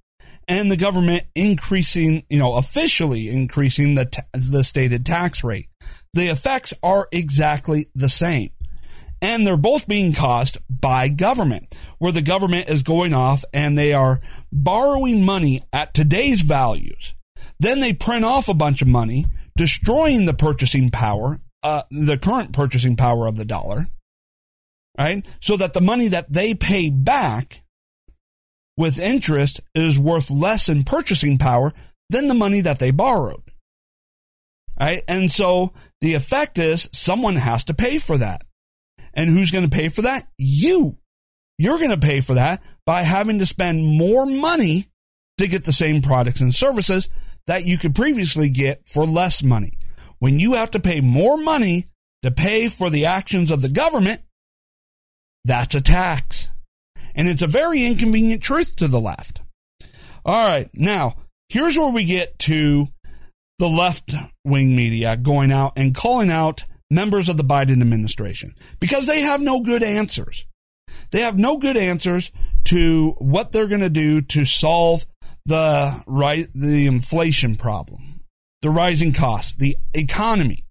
and 0.48 0.70
the 0.70 0.76
government 0.76 1.24
increasing, 1.34 2.24
you 2.28 2.38
know, 2.38 2.54
officially 2.54 3.28
increasing 3.28 3.94
the 3.94 4.24
the 4.32 4.64
stated 4.64 5.06
tax 5.06 5.44
rate. 5.44 5.68
The 6.14 6.26
effects 6.26 6.74
are 6.82 7.08
exactly 7.12 7.86
the 7.94 8.08
same. 8.08 8.50
And 9.20 9.46
they're 9.46 9.56
both 9.56 9.86
being 9.86 10.14
caused 10.14 10.58
by 10.68 11.08
government, 11.08 11.76
where 11.98 12.10
the 12.10 12.22
government 12.22 12.68
is 12.68 12.82
going 12.82 13.14
off 13.14 13.44
and 13.54 13.78
they 13.78 13.92
are 13.92 14.20
borrowing 14.50 15.24
money 15.24 15.60
at 15.72 15.94
today's 15.94 16.42
values. 16.42 17.14
Then 17.60 17.78
they 17.78 17.92
print 17.92 18.24
off 18.24 18.48
a 18.48 18.54
bunch 18.54 18.82
of 18.82 18.88
money, 18.88 19.26
destroying 19.56 20.24
the 20.24 20.34
purchasing 20.34 20.90
power, 20.90 21.40
uh, 21.62 21.82
the 21.92 22.18
current 22.18 22.52
purchasing 22.52 22.96
power 22.96 23.28
of 23.28 23.36
the 23.36 23.44
dollar 23.44 23.86
right? 24.98 25.26
So 25.40 25.56
that 25.56 25.74
the 25.74 25.80
money 25.80 26.08
that 26.08 26.32
they 26.32 26.54
pay 26.54 26.90
back 26.90 27.62
with 28.76 28.98
interest 28.98 29.60
is 29.74 29.98
worth 29.98 30.30
less 30.30 30.68
in 30.68 30.84
purchasing 30.84 31.38
power 31.38 31.72
than 32.10 32.28
the 32.28 32.34
money 32.34 32.60
that 32.62 32.78
they 32.78 32.90
borrowed. 32.90 33.42
Right? 34.80 35.02
And 35.06 35.30
so 35.30 35.72
the 36.00 36.14
effect 36.14 36.58
is 36.58 36.88
someone 36.92 37.36
has 37.36 37.64
to 37.64 37.74
pay 37.74 37.98
for 37.98 38.18
that. 38.18 38.44
And 39.14 39.28
who's 39.28 39.50
going 39.50 39.68
to 39.68 39.76
pay 39.76 39.88
for 39.88 40.02
that? 40.02 40.22
You. 40.38 40.96
You're 41.58 41.78
going 41.78 41.90
to 41.90 41.98
pay 41.98 42.20
for 42.20 42.34
that 42.34 42.62
by 42.86 43.02
having 43.02 43.38
to 43.38 43.46
spend 43.46 43.98
more 43.98 44.26
money 44.26 44.86
to 45.38 45.46
get 45.46 45.64
the 45.64 45.72
same 45.72 46.02
products 46.02 46.40
and 46.40 46.54
services 46.54 47.08
that 47.46 47.64
you 47.64 47.78
could 47.78 47.94
previously 47.94 48.48
get 48.48 48.88
for 48.88 49.04
less 49.04 49.42
money. 49.42 49.74
When 50.18 50.40
you 50.40 50.54
have 50.54 50.70
to 50.72 50.80
pay 50.80 51.00
more 51.00 51.36
money 51.36 51.86
to 52.22 52.30
pay 52.30 52.68
for 52.68 52.90
the 52.90 53.06
actions 53.06 53.50
of 53.50 53.60
the 53.60 53.68
government, 53.68 54.20
that's 55.44 55.74
a 55.74 55.80
tax. 55.80 56.50
And 57.14 57.28
it's 57.28 57.42
a 57.42 57.46
very 57.46 57.84
inconvenient 57.84 58.42
truth 58.42 58.76
to 58.76 58.88
the 58.88 59.00
left. 59.00 59.42
All 60.24 60.48
right. 60.48 60.68
Now, 60.72 61.16
here's 61.48 61.76
where 61.76 61.92
we 61.92 62.04
get 62.04 62.38
to 62.40 62.88
the 63.58 63.68
left 63.68 64.14
wing 64.44 64.74
media 64.74 65.16
going 65.16 65.52
out 65.52 65.72
and 65.76 65.94
calling 65.94 66.30
out 66.30 66.64
members 66.90 67.28
of 67.28 67.36
the 67.36 67.44
Biden 67.44 67.80
administration 67.80 68.54
because 68.80 69.06
they 69.06 69.20
have 69.22 69.40
no 69.40 69.60
good 69.60 69.82
answers. 69.82 70.46
They 71.10 71.20
have 71.20 71.38
no 71.38 71.58
good 71.58 71.76
answers 71.76 72.30
to 72.64 73.10
what 73.18 73.52
they're 73.52 73.66
going 73.66 73.80
to 73.80 73.90
do 73.90 74.20
to 74.22 74.44
solve 74.44 75.04
the 75.44 76.02
right 76.06 76.48
the 76.54 76.86
inflation 76.86 77.56
problem, 77.56 78.20
the 78.62 78.70
rising 78.70 79.12
costs, 79.12 79.54
the 79.54 79.76
economy, 79.94 80.64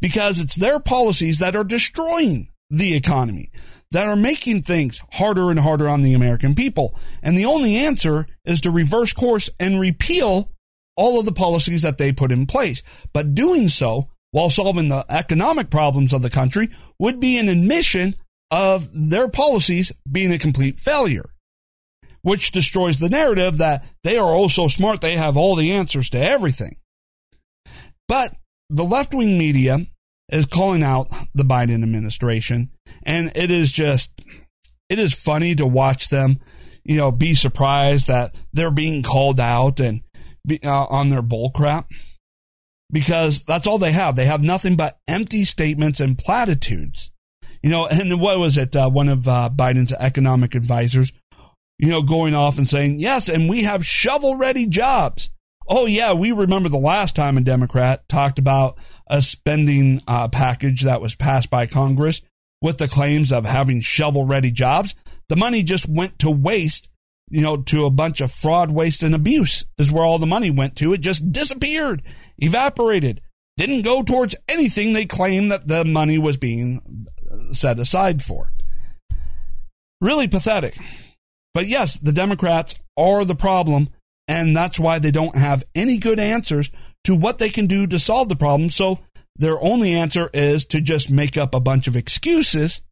because 0.00 0.40
it's 0.40 0.56
their 0.56 0.80
policies 0.80 1.38
that 1.38 1.56
are 1.56 1.64
destroying 1.64 2.48
the 2.70 2.94
economy 2.94 3.50
that 3.92 4.06
are 4.06 4.16
making 4.16 4.62
things 4.62 5.00
harder 5.12 5.50
and 5.50 5.60
harder 5.60 5.88
on 5.88 6.02
the 6.02 6.14
American 6.14 6.54
people. 6.54 6.98
And 7.22 7.36
the 7.36 7.44
only 7.44 7.76
answer 7.76 8.26
is 8.44 8.60
to 8.62 8.70
reverse 8.70 9.12
course 9.12 9.48
and 9.60 9.80
repeal 9.80 10.50
all 10.96 11.20
of 11.20 11.26
the 11.26 11.32
policies 11.32 11.82
that 11.82 11.98
they 11.98 12.12
put 12.12 12.32
in 12.32 12.46
place. 12.46 12.82
But 13.12 13.34
doing 13.34 13.68
so 13.68 14.10
while 14.32 14.50
solving 14.50 14.88
the 14.88 15.04
economic 15.08 15.70
problems 15.70 16.12
of 16.12 16.22
the 16.22 16.30
country 16.30 16.68
would 16.98 17.20
be 17.20 17.38
an 17.38 17.48
admission 17.48 18.14
of 18.50 18.88
their 18.92 19.28
policies 19.28 19.92
being 20.10 20.32
a 20.32 20.38
complete 20.38 20.78
failure, 20.78 21.30
which 22.22 22.50
destroys 22.50 22.98
the 22.98 23.08
narrative 23.08 23.58
that 23.58 23.84
they 24.04 24.18
are 24.18 24.34
oh 24.34 24.48
so 24.48 24.68
smart, 24.68 25.00
they 25.00 25.16
have 25.16 25.36
all 25.36 25.54
the 25.54 25.72
answers 25.72 26.10
to 26.10 26.18
everything. 26.18 26.76
But 28.08 28.34
the 28.68 28.84
left 28.84 29.14
wing 29.14 29.38
media 29.38 29.78
is 30.30 30.46
calling 30.46 30.82
out 30.82 31.10
the 31.34 31.44
Biden 31.44 31.82
administration. 31.82 32.70
And 33.04 33.32
it 33.36 33.50
is 33.50 33.70
just, 33.70 34.24
it 34.88 34.98
is 34.98 35.14
funny 35.14 35.54
to 35.54 35.66
watch 35.66 36.08
them, 36.08 36.40
you 36.84 36.96
know, 36.96 37.12
be 37.12 37.34
surprised 37.34 38.06
that 38.08 38.34
they're 38.52 38.70
being 38.70 39.02
called 39.02 39.40
out 39.40 39.80
and 39.80 40.02
be, 40.46 40.58
uh, 40.64 40.86
on 40.86 41.08
their 41.08 41.22
bullcrap 41.22 41.86
because 42.90 43.42
that's 43.42 43.66
all 43.66 43.78
they 43.78 43.92
have. 43.92 44.16
They 44.16 44.26
have 44.26 44.42
nothing 44.42 44.76
but 44.76 44.98
empty 45.08 45.44
statements 45.44 46.00
and 46.00 46.18
platitudes. 46.18 47.10
You 47.62 47.70
know, 47.70 47.86
and 47.86 48.20
what 48.20 48.38
was 48.38 48.56
it? 48.56 48.76
Uh, 48.76 48.90
one 48.90 49.08
of 49.08 49.26
uh, 49.26 49.50
Biden's 49.54 49.92
economic 49.92 50.54
advisors, 50.54 51.12
you 51.78 51.88
know, 51.88 52.02
going 52.02 52.34
off 52.34 52.58
and 52.58 52.68
saying, 52.68 53.00
yes, 53.00 53.28
and 53.28 53.48
we 53.48 53.64
have 53.64 53.84
shovel 53.84 54.36
ready 54.36 54.66
jobs. 54.66 55.30
Oh, 55.68 55.86
yeah, 55.86 56.12
we 56.12 56.32
remember 56.32 56.68
the 56.68 56.76
last 56.76 57.16
time 57.16 57.36
a 57.36 57.40
Democrat 57.40 58.08
talked 58.08 58.38
about 58.38 58.78
a 59.08 59.20
spending 59.20 60.00
uh, 60.06 60.28
package 60.28 60.82
that 60.82 61.00
was 61.00 61.14
passed 61.14 61.50
by 61.50 61.66
Congress 61.66 62.22
with 62.62 62.78
the 62.78 62.88
claims 62.88 63.32
of 63.32 63.44
having 63.44 63.80
shovel 63.80 64.24
ready 64.24 64.50
jobs. 64.50 64.94
The 65.28 65.36
money 65.36 65.62
just 65.62 65.88
went 65.88 66.20
to 66.20 66.30
waste, 66.30 66.88
you 67.28 67.40
know, 67.42 67.56
to 67.58 67.84
a 67.84 67.90
bunch 67.90 68.20
of 68.20 68.30
fraud, 68.30 68.70
waste, 68.70 69.02
and 69.02 69.14
abuse 69.14 69.64
is 69.76 69.90
where 69.90 70.04
all 70.04 70.18
the 70.18 70.26
money 70.26 70.50
went 70.50 70.76
to. 70.76 70.92
It 70.92 71.00
just 71.00 71.32
disappeared, 71.32 72.02
evaporated, 72.38 73.20
didn't 73.56 73.82
go 73.82 74.02
towards 74.02 74.36
anything 74.48 74.92
they 74.92 75.06
claimed 75.06 75.50
that 75.50 75.66
the 75.66 75.84
money 75.84 76.18
was 76.18 76.36
being 76.36 77.06
set 77.50 77.78
aside 77.80 78.22
for. 78.22 78.52
Really 80.00 80.28
pathetic. 80.28 80.76
But 81.54 81.66
yes, 81.66 81.98
the 81.98 82.12
Democrats 82.12 82.74
are 82.96 83.24
the 83.24 83.34
problem, 83.34 83.88
and 84.28 84.56
that's 84.56 84.78
why 84.78 84.98
they 84.98 85.10
don't 85.10 85.38
have 85.38 85.64
any 85.74 85.98
good 85.98 86.18
answers 86.18 86.70
to 87.04 87.14
what 87.14 87.38
they 87.38 87.48
can 87.48 87.66
do 87.66 87.86
to 87.86 87.98
solve 87.98 88.28
the 88.28 88.36
problem. 88.36 88.70
So 88.70 88.98
their 89.36 89.60
only 89.60 89.94
answer 89.94 90.30
is 90.32 90.64
to 90.66 90.80
just 90.80 91.10
make 91.10 91.36
up 91.36 91.54
a 91.54 91.60
bunch 91.60 91.86
of 91.86 91.96
excuses 91.96 92.82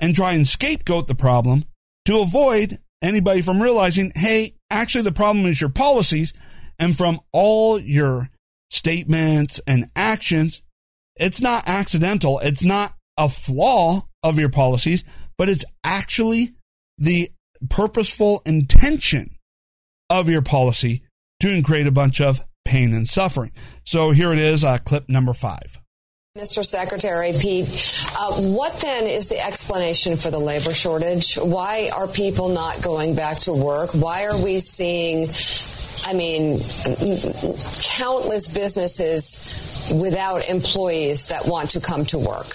and 0.00 0.14
try 0.14 0.32
and 0.32 0.46
scapegoat 0.46 1.06
the 1.06 1.14
problem 1.14 1.64
to 2.04 2.20
avoid 2.20 2.78
anybody 3.00 3.40
from 3.40 3.62
realizing, 3.62 4.12
hey, 4.14 4.54
actually, 4.70 5.04
the 5.04 5.12
problem 5.12 5.46
is 5.46 5.60
your 5.60 5.70
policies. 5.70 6.32
And 6.78 6.96
from 6.96 7.20
all 7.32 7.80
your 7.80 8.28
statements 8.70 9.60
and 9.66 9.90
actions, 9.96 10.62
it's 11.16 11.40
not 11.40 11.66
accidental. 11.66 12.38
It's 12.40 12.64
not 12.64 12.94
a 13.16 13.28
flaw 13.30 14.02
of 14.22 14.38
your 14.38 14.50
policies, 14.50 15.04
but 15.38 15.48
it's 15.48 15.64
actually 15.82 16.50
the 16.98 17.30
purposeful 17.70 18.42
intention 18.44 19.35
of 20.10 20.28
your 20.28 20.42
policy 20.42 21.02
to 21.40 21.62
create 21.62 21.86
a 21.86 21.92
bunch 21.92 22.20
of 22.20 22.40
pain 22.64 22.92
and 22.94 23.08
suffering. 23.08 23.52
So 23.84 24.10
here 24.10 24.32
it 24.32 24.38
is, 24.38 24.64
uh, 24.64 24.78
clip 24.78 25.08
number 25.08 25.32
five. 25.32 25.78
Mr. 26.36 26.64
Secretary 26.64 27.32
Pete, 27.40 27.66
Uh, 28.18 28.32
what 28.42 28.74
then 28.80 29.06
is 29.06 29.28
the 29.28 29.38
explanation 29.44 30.16
for 30.16 30.30
the 30.30 30.38
labor 30.38 30.72
shortage? 30.72 31.34
Why 31.36 31.90
are 31.94 32.06
people 32.06 32.48
not 32.48 32.80
going 32.82 33.14
back 33.14 33.38
to 33.40 33.52
work? 33.52 33.90
Why 33.92 34.24
are 34.24 34.38
we 34.38 34.58
seeing, 34.58 35.28
I 36.06 36.14
mean, 36.14 36.58
countless 37.96 38.54
businesses 38.54 39.92
without 39.94 40.48
employees 40.48 41.26
that 41.26 41.46
want 41.46 41.70
to 41.70 41.80
come 41.80 42.04
to 42.06 42.18
work? 42.18 42.46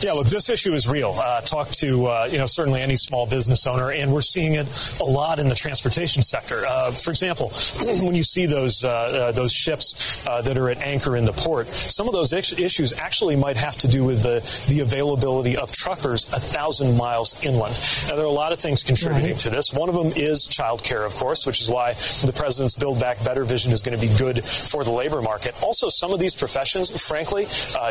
Yeah, 0.00 0.12
look, 0.12 0.28
this 0.28 0.48
issue 0.48 0.74
is 0.74 0.86
real. 0.86 1.14
Uh, 1.18 1.40
talk 1.40 1.70
to 1.70 2.06
uh, 2.06 2.28
you 2.30 2.38
know 2.38 2.46
certainly 2.46 2.80
any 2.80 2.94
small 2.94 3.26
business 3.26 3.66
owner, 3.66 3.90
and 3.90 4.12
we're 4.12 4.20
seeing 4.20 4.54
it 4.54 4.68
a 5.00 5.04
lot 5.04 5.40
in 5.40 5.48
the 5.48 5.56
transportation 5.56 6.22
sector. 6.22 6.64
Uh, 6.64 6.92
for 6.92 7.10
example, 7.10 7.48
when 8.06 8.14
you 8.14 8.22
see 8.22 8.46
those 8.46 8.84
uh, 8.84 8.90
uh, 8.90 9.32
those 9.32 9.52
ships 9.52 10.24
uh, 10.28 10.40
that 10.42 10.56
are 10.56 10.70
at 10.70 10.78
anchor 10.78 11.16
in 11.16 11.24
the 11.24 11.32
port, 11.32 11.66
some 11.66 12.06
of 12.06 12.12
those 12.12 12.32
issues 12.32 12.92
actually 12.92 13.34
might 13.34 13.56
have 13.56 13.76
to 13.78 13.88
do 13.88 14.04
with 14.04 14.22
the 14.22 14.38
the 14.72 14.80
availability 14.80 15.56
of 15.56 15.72
truckers 15.72 16.26
a 16.32 16.38
thousand 16.38 16.96
miles 16.96 17.34
inland. 17.44 17.74
Now, 18.08 18.14
there 18.14 18.24
are 18.24 18.28
a 18.28 18.30
lot 18.30 18.52
of 18.52 18.60
things 18.60 18.84
contributing 18.84 19.32
right. 19.32 19.40
to 19.40 19.50
this. 19.50 19.72
One 19.74 19.88
of 19.88 19.96
them 19.96 20.12
is 20.14 20.46
childcare, 20.46 21.04
of 21.04 21.16
course, 21.16 21.44
which 21.44 21.60
is 21.60 21.68
why 21.68 21.94
the 21.94 22.32
president's 22.36 22.76
Build 22.76 23.00
Back 23.00 23.24
Better 23.24 23.44
vision 23.44 23.72
is 23.72 23.82
going 23.82 23.98
to 23.98 24.06
be 24.06 24.14
good 24.16 24.44
for 24.44 24.84
the 24.84 24.92
labor 24.92 25.20
market. 25.22 25.60
Also, 25.60 25.88
some 25.88 26.12
of 26.12 26.20
these 26.20 26.36
professions, 26.36 26.88
frankly, 27.04 27.46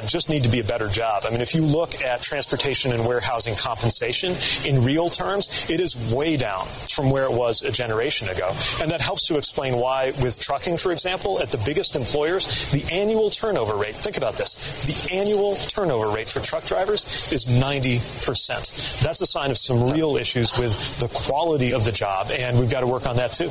just 0.06 0.30
need 0.30 0.44
to 0.44 0.50
be 0.50 0.62
a 0.62 0.64
better 0.64 0.88
job. 0.88 1.24
I 1.28 1.32
mean, 1.32 1.42
if 1.42 1.54
you 1.54 1.66
look 1.66 1.97
at 2.04 2.22
transportation 2.22 2.92
and 2.92 3.06
warehousing 3.06 3.56
compensation 3.56 4.34
in 4.66 4.84
real 4.84 5.10
terms, 5.10 5.70
it 5.70 5.80
is 5.80 5.96
way 6.14 6.38
down 6.38 6.66
from 6.66 7.10
where 7.10 7.24
it 7.24 7.32
was 7.32 7.62
a 7.62 7.72
generation 7.72 8.30
ago. 8.30 8.50
And 8.82 8.92
that 8.92 9.02
helps 9.02 9.28
to 9.28 9.38
explain 9.38 9.78
why, 9.78 10.14
with 10.22 10.40
trucking, 10.40 10.78
for 10.78 10.92
example, 10.92 11.40
at 11.40 11.52
the 11.52 11.58
biggest 11.66 11.96
employers, 11.96 12.70
the 12.72 12.84
annual 12.94 13.30
turnover 13.30 13.76
rate, 13.76 13.96
think 13.96 14.18
about 14.18 14.38
this, 14.38 14.86
the 14.86 15.16
annual 15.16 15.56
turnover 15.56 16.10
rate 16.10 16.30
for 16.30 16.40
truck 16.40 16.66
drivers 16.66 17.32
is 17.32 17.48
90%. 17.48 19.02
That's 19.02 19.22
a 19.22 19.26
sign 19.26 19.52
of 19.52 19.58
some 19.58 19.92
real 19.92 20.18
issues 20.18 20.58
with 20.58 21.00
the 21.00 21.08
quality 21.08 21.74
of 21.74 21.86
the 21.86 21.92
job, 21.92 22.30
and 22.32 22.60
we've 22.60 22.72
got 22.72 22.82
to 22.82 22.88
work 22.88 23.08
on 23.08 23.16
that 23.18 23.32
too. 23.32 23.50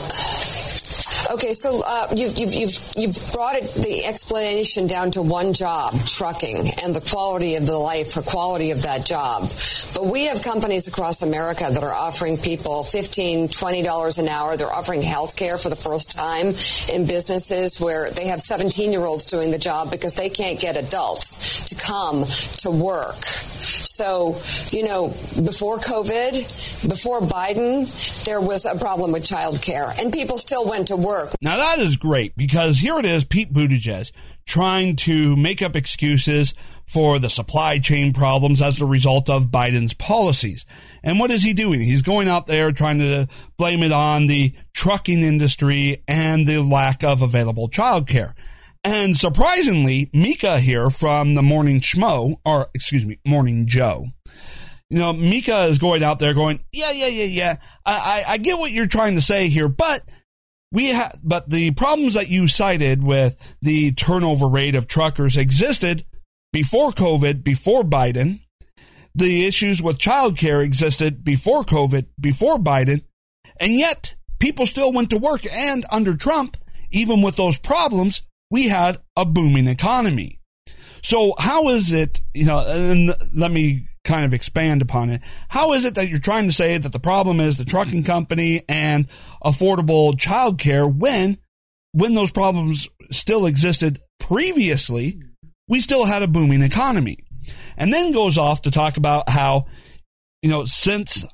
Okay, 1.29 1.53
so 1.55 1.83
uh, 1.85 2.07
you've, 2.15 2.39
you've, 2.39 2.55
you've, 2.55 2.93
you've 2.97 3.33
brought 3.33 3.57
it, 3.57 3.65
the 3.75 4.05
explanation 4.05 4.87
down 4.87 5.11
to 5.11 5.23
one 5.23 5.53
job, 5.53 6.05
trucking, 6.07 6.69
and 6.85 6.95
the 6.95 7.01
quality 7.01 7.57
of 7.57 7.67
the 7.67 7.77
life, 7.77 8.15
the 8.15 8.23
quality 8.23 8.71
of 8.71 8.83
that 8.83 9.05
job. 9.05 9.51
But 9.95 10.07
we 10.07 10.27
have 10.27 10.43
companies 10.43 10.87
across 10.87 11.23
America 11.23 11.69
that 11.69 11.83
are 11.83 11.93
offering 11.93 12.37
people 12.37 12.85
$15, 12.85 13.49
$20 13.49 14.19
an 14.21 14.29
hour. 14.29 14.57
They're 14.57 14.73
offering 14.73 15.03
health 15.03 15.37
care 15.37 15.59
for 15.59 15.69
the 15.69 15.77
first 15.77 16.13
time 16.13 16.55
in 16.93 17.07
businesses 17.07 17.81
where 17.81 18.11
they 18.11 18.29
have 18.29 18.41
17 18.41 18.93
year 18.93 19.05
olds 19.05 19.27
doing 19.27 19.51
the 19.51 19.59
job 19.59 19.91
because 19.91 20.15
they 20.15 20.29
can't 20.29 20.61
get 20.61 20.77
adults 20.77 21.65
to 21.67 21.75
come 21.75 22.25
to 22.61 22.71
work. 22.71 23.17
So, 23.97 24.37
you 24.77 24.85
know, 24.85 25.07
before 25.43 25.79
COVID, 25.79 26.87
before 26.87 27.23
Biden, 27.23 28.25
there 28.27 28.43
was 28.43 28.67
a 28.67 28.77
problem 28.77 29.11
with 29.11 29.25
child 29.25 29.63
care, 29.63 29.91
and 29.99 30.13
people 30.13 30.37
still 30.37 30.69
went 30.69 30.89
to 30.89 30.97
work. 30.97 31.31
Now, 31.41 31.57
that 31.57 31.79
is 31.79 31.97
great 31.97 32.37
because 32.37 32.77
here 32.77 32.99
it 32.99 33.07
is 33.07 33.25
Pete 33.25 33.55
Buttigieg 33.55 34.13
trying 34.45 34.97
to 34.97 35.35
make 35.35 35.63
up 35.63 35.75
excuses 35.75 36.53
for 36.87 37.19
the 37.19 37.31
supply 37.31 37.79
chain 37.79 38.13
problems 38.13 38.61
as 38.61 38.83
a 38.83 38.87
result 38.87 39.31
of 39.31 39.47
Biden's 39.47 39.95
policies. 39.95 40.67
And 41.03 41.19
what 41.19 41.31
is 41.31 41.43
he 41.43 41.55
doing? 41.55 41.81
He's 41.81 42.03
going 42.03 42.29
out 42.29 42.47
there 42.47 42.73
trying 42.73 42.99
to 42.99 43.29
blame 43.57 43.83
it 43.83 43.93
on 43.93 44.27
the 44.27 44.53
trucking 44.75 45.23
industry 45.23 46.03
and 46.07 46.47
the 46.47 46.63
lack 46.63 47.03
of 47.03 47.23
available 47.23 47.71
childcare. 47.71 48.35
And 48.87 49.17
surprisingly, 49.17 50.11
Mika 50.13 50.61
here 50.61 50.91
from 50.91 51.35
the 51.35 51.43
Morning 51.43 51.81
Schmo, 51.81 52.37
or 52.45 52.69
excuse 52.73 53.05
me, 53.05 53.19
Morning 53.27 53.67
Joe, 53.67 54.07
you 54.89 55.01
know, 55.01 55.13
Mika 55.13 55.65
is 55.65 55.81
going 55.81 56.05
out 56.05 56.21
there 56.21 56.35
going, 56.35 56.61
yeah, 56.71 56.93
yeah, 56.93 57.09
yeah, 57.09 57.25
yeah. 57.25 57.57
I, 57.85 58.25
I, 58.29 58.33
I 58.35 58.39
get 58.39 58.61
what 58.61 58.71
you're 58.71 58.87
trying 58.87 59.17
to 59.17 59.21
say 59.21 59.49
here, 59.49 59.67
but 59.69 60.03
we 60.71 60.91
have, 60.91 61.19
but 61.25 61.51
the 61.51 61.73
problems 61.73 62.15
that 62.15 62.29
you 62.29 62.47
cited 62.47 63.03
with 63.03 63.37
the 63.61 63.91
turnover 63.91 64.47
rate 64.47 64.77
of 64.77 64.87
truckers 64.87 65.37
existed 65.37 66.07
before 66.53 66.91
COVID, 66.91 67.43
before 67.43 67.83
Biden. 67.83 68.39
The 69.17 69.47
issues 69.47 69.83
with 69.83 69.99
childcare 69.99 70.63
existed 70.63 71.25
before 71.25 71.65
COVID, 71.65 72.07
before 72.21 72.59
Biden. 72.59 73.03
And 73.59 73.73
yet 73.73 74.15
people 74.39 74.65
still 74.65 74.93
went 74.93 75.11
to 75.11 75.19
work. 75.19 75.45
And 75.53 75.85
under 75.91 76.15
Trump, 76.17 76.57
even 76.93 77.21
with 77.21 77.35
those 77.35 77.59
problems, 77.59 78.23
we 78.51 78.69
had 78.69 78.99
a 79.17 79.25
booming 79.25 79.69
economy. 79.69 80.41
So 81.03 81.35
how 81.39 81.69
is 81.69 81.93
it, 81.93 82.21
you 82.35 82.47
know, 82.47 82.65
and 82.67 83.15
let 83.35 83.51
me 83.51 83.87
kind 84.07 84.25
of 84.25 84.33
expand 84.33 84.81
upon 84.81 85.11
it. 85.11 85.21
How 85.49 85.73
is 85.75 85.85
it 85.85 85.97
that 85.97 86.09
you're 86.09 86.19
trying 86.19 86.47
to 86.47 86.53
say 86.53 86.79
that 86.79 86.93
the 86.93 86.99
problem 86.99 87.41
is 87.41 87.59
the 87.59 87.65
trucking 87.65 88.05
company 88.05 88.63
and 88.69 89.09
affordable 89.45 90.15
childcare 90.15 90.93
when, 90.93 91.39
when 91.93 92.15
those 92.15 92.33
problems 92.33 92.89
still 93.11 93.45
existed 93.45 93.99
previously, 94.19 95.21
we 95.69 95.81
still 95.81 96.07
had 96.07 96.23
a 96.23 96.29
booming 96.29 96.63
economy? 96.63 97.19
And 97.77 97.93
then 97.93 98.13
goes 98.13 98.39
off 98.39 98.63
to 98.63 98.71
talk 98.71 98.97
about 98.97 99.29
how, 99.29 99.67
you 100.41 100.49
know, 100.49 100.65
since 100.65 101.25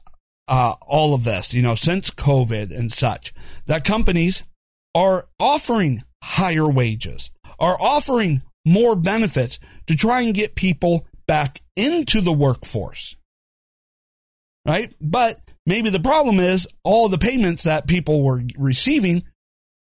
uh, 0.48 0.74
all 0.82 1.14
of 1.14 1.24
this, 1.24 1.54
you 1.54 1.62
know, 1.62 1.74
since 1.74 2.10
COVID 2.10 2.76
and 2.76 2.90
such, 2.90 3.32
that 3.66 3.84
companies 3.84 4.42
are 4.94 5.28
offering 5.38 6.02
higher 6.22 6.68
wages, 6.70 7.30
are 7.58 7.76
offering 7.80 8.42
more 8.64 8.94
benefits 8.94 9.58
to 9.86 9.96
try 9.96 10.22
and 10.22 10.34
get 10.34 10.54
people 10.54 11.06
back 11.26 11.60
into 11.76 12.20
the 12.20 12.32
workforce. 12.32 13.16
Right? 14.66 14.94
But 15.00 15.40
maybe 15.66 15.90
the 15.90 16.00
problem 16.00 16.38
is 16.38 16.68
all 16.84 17.08
the 17.08 17.18
payments 17.18 17.64
that 17.64 17.88
people 17.88 18.22
were 18.22 18.42
receiving 18.56 19.24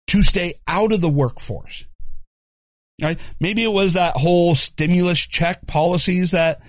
to 0.08 0.22
stay 0.22 0.54
out 0.66 0.92
of 0.92 1.02
the 1.02 1.10
workforce. 1.10 1.86
Right? 3.00 3.18
Maybe 3.38 3.62
it 3.62 3.72
was 3.72 3.92
that 3.92 4.14
whole 4.16 4.54
stimulus 4.54 5.26
check 5.26 5.66
policies 5.66 6.30
that 6.30 6.62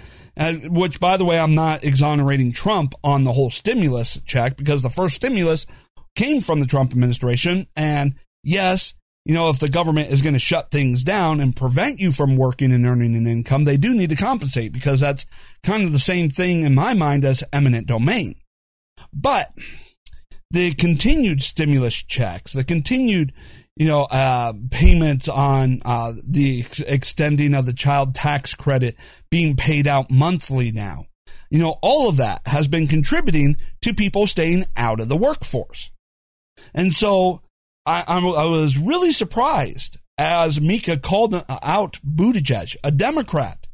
which 0.64 1.00
by 1.00 1.16
the 1.18 1.26
way 1.26 1.40
I'm 1.40 1.54
not 1.54 1.84
exonerating 1.84 2.52
Trump 2.52 2.96
on 3.04 3.24
the 3.24 3.34
whole 3.34 3.52
stimulus 3.52 4.20
check 4.26 4.58
because 4.58 4.82
the 4.82 4.90
first 4.90 5.16
stimulus 5.16 5.68
came 6.16 6.42
from 6.42 6.60
the 6.60 6.66
Trump 6.66 6.92
administration 6.92 7.68
and 7.76 8.16
yes, 8.44 8.96
you 9.26 9.34
know, 9.34 9.50
if 9.50 9.60
the 9.60 9.70
government 9.70 10.12
is 10.12 10.22
going 10.22 10.34
to 10.34 10.40
shut 10.40 10.70
things 10.70 11.04
down 11.04 11.40
and 11.40 11.56
prevent 11.56 12.00
you 12.00 12.12
from 12.12 12.36
working 12.36 12.74
and 12.74 12.86
earning 12.86 13.16
an 13.16 13.26
income, 13.26 13.64
they 13.64 13.78
do 13.78 13.94
need 13.94 14.10
to 14.10 14.16
compensate 14.16 14.74
because 14.74 15.00
that's 15.00 15.26
kind 15.64 15.84
of 15.84 15.94
the 15.94 16.00
same 16.00 16.30
thing 16.30 16.64
in 16.64 16.76
my 16.76 16.94
mind 16.94 17.24
as 17.24 17.44
eminent 17.54 17.88
domain. 17.88 18.36
But 19.14 19.48
the 20.52 20.74
continued 20.74 21.42
stimulus 21.42 22.04
checks, 22.04 22.52
the 22.52 22.66
continued, 22.66 23.32
you 23.78 23.88
know, 23.88 24.08
uh, 24.12 24.54
payments 24.72 25.30
on 25.30 25.82
uh, 25.86 26.14
the 26.28 26.62
ex- 26.62 26.82
extending 26.82 27.56
of 27.56 27.66
the 27.66 27.74
child 27.74 28.14
tax 28.14 28.54
credit 28.54 28.98
being 29.32 29.56
paid 29.56 29.88
out 29.88 30.12
monthly 30.12 30.72
now, 30.72 31.06
you 31.50 31.60
know, 31.60 31.78
all 31.82 32.10
of 32.10 32.18
that 32.18 32.42
has 32.48 32.68
been 32.68 32.88
contributing 32.88 33.56
to 33.82 33.94
people 33.94 34.28
staying 34.28 34.66
out 34.76 35.00
of 35.00 35.08
the 35.08 35.16
workforce. 35.16 35.92
And 36.74 36.94
so 36.94 37.43
I, 37.86 38.04
I 38.08 38.46
was 38.46 38.78
really 38.78 39.12
surprised 39.12 39.98
as 40.18 40.62
Mika 40.62 40.98
called 40.98 41.34
out 41.50 42.00
Buttigieg, 42.06 42.76
a 42.84 42.92
Democrat, 42.92 43.68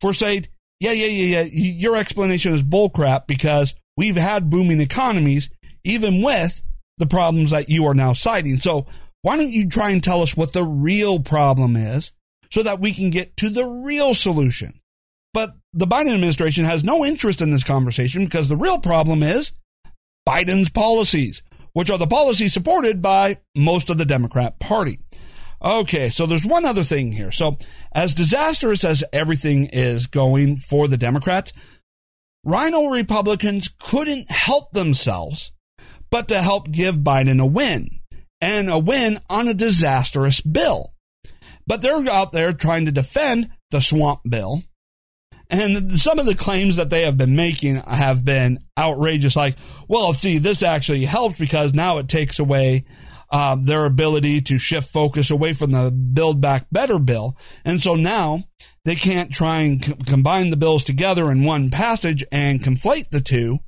for 0.00 0.12
saying, 0.12 0.48
yeah, 0.80 0.92
yeah, 0.92 1.06
yeah, 1.06 1.42
yeah, 1.42 1.48
your 1.50 1.96
explanation 1.96 2.52
is 2.52 2.62
bullcrap 2.62 3.26
because 3.26 3.74
we've 3.96 4.16
had 4.16 4.50
booming 4.50 4.80
economies 4.80 5.48
even 5.84 6.20
with 6.22 6.62
the 6.98 7.06
problems 7.06 7.52
that 7.52 7.68
you 7.70 7.86
are 7.86 7.94
now 7.94 8.12
citing. 8.12 8.58
So 8.58 8.86
why 9.22 9.36
don't 9.36 9.50
you 9.50 9.68
try 9.68 9.90
and 9.90 10.02
tell 10.02 10.22
us 10.22 10.36
what 10.36 10.52
the 10.52 10.64
real 10.64 11.20
problem 11.20 11.76
is 11.76 12.12
so 12.50 12.62
that 12.62 12.80
we 12.80 12.92
can 12.92 13.10
get 13.10 13.36
to 13.38 13.48
the 13.48 13.64
real 13.64 14.12
solution? 14.12 14.80
But 15.32 15.54
the 15.72 15.86
Biden 15.86 16.14
administration 16.14 16.64
has 16.64 16.84
no 16.84 17.04
interest 17.04 17.40
in 17.40 17.50
this 17.50 17.64
conversation 17.64 18.24
because 18.24 18.48
the 18.48 18.56
real 18.56 18.78
problem 18.78 19.22
is 19.22 19.52
Biden's 20.28 20.70
policies 20.70 21.42
which 21.76 21.90
are 21.90 21.98
the 21.98 22.06
policies 22.06 22.54
supported 22.54 23.02
by 23.02 23.36
most 23.54 23.90
of 23.90 23.98
the 23.98 24.06
Democrat 24.06 24.58
Party. 24.58 24.98
Okay, 25.62 26.08
so 26.08 26.24
there's 26.24 26.46
one 26.46 26.64
other 26.64 26.82
thing 26.82 27.12
here. 27.12 27.30
So, 27.30 27.58
as 27.94 28.14
disastrous 28.14 28.82
as 28.82 29.04
everything 29.12 29.66
is 29.66 30.06
going 30.06 30.56
for 30.56 30.88
the 30.88 30.96
Democrats, 30.96 31.52
Rhino 32.44 32.86
Republicans 32.86 33.68
couldn't 33.78 34.30
help 34.30 34.72
themselves 34.72 35.52
but 36.10 36.28
to 36.28 36.40
help 36.40 36.70
give 36.70 36.96
Biden 36.96 37.42
a 37.42 37.46
win 37.46 37.90
and 38.40 38.70
a 38.70 38.78
win 38.78 39.18
on 39.28 39.46
a 39.46 39.52
disastrous 39.52 40.40
bill. 40.40 40.94
But 41.66 41.82
they're 41.82 42.08
out 42.08 42.32
there 42.32 42.54
trying 42.54 42.86
to 42.86 42.92
defend 42.92 43.50
the 43.70 43.82
swamp 43.82 44.20
bill 44.26 44.62
and 45.50 45.92
some 45.92 46.18
of 46.18 46.26
the 46.26 46.34
claims 46.34 46.76
that 46.76 46.90
they 46.90 47.02
have 47.02 47.16
been 47.16 47.36
making 47.36 47.76
have 47.76 48.24
been 48.24 48.58
outrageous. 48.78 49.36
Like, 49.36 49.56
well, 49.88 50.12
see, 50.12 50.38
this 50.38 50.62
actually 50.62 51.04
helps 51.04 51.38
because 51.38 51.74
now 51.74 51.98
it 51.98 52.08
takes 52.08 52.38
away 52.38 52.84
uh, 53.30 53.56
their 53.56 53.84
ability 53.84 54.40
to 54.40 54.58
shift 54.58 54.90
focus 54.90 55.30
away 55.30 55.52
from 55.52 55.72
the 55.72 55.90
Build 55.90 56.40
Back 56.40 56.66
Better 56.70 56.98
bill. 56.98 57.36
And 57.64 57.80
so 57.80 57.94
now 57.94 58.44
they 58.84 58.94
can't 58.94 59.32
try 59.32 59.60
and 59.60 60.06
combine 60.06 60.50
the 60.50 60.56
bills 60.56 60.84
together 60.84 61.30
in 61.30 61.44
one 61.44 61.70
passage 61.70 62.24
and 62.30 62.62
conflate 62.62 63.10
the 63.10 63.20
two. 63.20 63.58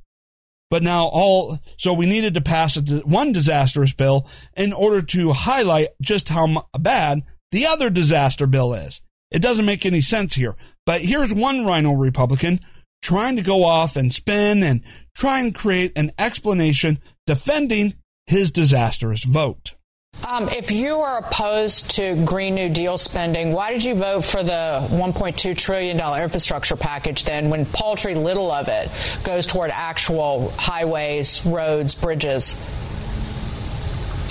But 0.69 0.83
now 0.83 1.07
all, 1.07 1.57
so 1.77 1.93
we 1.93 2.05
needed 2.05 2.35
to 2.35 2.41
pass 2.41 2.77
a, 2.77 2.99
one 2.99 3.31
disastrous 3.31 3.93
bill 3.93 4.27
in 4.55 4.71
order 4.71 5.01
to 5.01 5.33
highlight 5.33 5.89
just 6.01 6.29
how 6.29 6.67
bad 6.79 7.23
the 7.51 7.65
other 7.65 7.89
disaster 7.89 8.45
bill 8.45 8.73
is. 8.73 9.01
It 9.31 9.41
doesn't 9.41 9.65
make 9.65 9.85
any 9.85 10.01
sense 10.01 10.35
here. 10.35 10.55
But 10.85 11.01
here's 11.01 11.33
one 11.33 11.65
rhino 11.65 11.93
Republican 11.93 12.59
trying 13.01 13.35
to 13.35 13.41
go 13.41 13.63
off 13.63 13.95
and 13.95 14.13
spin 14.13 14.63
and 14.63 14.81
try 15.15 15.39
and 15.39 15.55
create 15.55 15.91
an 15.97 16.11
explanation 16.17 16.99
defending 17.25 17.93
his 18.27 18.51
disastrous 18.51 19.23
vote. 19.23 19.73
Um, 20.27 20.49
if 20.49 20.71
you 20.71 20.95
are 20.95 21.19
opposed 21.19 21.91
to 21.91 22.23
Green 22.25 22.55
New 22.55 22.69
Deal 22.69 22.97
spending, 22.97 23.53
why 23.53 23.71
did 23.71 23.83
you 23.83 23.95
vote 23.95 24.25
for 24.25 24.43
the 24.43 24.85
$1.2 24.91 25.57
trillion 25.57 25.97
infrastructure 26.21 26.75
package 26.75 27.23
then 27.23 27.49
when 27.49 27.65
paltry 27.65 28.15
little 28.15 28.51
of 28.51 28.67
it 28.67 28.89
goes 29.23 29.45
toward 29.45 29.71
actual 29.71 30.51
highways, 30.57 31.45
roads, 31.45 31.95
bridges? 31.95 32.61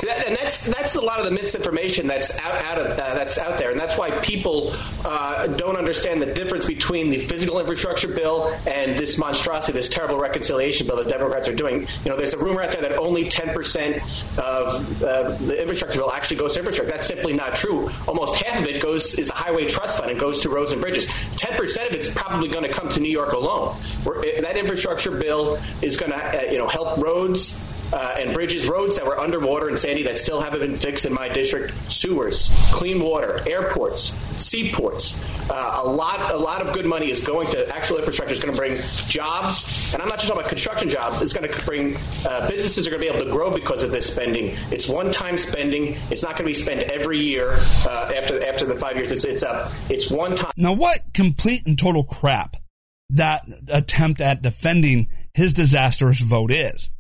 That, 0.09 0.27
and 0.27 0.35
that's 0.35 0.73
that's 0.73 0.95
a 0.97 1.03
lot 1.03 1.19
of 1.19 1.27
the 1.27 1.33
misinformation 1.33 2.07
that's 2.07 2.41
out, 2.41 2.65
out 2.65 2.79
of 2.79 2.87
uh, 2.87 3.15
that's 3.15 3.39
out 3.39 3.59
there, 3.59 3.71
and 3.71 3.79
that's 3.79 3.99
why 3.99 4.11
people 4.23 4.73
uh, 5.05 5.47
don't 5.49 5.77
understand 5.77 6.23
the 6.23 6.33
difference 6.33 6.65
between 6.65 7.11
the 7.11 7.19
physical 7.19 7.61
infrastructure 7.61 8.09
bill 8.09 8.47
and 8.67 8.99
this 8.99 9.19
monstrosity, 9.19 9.77
this 9.77 9.91
terrible 9.91 10.19
reconciliation 10.19 10.87
bill 10.87 10.97
that 10.97 11.09
Democrats 11.09 11.47
are 11.47 11.55
doing. 11.55 11.87
You 12.05 12.11
know, 12.11 12.17
there's 12.17 12.33
a 12.33 12.39
rumor 12.39 12.63
out 12.63 12.71
there 12.71 12.81
that 12.81 12.97
only 12.97 13.29
10 13.29 13.55
percent 13.55 13.97
of 14.39 15.03
uh, 15.03 15.37
the 15.37 15.61
infrastructure 15.61 15.99
bill 15.99 16.11
actually 16.11 16.39
goes 16.39 16.55
to 16.55 16.61
infrastructure. 16.61 16.91
That's 16.91 17.07
simply 17.07 17.35
not 17.35 17.55
true. 17.55 17.91
Almost 18.07 18.43
half 18.43 18.63
of 18.63 18.67
it 18.67 18.83
goes 18.83 19.19
is 19.19 19.29
a 19.29 19.35
highway 19.35 19.67
trust 19.67 19.99
fund 19.99 20.11
and 20.11 20.19
goes 20.19 20.41
to 20.41 20.49
roads 20.49 20.73
and 20.73 20.81
bridges. 20.81 21.07
10 21.37 21.59
percent 21.59 21.91
of 21.91 21.95
it's 21.95 22.11
probably 22.11 22.49
going 22.49 22.65
to 22.65 22.73
come 22.73 22.89
to 22.89 23.01
New 23.01 23.13
York 23.13 23.33
alone. 23.33 23.77
Where, 24.05 24.23
that 24.41 24.57
infrastructure 24.57 25.11
bill 25.11 25.59
is 25.83 25.99
going 25.99 26.13
to 26.13 26.19
uh, 26.19 26.51
you 26.51 26.57
know 26.57 26.67
help 26.67 26.97
roads 26.97 27.69
uh, 27.93 28.17
and 28.19 28.35
bridges, 28.35 28.69
roads 28.69 28.97
that 28.99 29.07
were 29.07 29.19
underwater 29.19 29.69
and 29.69 29.79
sandy 29.79 30.05
that 30.05 30.19
still 30.19 30.41
haven't 30.41 30.61
been 30.61 30.77
fixed 30.77 31.07
in 31.07 31.15
my 31.15 31.29
district, 31.29 31.75
sewers, 31.91 32.71
clean 32.75 33.03
water, 33.03 33.43
airports, 33.49 34.19
seaports. 34.43 35.25
Uh, 35.51 35.81
a 35.85 35.89
lot, 35.89 36.31
a 36.33 36.37
lot 36.37 36.63
of 36.63 36.73
good 36.75 36.85
money 36.85 37.11
is 37.11 37.27
going 37.27 37.49
to 37.49 37.75
actual 37.75 37.97
infrastructure. 37.97 38.35
Is 38.35 38.41
going 38.41 38.55
to 38.55 38.61
bring 38.61 38.77
jobs, 39.07 39.95
and 39.95 40.03
I'm 40.03 40.09
not 40.09 40.19
just 40.19 40.29
talking 40.29 40.41
about 40.41 40.51
construction 40.51 40.91
jobs. 40.91 41.23
It's 41.23 41.33
going 41.33 41.51
to 41.51 41.65
bring 41.65 41.97
uh, 42.29 42.47
businesses 42.49 42.87
are 42.87 42.91
going 42.91 43.03
to 43.03 43.11
be 43.11 43.15
able 43.15 43.25
to 43.25 43.31
grow 43.31 43.51
because 43.51 43.83
of 43.83 43.91
this 43.91 44.13
spending. 44.13 44.55
It's 44.71 44.87
one-time 44.87 45.39
spending. 45.39 45.97
It's 46.11 46.23
not 46.23 46.33
going 46.33 46.45
to 46.45 46.45
be 46.45 46.55
spent 46.55 46.83
every 46.91 47.19
year 47.19 47.51
uh, 47.51 48.13
after 48.15 48.45
after 48.47 48.67
the 48.67 48.75
five 48.75 48.97
years. 48.97 49.13
It's 49.13 49.25
it's 49.25 49.43
up. 49.43 49.69
It's 49.89 50.11
one 50.11 50.37
time. 50.37 50.53
Now, 50.57 50.75
what 50.75 50.99
complete 51.15 51.67
and 51.67 51.79
total 51.79 52.05
crap 52.05 52.57
that 53.11 53.45
attempt 53.69 54.21
at 54.21 54.43
defending 54.43 55.09
his 55.33 55.53
disastrous 55.53 56.21
vote 56.21 56.53
is. 56.53 56.91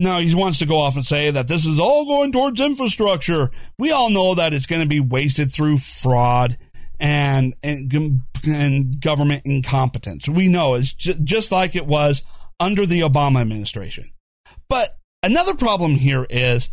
Now 0.00 0.18
he 0.18 0.34
wants 0.34 0.58
to 0.58 0.66
go 0.66 0.78
off 0.78 0.96
and 0.96 1.04
say 1.04 1.30
that 1.30 1.48
this 1.48 1.64
is 1.66 1.78
all 1.78 2.04
going 2.04 2.32
towards 2.32 2.60
infrastructure. 2.60 3.50
We 3.78 3.92
all 3.92 4.10
know 4.10 4.34
that 4.34 4.52
it's 4.52 4.66
going 4.66 4.82
to 4.82 4.88
be 4.88 5.00
wasted 5.00 5.52
through 5.52 5.78
fraud 5.78 6.58
and 6.98 7.54
and, 7.62 8.22
and 8.46 9.00
government 9.00 9.42
incompetence. 9.44 10.28
We 10.28 10.48
know 10.48 10.74
it's 10.74 10.92
ju- 10.92 11.14
just 11.22 11.52
like 11.52 11.76
it 11.76 11.86
was 11.86 12.22
under 12.58 12.86
the 12.86 13.00
Obama 13.00 13.40
administration. 13.40 14.04
But 14.68 14.88
another 15.22 15.54
problem 15.54 15.92
here 15.92 16.26
is 16.28 16.70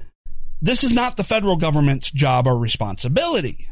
this 0.61 0.83
is 0.83 0.93
not 0.93 1.17
the 1.17 1.23
federal 1.23 1.57
government's 1.57 2.11
job 2.11 2.47
or 2.47 2.57
responsibility. 2.57 3.67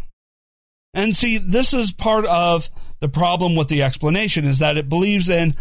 And 0.93 1.16
see, 1.16 1.38
this 1.38 1.74
is 1.74 1.91
part 1.91 2.26
of 2.26 2.70
the 3.00 3.10
problem 3.10 3.56
with 3.56 3.68
the 3.68 3.84
explanation 3.84 4.45
is 4.45 4.60
that 4.60 4.78
it 4.78 4.89
believes 4.89 5.30
in 5.30 5.56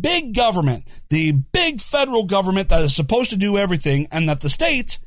big 0.00 0.34
government, 0.34 0.84
the 1.08 1.32
big 1.32 1.80
federal 1.80 2.24
government 2.24 2.68
that 2.68 2.82
is 2.82 2.94
supposed 2.94 3.30
to 3.30 3.36
do 3.36 3.56
everything, 3.56 4.08
and 4.10 4.28
that 4.28 4.40
the 4.40 4.50
states 4.50 4.98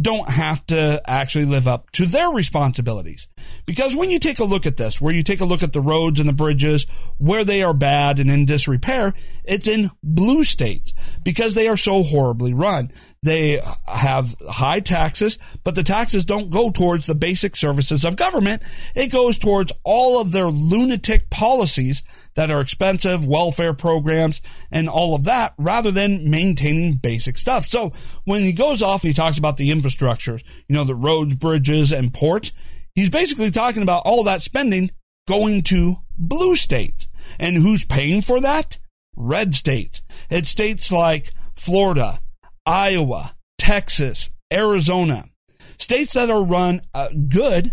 don't 0.00 0.28
have 0.28 0.64
to 0.66 1.02
actually 1.06 1.44
live 1.44 1.68
up 1.68 1.90
to 1.92 2.06
their 2.06 2.30
responsibilities. 2.30 3.28
Because 3.66 3.94
when 3.94 4.10
you 4.10 4.18
take 4.18 4.38
a 4.38 4.44
look 4.44 4.64
at 4.64 4.78
this, 4.78 5.00
where 5.00 5.14
you 5.14 5.22
take 5.22 5.40
a 5.40 5.44
look 5.44 5.62
at 5.62 5.74
the 5.74 5.82
roads 5.82 6.18
and 6.18 6.28
the 6.28 6.32
bridges, 6.32 6.86
where 7.18 7.44
they 7.44 7.62
are 7.62 7.74
bad 7.74 8.18
and 8.18 8.30
in 8.30 8.46
disrepair, 8.46 9.12
it's 9.44 9.68
in 9.68 9.90
blue 10.02 10.44
states 10.44 10.94
because 11.22 11.54
they 11.54 11.68
are 11.68 11.76
so 11.76 12.02
horribly 12.02 12.54
run. 12.54 12.90
They 13.22 13.60
have 13.86 14.34
high 14.48 14.80
taxes, 14.80 15.38
but 15.62 15.74
the 15.74 15.84
taxes 15.84 16.24
don't 16.24 16.50
go 16.50 16.70
towards 16.70 17.06
the 17.06 17.14
basic 17.14 17.54
services 17.54 18.04
of 18.04 18.16
government. 18.16 18.62
It 18.94 19.12
goes 19.12 19.36
towards 19.36 19.72
all 19.84 20.20
of 20.20 20.32
their 20.32 20.48
lunatic 20.48 21.28
policies 21.28 22.02
that 22.34 22.50
are 22.50 22.60
expensive, 22.60 23.26
welfare 23.26 23.74
programs, 23.74 24.40
and 24.70 24.88
all 24.88 25.14
of 25.14 25.24
that, 25.24 25.54
rather 25.58 25.90
than 25.90 26.30
maintaining 26.30 26.94
basic 26.94 27.38
stuff. 27.38 27.64
So 27.66 27.92
when 28.24 28.42
he 28.42 28.52
goes 28.52 28.82
off 28.82 29.02
and 29.02 29.10
he 29.10 29.14
talks 29.14 29.38
about 29.38 29.56
the 29.56 29.70
infrastructure, 29.70 30.38
you 30.68 30.74
know, 30.74 30.84
the 30.84 30.94
roads, 30.94 31.34
bridges, 31.34 31.92
and 31.92 32.12
ports, 32.12 32.52
he's 32.94 33.10
basically 33.10 33.50
talking 33.50 33.82
about 33.82 34.02
all 34.04 34.24
that 34.24 34.42
spending 34.42 34.90
going 35.28 35.62
to 35.62 35.96
blue 36.16 36.56
states. 36.56 37.06
And 37.38 37.56
who's 37.56 37.84
paying 37.84 38.22
for 38.22 38.40
that? 38.40 38.78
Red 39.16 39.54
states. 39.54 40.02
It's 40.30 40.50
states 40.50 40.90
like 40.90 41.32
Florida, 41.54 42.18
Iowa, 42.64 43.36
Texas, 43.58 44.30
Arizona, 44.52 45.24
states 45.78 46.14
that 46.14 46.30
are 46.30 46.42
run 46.42 46.82
uh, 46.94 47.08
good, 47.28 47.72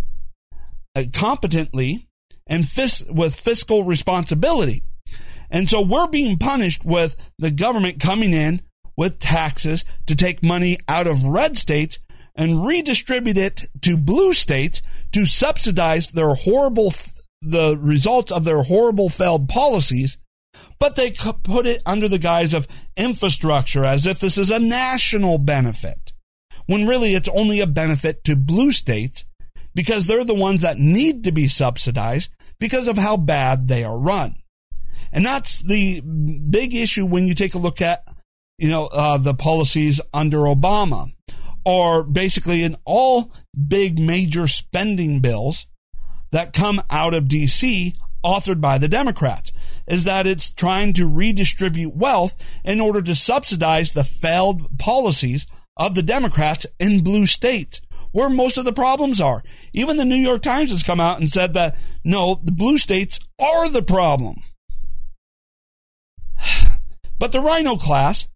uh, 0.95 1.03
competently, 1.13 2.08
and 2.49 2.67
fis- 2.67 3.05
with 3.09 3.39
fiscal 3.39 3.83
responsibility. 3.83 4.83
And 5.49 5.69
so 5.69 5.81
we're 5.81 6.07
being 6.07 6.37
punished 6.37 6.83
with 6.83 7.15
the 7.37 7.51
government 7.51 8.01
coming 8.01 8.33
in 8.33 8.61
with 8.97 9.19
taxes 9.19 9.85
to 10.07 10.15
take 10.15 10.43
money 10.43 10.77
out 10.87 11.07
of 11.07 11.23
red 11.23 11.57
states 11.57 11.99
and 12.35 12.65
redistribute 12.65 13.37
it 13.37 13.65
to 13.81 13.95
blue 13.95 14.33
states 14.33 14.81
to 15.13 15.25
subsidize 15.25 16.09
their 16.09 16.35
horrible, 16.35 16.93
the 17.41 17.77
results 17.77 18.31
of 18.31 18.43
their 18.43 18.63
horrible 18.63 19.09
failed 19.09 19.47
policies 19.47 20.17
but 20.79 20.95
they 20.95 21.11
put 21.11 21.65
it 21.65 21.81
under 21.85 22.07
the 22.07 22.19
guise 22.19 22.53
of 22.53 22.67
infrastructure 22.95 23.83
as 23.83 24.07
if 24.07 24.19
this 24.19 24.37
is 24.37 24.49
a 24.49 24.59
national 24.59 25.37
benefit, 25.37 26.13
when 26.67 26.87
really 26.87 27.13
it's 27.13 27.29
only 27.29 27.59
a 27.59 27.67
benefit 27.67 28.23
to 28.23 28.35
blue 28.35 28.71
states 28.71 29.25
because 29.75 30.07
they're 30.07 30.25
the 30.25 30.33
ones 30.33 30.61
that 30.61 30.77
need 30.77 31.23
to 31.23 31.31
be 31.31 31.47
subsidized 31.47 32.33
because 32.59 32.87
of 32.87 32.97
how 32.97 33.17
bad 33.17 33.67
they 33.67 33.83
are 33.83 33.97
run. 33.97 34.35
And 35.11 35.25
that's 35.25 35.59
the 35.59 36.01
big 36.01 36.75
issue 36.75 37.05
when 37.05 37.27
you 37.27 37.33
take 37.33 37.55
a 37.55 37.59
look 37.59 37.81
at, 37.81 38.03
you 38.57 38.69
know, 38.69 38.87
uh, 38.87 39.17
the 39.17 39.33
policies 39.33 39.99
under 40.13 40.39
Obama 40.39 41.11
or 41.65 42.03
basically 42.03 42.63
in 42.63 42.77
all 42.85 43.31
big 43.67 43.99
major 43.99 44.47
spending 44.47 45.19
bills 45.19 45.67
that 46.31 46.53
come 46.53 46.81
out 46.89 47.13
of 47.13 47.25
DC 47.25 47.97
authored 48.23 48.61
by 48.61 48.77
the 48.77 48.87
Democrats 48.87 49.51
is 49.87 50.03
that 50.03 50.27
it's 50.27 50.53
trying 50.53 50.93
to 50.93 51.07
redistribute 51.07 51.95
wealth 51.95 52.35
in 52.63 52.79
order 52.79 53.01
to 53.01 53.15
subsidize 53.15 53.93
the 53.93 54.03
failed 54.03 54.77
policies 54.77 55.47
of 55.77 55.95
the 55.95 56.03
Democrats 56.03 56.65
in 56.79 57.03
blue 57.03 57.25
states 57.25 57.81
where 58.11 58.29
most 58.29 58.57
of 58.57 58.65
the 58.65 58.73
problems 58.73 59.21
are. 59.21 59.43
Even 59.73 59.97
the 59.97 60.05
New 60.05 60.15
York 60.15 60.41
Times 60.41 60.71
has 60.71 60.83
come 60.83 60.99
out 60.99 61.19
and 61.19 61.29
said 61.29 61.53
that 61.53 61.75
no, 62.03 62.39
the 62.43 62.51
blue 62.51 62.77
states 62.77 63.19
are 63.39 63.69
the 63.69 63.83
problem. 63.83 64.43
But 67.19 67.33
the 67.33 67.41
Rhino 67.41 67.75
class, 67.75 68.29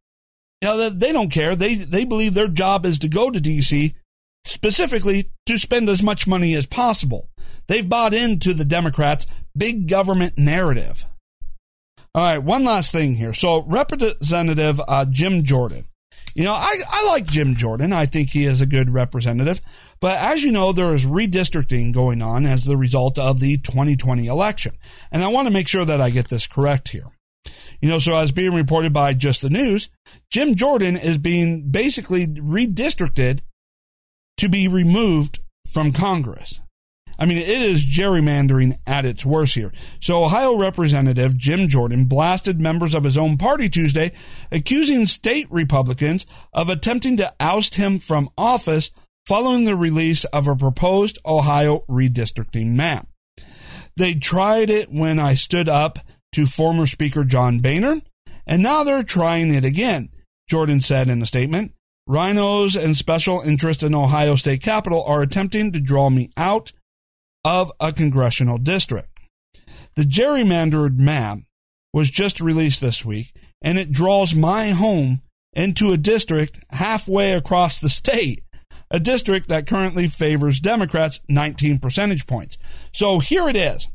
you 0.62 0.68
know, 0.68 0.90
they 0.90 1.14
don't 1.14 1.32
care. 1.32 1.56
They 1.56 1.76
they 1.76 2.04
believe 2.04 2.34
their 2.34 2.50
job 2.50 2.86
is 2.86 3.00
to 3.00 3.08
go 3.08 3.32
to 3.32 3.40
DC 3.40 3.94
specifically 4.46 5.32
to 5.46 5.58
spend 5.58 5.88
as 5.88 6.04
much 6.04 6.28
money 6.28 6.54
as 6.54 6.66
possible. 6.66 7.30
They've 7.68 7.88
bought 7.88 8.14
into 8.14 8.54
the 8.54 8.66
Democrats' 8.66 9.26
big 9.58 9.88
government 9.88 10.38
narrative. 10.38 11.06
All 12.16 12.24
right, 12.24 12.38
one 12.38 12.64
last 12.64 12.92
thing 12.92 13.16
here. 13.16 13.34
So, 13.34 13.64
Representative 13.64 14.80
uh, 14.88 15.06
Jim 15.10 15.44
Jordan. 15.44 15.86
You 16.36 16.44
know, 16.44 16.54
I, 16.54 16.80
I 16.90 17.08
like 17.08 17.26
Jim 17.26 17.56
Jordan. 17.56 17.94
I 17.94 18.06
think 18.06 18.30
he 18.30 18.46
is 18.46 18.62
a 18.62 18.66
good 18.66 18.90
representative. 18.90 19.62
But 20.00 20.22
as 20.22 20.44
you 20.44 20.52
know, 20.52 20.72
there 20.72 20.94
is 20.94 21.06
redistricting 21.06 21.94
going 21.94 22.22
on 22.22 22.46
as 22.46 22.66
the 22.66 22.76
result 22.76 23.18
of 23.18 23.40
the 23.40 23.58
2020 23.58 24.28
election. 24.28 24.74
And 25.12 25.24
I 25.24 25.30
want 25.30 25.48
to 25.48 25.54
make 25.54 25.68
sure 25.68 25.86
that 25.86 26.02
I 26.02 26.10
get 26.10 26.30
this 26.30 26.48
correct 26.48 26.90
here. 26.90 27.06
You 27.82 27.90
know, 27.90 28.00
so 28.00 28.16
as 28.16 28.32
being 28.32 28.54
reported 28.54 28.94
by 28.94 29.14
Just 29.14 29.42
the 29.42 29.50
News, 29.50 29.90
Jim 30.32 30.56
Jordan 30.56 30.98
is 30.98 31.18
being 31.18 31.70
basically 31.70 32.28
redistricted 32.28 33.42
to 34.38 34.50
be 34.50 34.68
removed 34.68 35.40
from 35.72 35.94
Congress. 35.94 36.62
I 37.18 37.26
mean, 37.26 37.38
it 37.38 37.48
is 37.48 37.86
gerrymandering 37.86 38.78
at 38.88 39.06
its 39.06 39.26
worst 39.26 39.56
here. 39.56 39.72
So, 40.02 40.24
Ohio 40.24 40.58
Representative 40.58 41.38
Jim 41.38 41.68
Jordan 41.68 42.06
blasted 42.06 42.60
members 42.60 42.96
of 42.96 43.04
his 43.04 43.18
own 43.18 43.38
party 43.38 43.70
Tuesday, 43.70 44.12
accusing 44.52 45.06
state 45.06 45.48
Republicans 45.52 46.26
of 46.54 46.70
attempting 46.70 47.18
to 47.18 47.34
oust 47.40 47.76
him 47.76 48.00
from 48.00 48.30
office 48.38 48.92
following 49.26 49.64
the 49.64 49.76
release 49.76 50.26
of 50.26 50.48
a 50.48 50.56
proposed 50.56 51.18
Ohio 51.26 51.86
redistricting 51.90 52.74
map. 52.74 53.08
They 53.96 54.16
tried 54.16 54.70
it 54.70 54.92
when 54.92 55.20
I 55.20 55.36
stood 55.36 55.70
up 55.70 56.00
to 56.34 56.46
former 56.46 56.88
Speaker 56.88 57.24
John 57.24 57.60
Boehner, 57.60 58.02
and 58.46 58.64
now 58.64 58.84
they're 58.84 59.04
trying 59.04 59.54
it 59.54 59.64
again, 59.64 60.10
Jordan 60.50 60.82
said 60.82 61.08
in 61.10 61.22
a 61.22 61.26
statement. 61.26 61.74
Rhinos 62.06 62.76
and 62.76 62.98
special 62.98 63.40
interests 63.42 63.84
in 63.84 63.96
Ohio 63.96 64.36
state 64.36 64.62
capitol 64.62 65.04
are 65.06 65.22
attempting 65.22 65.72
to 65.72 65.80
draw 65.80 66.10
me 66.10 66.30
out 66.36 66.74
of 67.44 67.72
a 67.80 67.92
congressional 67.92 68.58
district. 68.58 69.10
The 69.96 70.04
gerrymandered 70.04 70.98
map 70.98 71.40
was 71.94 72.10
just 72.10 72.42
released 72.42 72.82
this 72.82 73.06
week, 73.06 73.34
and 73.62 73.78
it 73.78 73.92
draws 73.92 74.34
my 74.34 74.70
home 74.70 75.22
into 75.54 75.92
a 75.92 75.98
district 75.98 76.60
halfway 76.72 77.34
across 77.34 77.80
the 77.80 77.90
state, 77.90 78.44
a 78.90 79.00
district 79.00 79.50
that 79.50 79.68
currently 79.68 80.08
favors 80.08 80.60
Democrats 80.60 81.20
19 81.30 81.80
percentage 81.80 82.26
points. 82.26 82.58
So 82.92 83.20
here 83.20 83.48
it 83.48 83.56
is. 83.56 83.88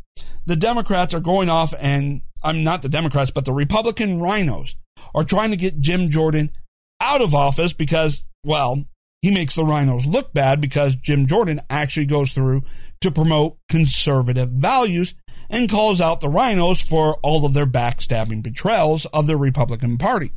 The 0.47 0.57
Democrats 0.57 1.15
are 1.15 1.21
going 1.21 1.51
off, 1.51 1.75
and 1.81 2.23
I'm 2.43 2.63
not 2.63 2.83
the 2.83 2.89
Democrats, 2.89 3.31
but 3.31 3.45
the 3.45 3.53
Republican 3.53 4.21
rhinos 4.21 4.77
are 5.15 5.25
trying 5.25 5.51
to 5.51 5.57
get 5.57 5.81
Jim 5.81 6.11
Jordan 6.11 6.53
out 7.01 7.21
of 7.21 7.35
office 7.35 7.73
because, 7.73 8.25
well, 8.45 8.85
he 9.23 9.31
makes 9.31 9.55
the 9.55 9.65
rhinos 9.65 10.07
look 10.07 10.33
bad 10.33 10.61
because 10.61 10.97
Jim 10.97 11.27
Jordan 11.27 11.61
actually 11.69 12.07
goes 12.07 12.33
through 12.33 12.63
to 13.01 13.11
promote 13.11 13.59
conservative 13.69 14.51
values 14.51 15.15
and 15.51 15.71
calls 15.71 16.01
out 16.01 16.21
the 16.21 16.29
rhinos 16.29 16.81
for 16.81 17.17
all 17.23 17.45
of 17.45 17.55
their 17.55 17.67
backstabbing 17.67 18.43
betrayals 18.43 19.07
of 19.07 19.27
the 19.27 19.37
Republican 19.37 19.99
Party. 19.99 20.31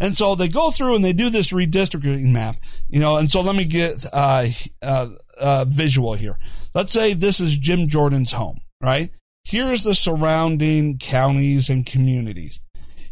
And 0.00 0.16
so 0.16 0.34
they 0.34 0.48
go 0.48 0.70
through 0.70 0.94
and 0.94 1.04
they 1.04 1.12
do 1.12 1.30
this 1.30 1.52
redistricting 1.52 2.32
map, 2.32 2.56
you 2.88 3.00
know, 3.00 3.16
and 3.16 3.30
so 3.30 3.40
let 3.40 3.56
me 3.56 3.64
get 3.64 4.04
uh, 4.12 4.46
uh, 4.82 5.08
uh, 5.38 5.64
visual 5.68 6.14
here. 6.14 6.38
Let's 6.74 6.92
say 6.92 7.14
this 7.14 7.40
is 7.40 7.56
Jim 7.56 7.88
Jordan's 7.88 8.32
home, 8.32 8.60
right? 8.80 9.10
Here's 9.44 9.82
the 9.82 9.94
surrounding 9.94 10.98
counties 10.98 11.70
and 11.70 11.86
communities 11.86 12.60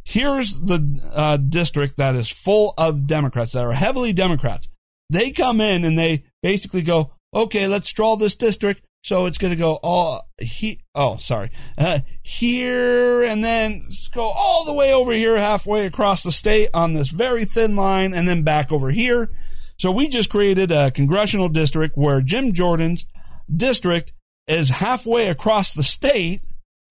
here's 0.07 0.61
the 0.61 1.01
uh, 1.15 1.37
district 1.37 1.97
that 1.97 2.15
is 2.15 2.31
full 2.31 2.73
of 2.79 3.07
Democrats 3.07 3.53
that 3.53 3.65
are 3.65 3.73
heavily 3.73 4.13
Democrats. 4.13 4.69
They 5.11 5.31
come 5.31 5.61
in 5.61 5.85
and 5.85 5.99
they 5.99 6.25
basically 6.43 6.83
go, 6.83 7.13
okay, 7.33 7.67
let's 7.67 7.93
draw 7.93 8.17
this 8.17 8.35
district. 8.35 8.83
So 9.03 9.27
it's 9.27 9.39
going 9.39 9.53
to 9.53 9.59
go 9.59 9.79
all 9.85 10.23
he, 10.41 10.81
oh, 10.95 11.17
sorry, 11.19 11.51
uh, 11.79 12.01
here 12.23 13.23
and 13.23 13.45
then 13.45 13.89
go 14.13 14.23
all 14.23 14.65
the 14.65 14.73
way 14.73 14.93
over 14.93 15.13
here, 15.13 15.39
halfway 15.39 15.87
across 15.87 16.25
the 16.25 16.33
state 16.33 16.71
on 16.75 16.93
this 16.93 17.11
very 17.11 17.45
thin 17.45 17.77
line, 17.77 18.13
and 18.13 18.27
then 18.27 18.43
back 18.43 18.73
over 18.73 18.91
here. 18.91 19.31
So 19.79 19.93
we 19.93 20.09
just 20.09 20.29
created 20.29 20.73
a 20.73 20.91
congressional 20.91 21.49
district 21.49 21.97
where 21.97 22.21
Jim 22.21 22.53
Jordan's 22.53 23.07
district 23.55 24.13
is 24.49 24.71
halfway 24.71 25.29
across 25.29 25.73
the 25.73 25.85
state 25.85 26.41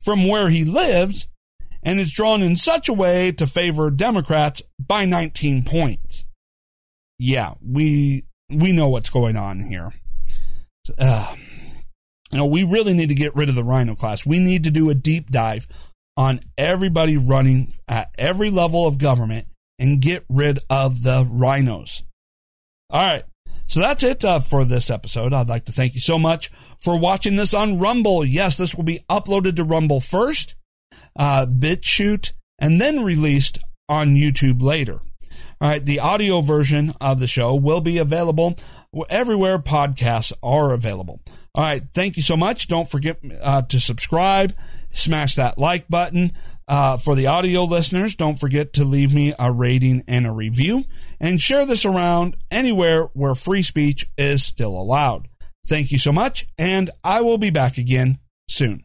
from 0.01 0.27
where 0.27 0.49
he 0.49 0.63
lives 0.63 1.27
and 1.85 1.99
it's 1.99 2.11
drawn 2.11 2.41
in 2.41 2.55
such 2.55 2.89
a 2.89 2.93
way 2.93 3.31
to 3.31 3.45
favor 3.45 3.91
Democrats 3.91 4.63
by 4.79 5.05
19 5.05 5.63
points. 5.63 6.25
Yeah, 7.19 7.53
we 7.65 8.25
we 8.49 8.71
know 8.71 8.89
what's 8.89 9.09
going 9.09 9.37
on 9.37 9.61
here. 9.61 9.93
Uh, 10.97 11.35
you 12.31 12.37
know, 12.37 12.45
we 12.45 12.63
really 12.63 12.93
need 12.93 13.09
to 13.09 13.15
get 13.15 13.35
rid 13.35 13.49
of 13.49 13.55
the 13.55 13.63
Rhino 13.63 13.95
class. 13.95 14.25
We 14.25 14.39
need 14.39 14.63
to 14.65 14.71
do 14.71 14.89
a 14.89 14.95
deep 14.95 15.31
dive 15.31 15.67
on 16.17 16.39
everybody 16.57 17.17
running 17.17 17.73
at 17.87 18.11
every 18.17 18.49
level 18.49 18.87
of 18.87 18.97
government 18.97 19.47
and 19.79 20.01
get 20.01 20.25
rid 20.29 20.59
of 20.69 21.03
the 21.03 21.27
rhinos. 21.29 22.03
All 22.89 23.01
right. 23.01 23.23
So 23.67 23.79
that's 23.79 24.03
it 24.03 24.23
uh, 24.23 24.39
for 24.39 24.63
this 24.63 24.89
episode. 24.89 25.33
I'd 25.33 25.49
like 25.49 25.65
to 25.65 25.71
thank 25.71 25.95
you 25.95 25.99
so 25.99 26.19
much 26.19 26.51
for 26.83 26.99
watching 26.99 27.35
this 27.35 27.53
on 27.53 27.79
Rumble. 27.79 28.23
Yes, 28.23 28.57
this 28.57 28.75
will 28.75 28.83
be 28.83 28.99
uploaded 29.09 29.55
to 29.55 29.63
Rumble 29.63 29.99
first 29.99 30.55
uh, 31.17 31.45
BitChute, 31.49 32.33
and 32.59 32.79
then 32.79 33.03
released 33.03 33.59
on 33.89 34.15
YouTube 34.15 34.61
later. 34.61 34.99
All 35.61 35.69
right, 35.69 35.85
the 35.85 35.99
audio 36.01 36.41
version 36.41 36.93
of 36.99 37.19
the 37.19 37.27
show 37.27 37.55
will 37.55 37.81
be 37.81 37.97
available 37.97 38.55
everywhere 39.09 39.59
podcasts 39.59 40.33
are 40.41 40.73
available. 40.73 41.21
All 41.53 41.63
right, 41.63 41.81
thank 41.93 42.17
you 42.17 42.23
so 42.23 42.37
much. 42.37 42.67
Don't 42.67 42.89
forget 42.89 43.19
uh, 43.41 43.61
to 43.63 43.79
subscribe, 43.79 44.53
smash 44.93 45.35
that 45.35 45.57
like 45.57 45.87
button. 45.87 46.33
Uh, 46.67 46.97
for 46.97 47.15
the 47.15 47.27
audio 47.27 47.63
listeners, 47.63 48.15
don't 48.15 48.39
forget 48.39 48.73
to 48.73 48.83
leave 48.83 49.13
me 49.13 49.33
a 49.37 49.51
rating 49.51 50.03
and 50.07 50.25
a 50.25 50.31
review 50.31 50.83
and 51.19 51.39
share 51.39 51.65
this 51.65 51.85
around 51.85 52.35
anywhere 52.49 53.03
where 53.13 53.35
free 53.35 53.61
speech 53.61 54.09
is 54.17 54.43
still 54.43 54.75
allowed. 54.75 55.27
Thank 55.67 55.91
you 55.91 55.99
so 55.99 56.11
much, 56.11 56.47
and 56.57 56.89
I 57.03 57.21
will 57.21 57.37
be 57.37 57.51
back 57.51 57.77
again 57.77 58.17
soon. 58.49 58.84